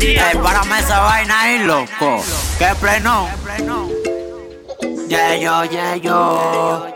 Ey, 0.00 0.36
párame 0.42 0.78
esa 0.78 1.00
vaina 1.00 1.48
loco. 1.64 2.22
Pleno. 2.80 3.28
Yeah, 5.08 5.36
yo, 5.36 5.64
yeah, 5.64 5.96
yo. 5.96 6.86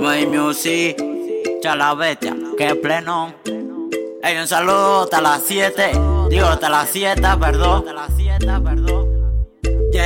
My 0.00 0.26
music. 0.26 0.96
Chala 1.62 1.94
bestia. 1.94 2.34
Que 2.56 2.74
pleno. 2.74 3.34
Ey, 4.22 4.38
un 4.38 4.46
hasta 5.02 5.20
las 5.20 5.42
7. 5.46 5.92
Digo, 6.30 6.46
hasta 6.46 6.68
las 6.68 6.88
7, 6.90 7.20
perdón. 7.40 7.78
Hasta 7.78 7.92
las 7.92 8.10
7, 8.16 8.18
perdón. 8.18 8.21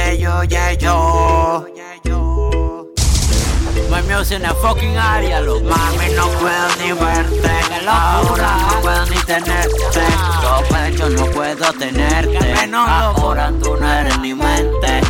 Yeah, 0.07 0.13
yo, 0.15 0.43
yeah, 0.45 0.73
yo. 0.79 1.67
My 3.91 4.01
music 4.03 4.41
el 4.41 4.55
fucking 4.63 4.97
área, 4.97 5.41
loco. 5.41 5.65
Mami, 5.65 6.15
no 6.15 6.29
puedo 6.39 6.77
ni 6.79 6.93
verte. 6.93 7.51
Ahora 7.89 8.57
no 8.71 8.81
puedo 8.83 9.07
ni 9.07 9.17
tenerte. 9.27 10.05
Yo 10.43 10.63
pecho 10.71 11.09
no 11.09 11.27
puedo 11.33 11.73
tenerte. 11.73 12.39
Ahora 12.73 13.53
tú 13.61 13.77
no 13.81 13.93
eres 13.93 14.17
ni 14.21 14.33
mente. 14.33 15.01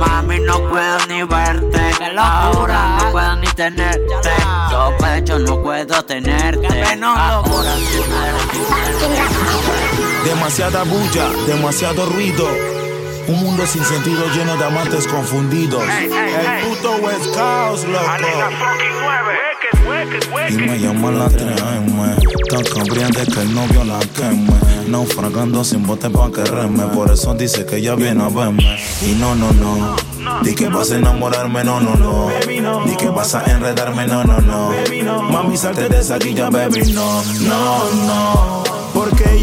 Mami, 0.00 0.40
no 0.40 0.66
puedo 0.70 1.06
ni 1.08 1.22
verte. 1.24 1.92
Ahora 2.16 2.98
no 3.02 3.12
puedo 3.12 3.36
ni 3.36 3.48
tenerte. 3.48 4.30
Yo 4.70 4.96
pecho 4.96 5.38
no 5.40 5.62
puedo 5.62 6.02
tenerte. 6.06 6.84
Ahora 7.04 7.42
tú 7.42 7.50
no 7.52 8.24
eres 8.24 8.46
ni 8.54 8.60
mente. 8.60 9.22
Demasiada 10.24 10.84
bulla, 10.84 11.28
demasiado 11.46 12.06
ruido. 12.06 12.77
Un 13.28 13.40
mundo 13.42 13.66
sin 13.66 13.84
sentido 13.84 14.24
lleno 14.34 14.56
de 14.56 14.64
amantes 14.64 15.06
confundidos. 15.06 15.82
El 15.82 16.66
puto 16.66 16.96
West 16.96 17.26
Coast, 17.26 17.86
loco. 17.86 18.06
Y 20.48 20.56
me 20.56 20.78
llaman 20.78 21.18
la 21.18 21.28
3M 21.28 22.48
Tan 22.48 22.64
cambriante 22.64 23.26
que 23.30 23.40
el 23.42 23.54
novio 23.54 23.84
la 23.84 23.98
queme. 23.98 24.48
Naufragando 24.88 25.62
sin 25.62 25.86
bote 25.86 26.08
pa' 26.08 26.32
que 26.32 26.42
reme. 26.42 26.84
Por 26.84 27.10
eso 27.10 27.34
dice 27.34 27.66
que 27.66 27.76
ella 27.76 27.94
viene 27.94 28.24
a 28.24 28.28
verme. 28.28 28.78
Y 29.02 29.12
no, 29.12 29.34
no, 29.34 29.52
no. 29.52 29.96
Di 30.42 30.54
que 30.54 30.68
vas 30.68 30.90
a 30.92 30.96
enamorarme, 30.96 31.64
no, 31.64 31.80
no, 31.80 31.96
no. 31.96 32.28
Di 32.86 32.96
que 32.96 33.10
vas 33.10 33.34
a 33.34 33.44
enredarme, 33.44 34.06
no, 34.06 34.24
no, 34.24 34.40
no. 34.40 34.72
Mami, 35.30 35.58
salte 35.58 35.90
de 35.90 36.00
esa 36.00 36.16
guilla, 36.18 36.48
baby, 36.48 36.92
no, 36.92 37.22
no, 37.42 37.90
no 38.06 38.77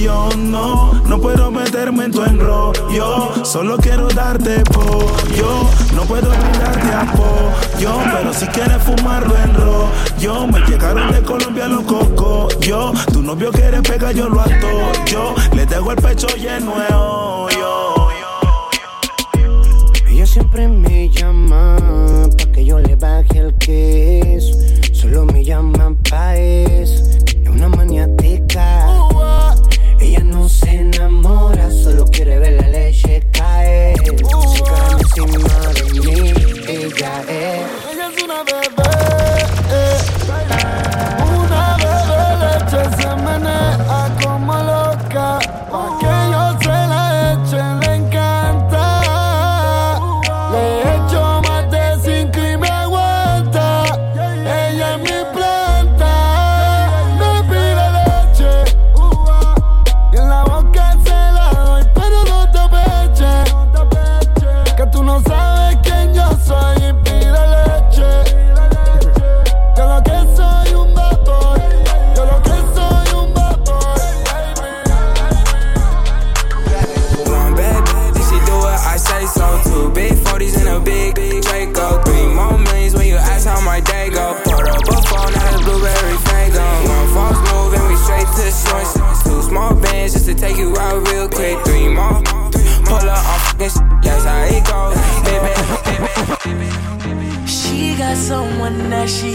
yo 0.06 0.30
no, 0.38 0.94
no 1.08 1.20
puedo 1.20 1.50
meterme 1.50 2.06
en 2.06 2.12
tu 2.12 2.24
enrollo. 2.24 3.44
Solo 3.44 3.76
quiero 3.78 4.08
darte 4.10 4.62
pollo. 4.66 5.68
No 5.96 6.04
puedo 6.04 6.30
brindarte 6.30 6.94
apoyo. 6.94 7.98
Pero 8.14 8.32
si 8.32 8.46
quieres 8.48 8.84
fumarlo 8.84 9.36
en 9.36 9.56
rollo. 9.56 10.48
Me 10.48 10.60
llegaron 10.68 11.12
de 11.12 11.24
Colombia 11.24 11.68
los 11.68 11.84
cocos. 11.86 12.60
Yo, 12.60 12.94
tu 13.12 13.24
novio 13.24 13.52
quiere 13.52 13.82
pegar, 13.82 14.14
yo 14.14 14.30
lo 14.30 14.42
ato. 14.42 14.68
Yo 15.08 15.34
le 15.56 15.66
dejo 15.66 15.92
el 15.92 15.98
pecho 15.98 16.28
lleno 16.36 16.76
de 16.78 16.94
hoyo. 16.94 18.10
Ella 20.08 20.28
siempre 20.28 20.68
me 20.68 21.10
llama 21.10 21.78
pa' 22.38 22.52
que 22.52 22.64
yo 22.64 22.78
le 22.78 22.96
baje 22.96 23.40
el 23.40 23.56
queso. 23.56 24.54
Solo 24.94 25.26
me 25.26 25.44
llama 25.44 25.96
pa' 26.08 26.36
eso. 26.36 27.04
Es 27.26 27.50
una 27.50 27.70
maniática. 27.70 28.95
Enamora, 30.96 31.70
solo 31.72 32.06
quiere 32.06 32.40
ver 32.40 32.54
la 32.54 32.70
leche 32.70 33.22
caer. 33.34 33.98
Se 33.98 34.14
cae 34.64 34.92
encima 34.94 35.74
de 35.74 35.84
mí, 36.00 36.34
ella 36.70 37.22
es. 37.28 37.66
Ella 37.92 38.08
es 38.16 38.24
una 38.24 38.44
bebé, 38.44 38.95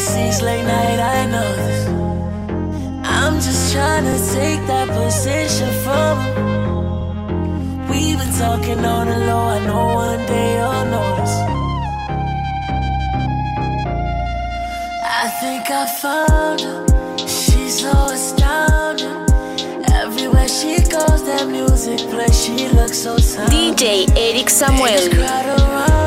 someone 0.00 0.16
that 0.16 0.30
she 0.30 0.32
sees 0.32 0.42
late 0.42 0.64
night, 0.64 0.98
I 0.98 1.26
know 1.26 1.56
this. 1.56 1.86
I'm 3.04 3.34
just 3.40 3.72
trying 3.72 4.04
to 4.04 4.18
take 4.32 4.66
that 4.66 4.88
position 4.88 5.70
from. 5.84 6.18
We've 7.88 8.18
been 8.18 8.32
talking 8.38 8.84
on 8.84 9.06
the 9.08 9.18
low, 9.18 9.48
I 9.48 9.58
know 9.66 9.94
one 9.94 10.26
day 10.26 10.58
you'll 10.58 10.84
notice. 10.86 11.36
I 15.02 15.28
think 15.40 15.70
I 15.70 15.86
found 15.86 16.60
her. 16.60 16.86
She's 17.18 17.80
so 17.80 17.90
astounding. 17.90 19.26
Everywhere 19.92 20.48
she 20.48 20.76
goes, 20.88 21.22
that 21.24 21.46
music 21.48 22.00
plays. 22.10 22.44
She 22.44 22.68
looks 22.68 22.98
so 22.98 23.16
sound. 23.18 23.50
DJ 23.52 24.08
Eric 24.16 24.50
Samuel. 24.50 25.99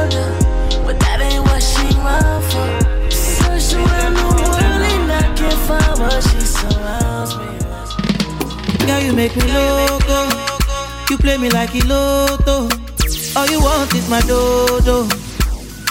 You 9.05 9.13
make 9.13 9.35
me 9.35 9.43
loco. 9.51 10.29
You 11.09 11.17
play 11.17 11.37
me 11.37 11.49
like 11.49 11.75
a 11.75 11.79
lotto. 11.87 12.69
All 13.35 13.47
you 13.47 13.59
want 13.61 13.93
is 13.93 14.09
my 14.09 14.21
dodo. 14.21 15.07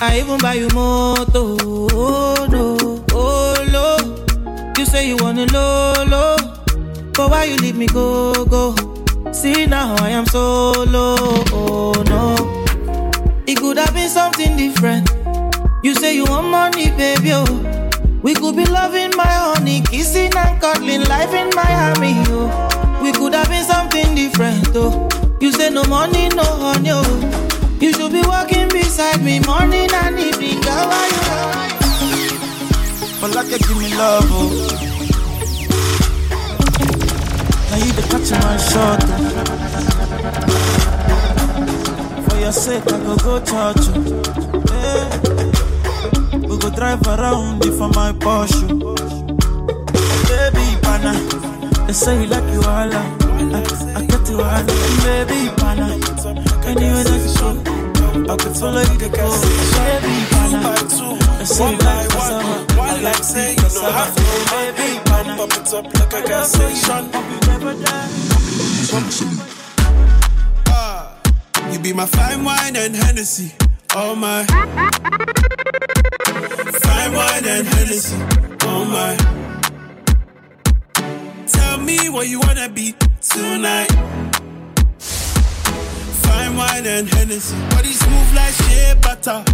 I 0.01 0.21
even 0.21 0.39
buy 0.39 0.55
you 0.55 0.69
moto. 0.75 1.57
Oh 1.93 2.47
no, 2.51 3.05
oh 3.13 3.69
no. 3.71 4.73
You 4.79 4.87
say 4.87 5.07
you 5.09 5.17
wanna 5.17 5.47
lolo, 5.47 6.37
but 7.13 7.31
why 7.31 7.45
you 7.45 7.57
leave 7.59 7.77
me 7.77 7.87
go 7.87 8.45
go? 8.45 8.75
See 9.33 9.67
now 9.67 9.95
I 10.01 10.11
am 10.11 10.27
solo. 10.27 11.17
Oh 11.53 12.03
no, 12.09 12.35
it 13.47 13.59
could 13.59 13.79
have 13.79 13.95
been 13.95 14.09
something 14.09 14.57
different. 14.57 15.09
You 15.85 15.95
say 15.95 16.15
you 16.17 16.25
want 16.25 16.49
money, 16.49 16.91
baby. 16.91 17.31
Oh. 17.33 17.79
We 18.23 18.35
could 18.35 18.57
be 18.57 18.65
loving 18.65 19.11
my 19.17 19.27
honey, 19.27 19.83
kissing 19.83 20.31
and 20.37 20.61
cuddling, 20.61 21.03
life 21.05 21.35
in 21.35 21.51
Miami. 21.55 22.15
Oh. 22.29 22.72
Different. 24.33 24.69
Oh. 24.75 25.09
You 25.41 25.53
say 25.53 25.71
no 25.71 25.85
money, 25.85 26.29
no 26.31 26.43
honey. 26.45 26.91
Oh. 26.93 27.79
You 27.81 27.93
should 27.93 28.13
be 28.13 28.23
walking 28.23 28.69
beside 28.69 29.23
me 29.23 29.41
morning 29.41 29.89
and 29.93 30.19
evening. 30.19 30.61
Girl, 30.61 30.87
why 30.89 31.07
you 31.13 31.21
But 33.21 33.35
like 33.35 33.49
give 33.49 33.77
me 33.77 33.89
love, 33.97 34.25
oh. 34.31 34.51
Now 37.71 37.77
you 37.85 37.93
the 37.93 38.03
catch 38.11 38.31
my 38.31 38.57
shot. 38.57 39.03
oh. 39.05 39.11
For 42.29 42.37
your 42.39 42.53
sake, 42.53 42.87
I 42.87 42.99
go 43.05 43.17
go 43.17 43.41
charge 43.45 43.87
you. 43.89 43.95
Oh. 43.97 44.73
Yeah. 44.73 46.49
We 46.49 46.55
go 46.59 46.71
drive 46.71 47.07
around 47.07 47.65
for 47.65 47.89
my 47.89 48.13
Porsche. 48.13 48.69
Oh. 48.83 48.97
Baby, 50.29 50.67
pana. 50.83 51.13
They 51.87 51.93
say 51.93 52.23
you 52.23 52.29
like 52.29 52.51
you 52.53 52.63
all. 52.63 53.22
I, 53.51 53.61
I 53.99 54.07
get 54.07 54.29
you 54.31 54.41
all. 54.41 54.63
Baby, 55.03 55.51
pana. 55.57 55.87
That 56.63 56.79
you 56.79 57.33
go. 57.39 58.33
I 58.33 58.37
could 58.37 58.57
follow 58.57 58.81
you 58.81 58.99
to 58.99 59.09
go. 59.09 59.27
Baby, 59.77 60.15
pana. 60.31 60.61
They 61.39 61.45
say 61.45 61.73
like 61.77 62.09
cassava. 62.11 62.55
I 62.81 63.01
like 63.03 63.25
say 63.25 63.55
to 63.57 63.63
baby, 64.53 65.01
pana. 65.07 65.37
Pop 65.37 65.51
it 65.59 65.75
up 65.75 65.85
like 65.85 66.13
a 66.13 66.29
gas 66.29 66.53
station. 66.53 67.11
Ah, 70.69 71.17
You 71.73 71.79
be 71.81 71.93
my 71.93 72.07
fine 72.07 72.45
wine 72.45 72.77
and 72.77 72.95
Hennessy. 72.95 73.53
Oh 73.95 74.15
my. 74.15 74.45
Fine 76.85 77.13
wine 77.15 77.45
and 77.45 77.67
Hennessy. 77.67 78.17
Oh 78.63 78.85
my. 78.85 79.17
Tell 81.47 81.79
me 81.79 82.09
what 82.09 82.29
you 82.29 82.41
wanna 82.41 82.69
be 82.69 82.95
tonight. 83.23 83.91
Fine 84.99 86.57
wine 86.57 86.87
and 86.87 87.09
Hennessy. 87.09 87.57
Body 87.71 87.93
smooth 87.93 88.35
like 88.35 88.55
shea 88.55 88.95
butter. 89.01 89.45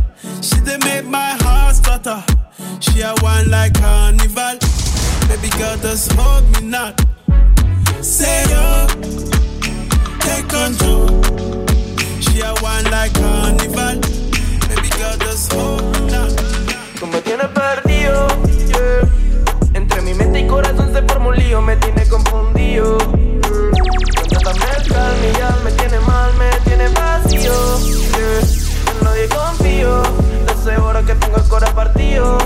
She 0.41 0.61
they 0.61 0.79
make 0.79 1.05
my 1.05 1.37
heart 1.43 1.77
stutter. 1.77 2.25
She 2.81 3.03
a 3.03 3.15
wine 3.23 3.51
like 3.51 3.75
carnival. 3.75 4.59
Baby 5.29 5.51
girl, 5.59 5.77
just 5.79 6.13
hold 6.13 6.45
me 6.57 6.69
not. 6.69 6.99
Say 8.01 8.45
yo, 8.49 8.87
take 10.21 10.49
control. 10.49 11.23
She 12.21 12.41
a 12.41 12.55
wine 12.63 12.91
like 12.91 13.13
carnival. 13.15 14.01
Baby 14.69 14.91
girl, 14.97 15.17
just 15.19 15.53
hold 15.53 15.83
me 15.93 16.07
not. 16.11 16.33
Tú 16.99 17.07
me 17.07 17.21
tienes 17.21 17.49
perdido, 17.49 18.27
yeah. 18.69 19.75
Entre 19.75 20.01
mi 20.03 20.15
mente 20.15 20.41
y 20.41 20.47
corazón 20.47 20.93
se 20.93 21.03
forma 21.03 21.29
un 21.29 21.37
lío, 21.37 21.61
me 21.61 21.77
tiene 21.77 22.07
confundido. 22.09 22.99
Mezcla 24.55 25.13
mi 25.21 25.41
alma 25.41 25.63
me 25.65 25.73
tiene 25.73 26.01
mal, 26.01 26.35
me 26.35 26.51
tiene 26.65 26.89
vacío. 26.89 27.41
yeah. 27.41 28.41
En 28.93 29.05
nadie 29.05 29.29
confío, 29.29 30.03
deseo 30.47 30.81
ahora 30.83 31.03
que 31.03 31.15
tengo 31.15 31.37
el 31.37 31.45
corazón 31.45 31.75
partido. 31.75 32.39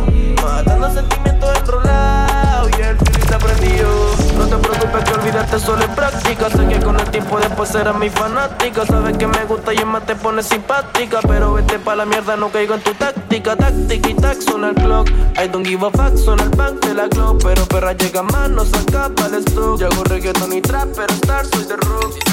Matando 0.42 0.92
sentimientos 0.92 1.58
enrolados 1.58 2.70
y 2.78 2.82
el 2.82 2.96
feeling 2.98 3.20
está 3.20 3.38
prendido. 3.38 3.88
No 4.36 4.46
te 4.46 4.56
preocupes 4.56 5.04
que 5.04 5.12
olvidaste 5.12 5.58
solo 5.60 5.84
en 5.84 5.94
Sé 6.32 6.66
que 6.66 6.80
con 6.80 6.98
el 6.98 7.10
tiempo 7.10 7.38
después 7.38 7.68
serás 7.68 7.94
mi 7.98 8.08
fanática. 8.08 8.86
Sabes 8.86 9.18
que 9.18 9.26
me 9.26 9.44
gusta 9.44 9.74
y 9.74 9.78
en 9.78 9.88
más 9.88 10.06
te 10.06 10.16
pone 10.16 10.42
simpática. 10.42 11.20
Pero 11.28 11.52
vete 11.52 11.78
pa' 11.78 11.94
la 11.94 12.06
mierda, 12.06 12.36
no 12.36 12.48
caigo 12.48 12.74
en 12.74 12.80
tu 12.80 12.94
táctica. 12.94 13.54
Táctica 13.54 14.08
y 14.08 14.14
tac, 14.14 14.40
suena 14.40 14.70
el 14.70 14.74
clock. 14.74 15.08
I 15.10 15.48
don't 15.48 15.66
give 15.66 15.86
a 15.86 15.90
fuck, 15.90 16.16
suena 16.16 16.44
el 16.44 16.50
bank 16.50 16.84
de 16.86 16.94
la 16.94 17.08
club. 17.08 17.38
Pero 17.44 17.66
perra 17.66 17.92
llega 17.92 18.22
más, 18.22 18.48
no 18.48 18.64
se 18.64 18.76
acaba 18.76 19.26
el 19.26 19.34
stock. 19.44 19.78
Yo 19.78 19.88
hago 19.88 20.04
reggaeton 20.04 20.52
y 20.54 20.62
trap, 20.62 20.88
pero 20.96 21.12
star 21.12 21.44
soy 21.44 21.64
de 21.64 21.76
rock. 21.76 22.31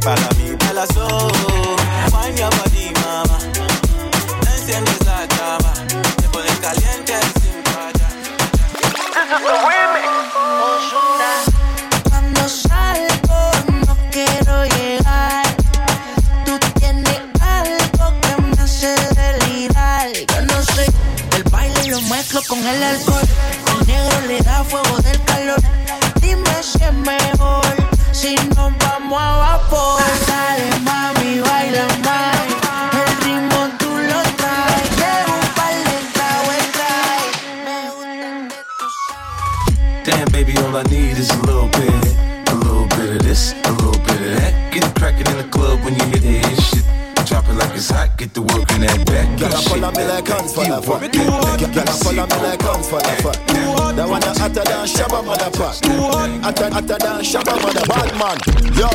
Para 0.00 0.28
mí, 0.36 0.54
baila 0.58 0.86
so. 0.86 1.06
Find 2.10 2.38
your 2.38 2.50
body, 2.50 2.92
mama. 3.02 3.38
Enciende 4.54 4.90
esa 5.00 5.26
llama. 5.26 5.72
Te 6.16 6.28
pone 6.28 6.48
caliente 6.60 7.14
sin 7.40 7.62
fallar. 7.70 8.12
Cuando 12.08 12.48
salgo 12.48 13.40
no 13.86 13.96
quiero 14.10 14.64
llegar. 14.64 15.46
Tú 16.44 16.58
tienes 16.78 17.20
algo 17.40 18.20
que 18.20 18.42
me 18.42 18.62
hace 18.62 18.94
delirar. 19.14 20.08
Yo 20.12 20.40
no 20.42 20.62
sé, 20.62 20.86
el 21.36 21.44
baile 21.44 21.86
lo 21.88 22.00
mezclo 22.02 22.40
con 22.48 22.58
el 22.66 22.82
alcohol. 22.82 23.19
Follow 49.70 49.90
me 49.92 50.04
like 50.04 50.26
hands 50.26 50.52
for 50.54 50.64
the 50.64 50.82
fuck. 50.82 51.00
Girl, 51.00 51.86
I 51.86 51.94
follow 52.02 52.26
me 52.26 52.36
like 52.42 52.60
hands 52.62 52.88
for 52.90 52.98
the 52.98 53.14
fuck. 53.22 53.38
That 53.94 54.08
one 54.08 54.20
that 54.20 54.36
hotter 54.38 54.64
than 54.66 54.86
Shabba 54.86 55.22
motherfuck. 55.22 56.42
Hotter, 56.42 56.70
hotter 56.70 56.98
than 56.98 57.22
Shabba 57.22 57.54
mother 57.62 57.86
bad 57.86 58.10
man. 58.18 58.38
Yo, 58.74 58.88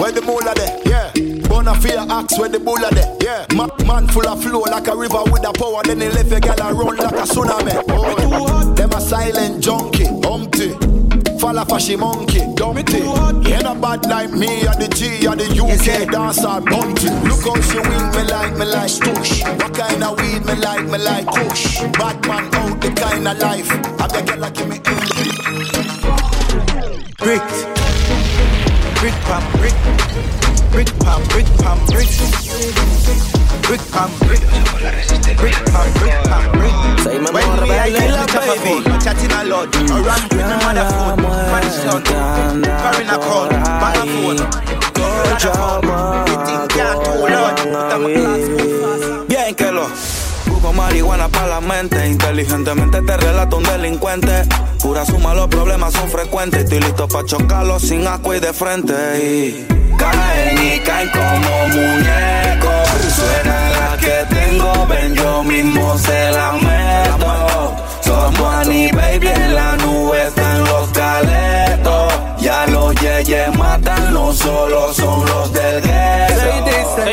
where 0.00 0.12
the 0.12 0.22
moolah 0.22 0.54
there? 0.54 0.80
Yeah. 0.86 1.48
Bona 1.48 1.74
fear 1.80 2.04
axe 2.08 2.38
where 2.38 2.48
the 2.48 2.58
bulla 2.58 2.90
there. 2.92 3.16
Yeah. 3.20 3.46
Ma- 3.54 3.68
man 3.84 4.06
full 4.08 4.26
of 4.26 4.42
flow 4.42 4.60
like 4.60 4.88
a 4.88 4.96
river 4.96 5.22
with 5.30 5.46
a 5.46 5.52
power. 5.52 5.82
Then 5.84 6.00
he 6.00 6.08
left 6.08 6.32
a 6.32 6.40
girl 6.40 6.62
and 6.62 6.78
run 6.78 6.96
like 6.96 7.12
a 7.12 7.26
tsunami. 7.28 7.84
Oh, 7.88 8.72
them 8.74 8.90
a 8.92 9.00
silent 9.00 9.62
junkie, 9.62 10.06
umpty. 10.26 10.72
Falla 11.42 11.64
fashy 11.66 11.98
monkey, 11.98 12.38
dumpty. 12.54 13.02
Ain't 13.50 13.66
a 13.66 13.74
bad 13.74 14.06
like 14.06 14.30
me 14.30 14.62
or 14.62 14.78
the 14.78 14.86
G 14.94 15.26
or 15.26 15.34
the 15.34 15.50
UK 15.50 16.08
dancer 16.08 16.60
bunty. 16.70 17.10
Look 17.26 17.42
how 17.42 17.60
she 17.66 17.80
wing 17.82 18.06
me 18.14 18.22
like 18.30 18.54
me 18.56 18.64
like 18.64 18.86
stush. 18.86 19.42
What 19.58 19.74
kind 19.74 20.04
of 20.04 20.20
weed 20.20 20.46
me 20.46 20.54
like 20.62 20.84
me 20.86 20.98
like 20.98 21.26
kush. 21.26 21.80
Bad 21.98 22.24
man 22.28 22.46
out 22.54 22.80
the 22.80 22.90
kind 22.94 23.26
of 23.26 23.36
life. 23.40 23.66
Have 23.98 24.12
the 24.12 24.22
girl 24.22 24.38
like 24.38 24.54
give 24.54 24.68
me 24.68 24.78
Brick. 27.18 27.42
brick 29.02 29.16
pam 29.26 29.42
brick, 29.58 29.74
brick 30.72 30.88
pam 30.98 31.22
brick 31.28 31.46
pam 31.58 31.78
brick, 31.86 32.08
brick 33.68 33.82
pam 33.92 34.10
brick, 34.24 34.40
brick 35.36 35.56
pam 35.70 35.86
brick 36.00 36.16
pam 36.24 36.44
brick. 36.52 36.74
When 37.04 37.22
we 37.22 37.76
are 37.76 37.90
kill 37.92 38.16
a 38.16 38.26
baby, 38.32 38.74
chatting 39.04 39.32
a 39.32 39.44
lot, 39.44 39.74
around 39.76 40.32
with 40.32 40.46
my 40.48 40.56
mother 40.64 40.86
phone, 40.90 41.22
man. 41.22 41.62
Carrying 42.62 43.10
a 43.10 43.18
call, 43.18 43.52
a 43.52 43.56
phone, 44.12 44.40
go 44.96 45.06
job, 45.38 45.84
you 46.28 46.36
think 46.46 46.74
you're 46.74 46.96
too 47.04 47.28
loud, 47.28 47.56
Bien 49.28 49.54
que 49.54 49.70
lo 49.70 49.86
Busco 50.46 50.72
marihuana 50.72 51.28
para 51.28 51.46
la 51.46 51.60
mente. 51.60 52.08
Inteligentemente 52.08 53.02
te 53.02 53.16
relato 53.16 53.58
un 53.58 53.64
delincuente. 53.64 54.42
Pura 54.80 55.04
suma, 55.04 55.34
los 55.34 55.48
problemas 55.48 55.92
son 55.92 56.08
frecuentes. 56.08 56.64
Estoy 56.64 56.80
listo 56.80 57.08
para 57.08 57.26
chocarlos 57.26 57.82
sin 57.82 58.06
asco 58.06 58.34
y 58.34 58.40
de 58.40 58.52
frente. 58.52 58.94
Y 59.22 59.81
caen 59.96 60.58
y 60.62 60.78
caen 60.80 61.08
como 61.10 61.68
muñecos. 61.68 62.88
Suena 63.14 63.70
la 63.70 63.96
que 63.98 64.34
tengo, 64.34 64.86
ven, 64.86 65.14
yo 65.14 65.42
mismo 65.44 65.98
se 65.98 66.30
la 66.30 66.52
meto. 66.52 67.76
Somos 68.00 68.54
Annie 68.54 68.90
Baby 68.92 69.28
en 69.28 69.54
la 69.54 69.76
nube 69.76 70.26
están 70.26 70.64
los 70.64 70.88
caletos. 70.90 72.12
Ya 72.38 72.66
los 72.66 72.94
yeyes 72.96 73.56
matan, 73.56 74.12
no 74.12 74.32
solo 74.32 74.92
son 74.92 75.24
los 75.26 75.52
del 75.52 75.80
gueto. 75.82 76.02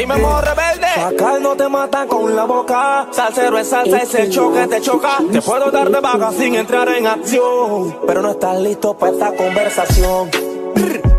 Memo 0.07 0.41
rebelde. 0.41 0.87
Acá 0.87 1.39
no 1.39 1.55
te 1.55 1.67
matan 1.67 2.07
con 2.07 2.35
la 2.35 2.45
boca. 2.45 3.07
Salsero 3.11 3.59
es 3.59 3.69
salsa, 3.69 3.97
ese 3.97 4.29
choque 4.29 4.65
te 4.67 4.81
choca. 4.81 5.17
Te 5.31 5.41
puedo 5.41 5.69
dar 5.69 5.89
de 5.91 5.99
baja 5.99 6.31
sin 6.31 6.55
entrar 6.55 6.89
en 6.89 7.05
acción. 7.05 7.95
Pero 8.07 8.21
no 8.21 8.31
estás 8.31 8.59
listo 8.59 8.95
para 8.95 9.11
esta 9.11 9.35
conversación. 9.35 10.31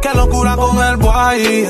Qué 0.02 0.10
locura 0.14 0.56
con 0.56 0.78
el 0.82 0.96
boy. 0.96 1.68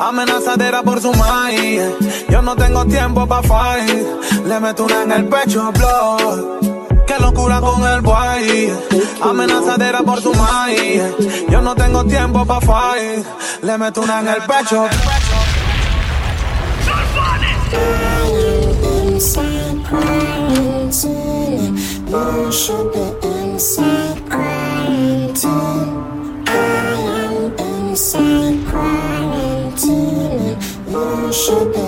Amenazadera 0.00 0.82
por 0.82 1.00
su 1.00 1.12
maíz. 1.12 1.82
Yo 2.28 2.42
no 2.42 2.56
tengo 2.56 2.84
tiempo 2.84 3.26
pa' 3.26 3.42
fight. 3.42 4.06
Le 4.46 4.60
meto 4.60 4.84
una 4.84 5.02
en 5.02 5.12
el 5.12 5.28
pecho, 5.28 5.72
blood. 5.72 7.04
Qué 7.06 7.18
locura 7.18 7.60
con 7.60 7.84
el 7.84 8.00
boy. 8.00 8.72
Amenazadera 9.22 10.00
por 10.00 10.20
su 10.20 10.32
maíz. 10.34 11.02
Yo 11.48 11.60
no 11.60 11.74
tengo 11.74 12.04
tiempo 12.04 12.44
pa' 12.44 12.60
fight. 12.60 13.26
Le 13.62 13.78
meto 13.78 14.00
una 14.02 14.20
en 14.20 14.28
el 14.28 14.42
pecho. 14.42 14.88
Should 31.32 31.72
be 31.72 31.78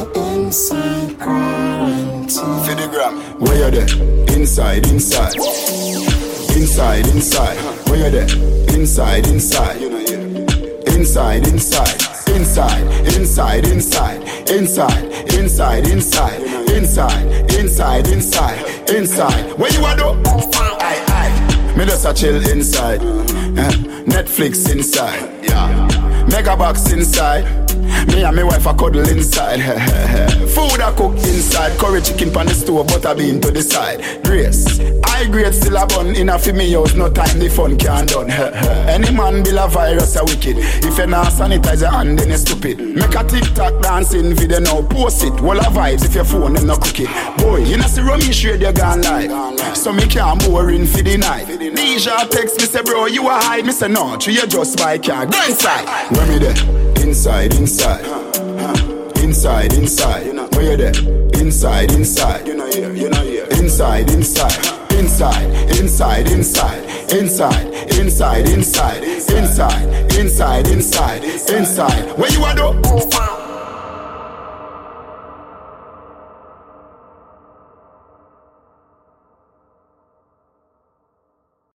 quarantine. 1.19 1.19
Where 3.39 3.57
you 3.57 3.71
there? 3.71 4.37
Inside, 4.37 4.87
inside. 4.89 5.35
Inside, 6.57 7.07
inside. 7.09 7.57
Where 7.89 8.05
you 8.05 8.11
there? 8.11 8.29
Inside, 8.75 9.27
inside. 9.27 9.83
Inside, 10.87 11.47
inside. 11.47 12.01
Inside, 12.29 13.65
inside, 13.67 13.67
inside. 13.67 14.51
Inside, 14.51 15.29
inside, 15.35 15.87
inside. 15.87 16.41
Inside, 16.71 17.55
inside, 17.55 18.07
inside. 18.09 18.91
Inside. 18.91 19.53
Where 19.59 19.73
you 19.73 19.85
are 19.85 19.97
though? 19.97 20.23
Aye, 20.25 21.05
aye. 21.09 21.75
Me 21.77 21.85
just 21.85 22.07
a 22.07 22.15
chill 22.15 22.37
inside. 22.51 23.01
Eh, 23.03 23.73
Netflix 24.07 24.71
inside. 24.73 25.45
Yeah. 25.45 26.27
Mega 26.31 26.57
box 26.57 26.93
inside. 26.93 27.64
Me 28.09 28.23
and 28.25 28.37
my 28.37 28.43
wife 28.43 28.67
a 28.67 28.75
cuddle 28.75 29.09
inside. 29.09 29.61
Food 30.55 30.81
I 30.81 30.93
cook 30.97 31.17
inside. 31.17 31.79
Curry 31.79 32.01
chicken 32.03 32.33
pan 32.33 32.47
the 32.47 32.55
stove, 32.55 32.87
butter 32.87 33.15
bean 33.15 33.41
to 33.41 33.51
the 33.51 33.63
side. 33.63 34.23
Grace. 34.25 34.81
I 35.05 35.27
grade 35.29 35.55
still 35.55 35.77
a 35.77 35.87
bun 35.87 36.17
in 36.17 36.29
a 36.29 36.39
fi 36.39 36.53
me 36.53 36.73
house. 36.73 36.95
No 36.95 37.11
time 37.11 37.39
the 37.39 37.49
fun 37.49 37.79
can't 37.79 38.09
done. 38.09 38.31
Any 38.89 39.11
man 39.13 39.43
build 39.43 39.59
a 39.59 39.69
virus 39.69 40.17
a 40.17 40.25
wicked. 40.25 40.57
If 40.59 40.99
you 40.99 41.07
not 41.07 41.29
sanitize 41.29 41.81
your 41.81 41.91
hand, 41.91 42.19
then 42.19 42.31
you 42.31 42.37
stupid. 42.37 42.79
Make 42.81 43.15
a 43.15 43.25
TikTok 43.25 43.83
dancing 43.83 44.35
video 44.35 44.61
now. 44.61 44.83
Post 44.83 45.25
it. 45.25 45.41
Wall 45.41 45.59
of 45.59 45.73
vibes 45.73 46.05
if 46.05 46.15
your 46.15 46.25
phone 46.25 46.55
them 46.55 46.67
no 46.67 46.77
cook. 46.77 46.97
Boy, 47.39 47.59
you 47.59 47.77
know 47.77 47.87
see 47.87 48.03
rummy 48.03 48.33
shade 48.33 48.61
you 48.61 48.73
gone 48.73 49.03
live. 49.03 49.77
So 49.77 49.93
me 49.93 50.07
can't 50.07 50.45
boring 50.45 50.87
for 50.87 51.03
the 51.03 51.17
night. 51.17 51.47
Deja 51.47 52.27
text 52.29 52.59
me 52.59 52.67
say 52.67 52.83
bro 52.83 53.07
you 53.07 53.29
a 53.29 53.35
hide. 53.35 53.65
Me 53.65 53.73
say 53.73 53.89
no, 53.89 54.15
you 54.21 54.47
just 54.47 54.79
buy 54.79 54.99
car. 54.99 55.27
Go 55.27 55.39
inside. 55.45 55.87
Where 56.17 56.27
me 56.27 56.39
there? 56.39 56.94
Inside, 57.15 57.55
inside. 57.55 58.05
Inside, 59.23 59.73
inside. 59.75 60.27
Where 60.57 60.73
you 60.73 60.77
there? 60.77 61.41
Inside, 61.41 61.93
inside. 61.93 62.45
You 62.45 62.55
know 62.57 62.67
here, 62.67 62.93
you 62.93 63.09
know 63.09 63.23
here. 63.23 63.47
Inside, 63.53 64.11
inside. 64.11 64.91
Inside, 64.91 65.79
inside, 65.79 66.27
inside. 66.33 67.13
Inside, 67.13 67.67
inside, 68.01 68.49
inside. 68.49 69.05
Inside, 69.31 70.17
inside, 70.19 70.67
inside. 70.67 71.25
Inside. 71.25 72.19
Where 72.19 72.33
you 72.33 72.43
are 72.43 72.57
though? 72.57 73.44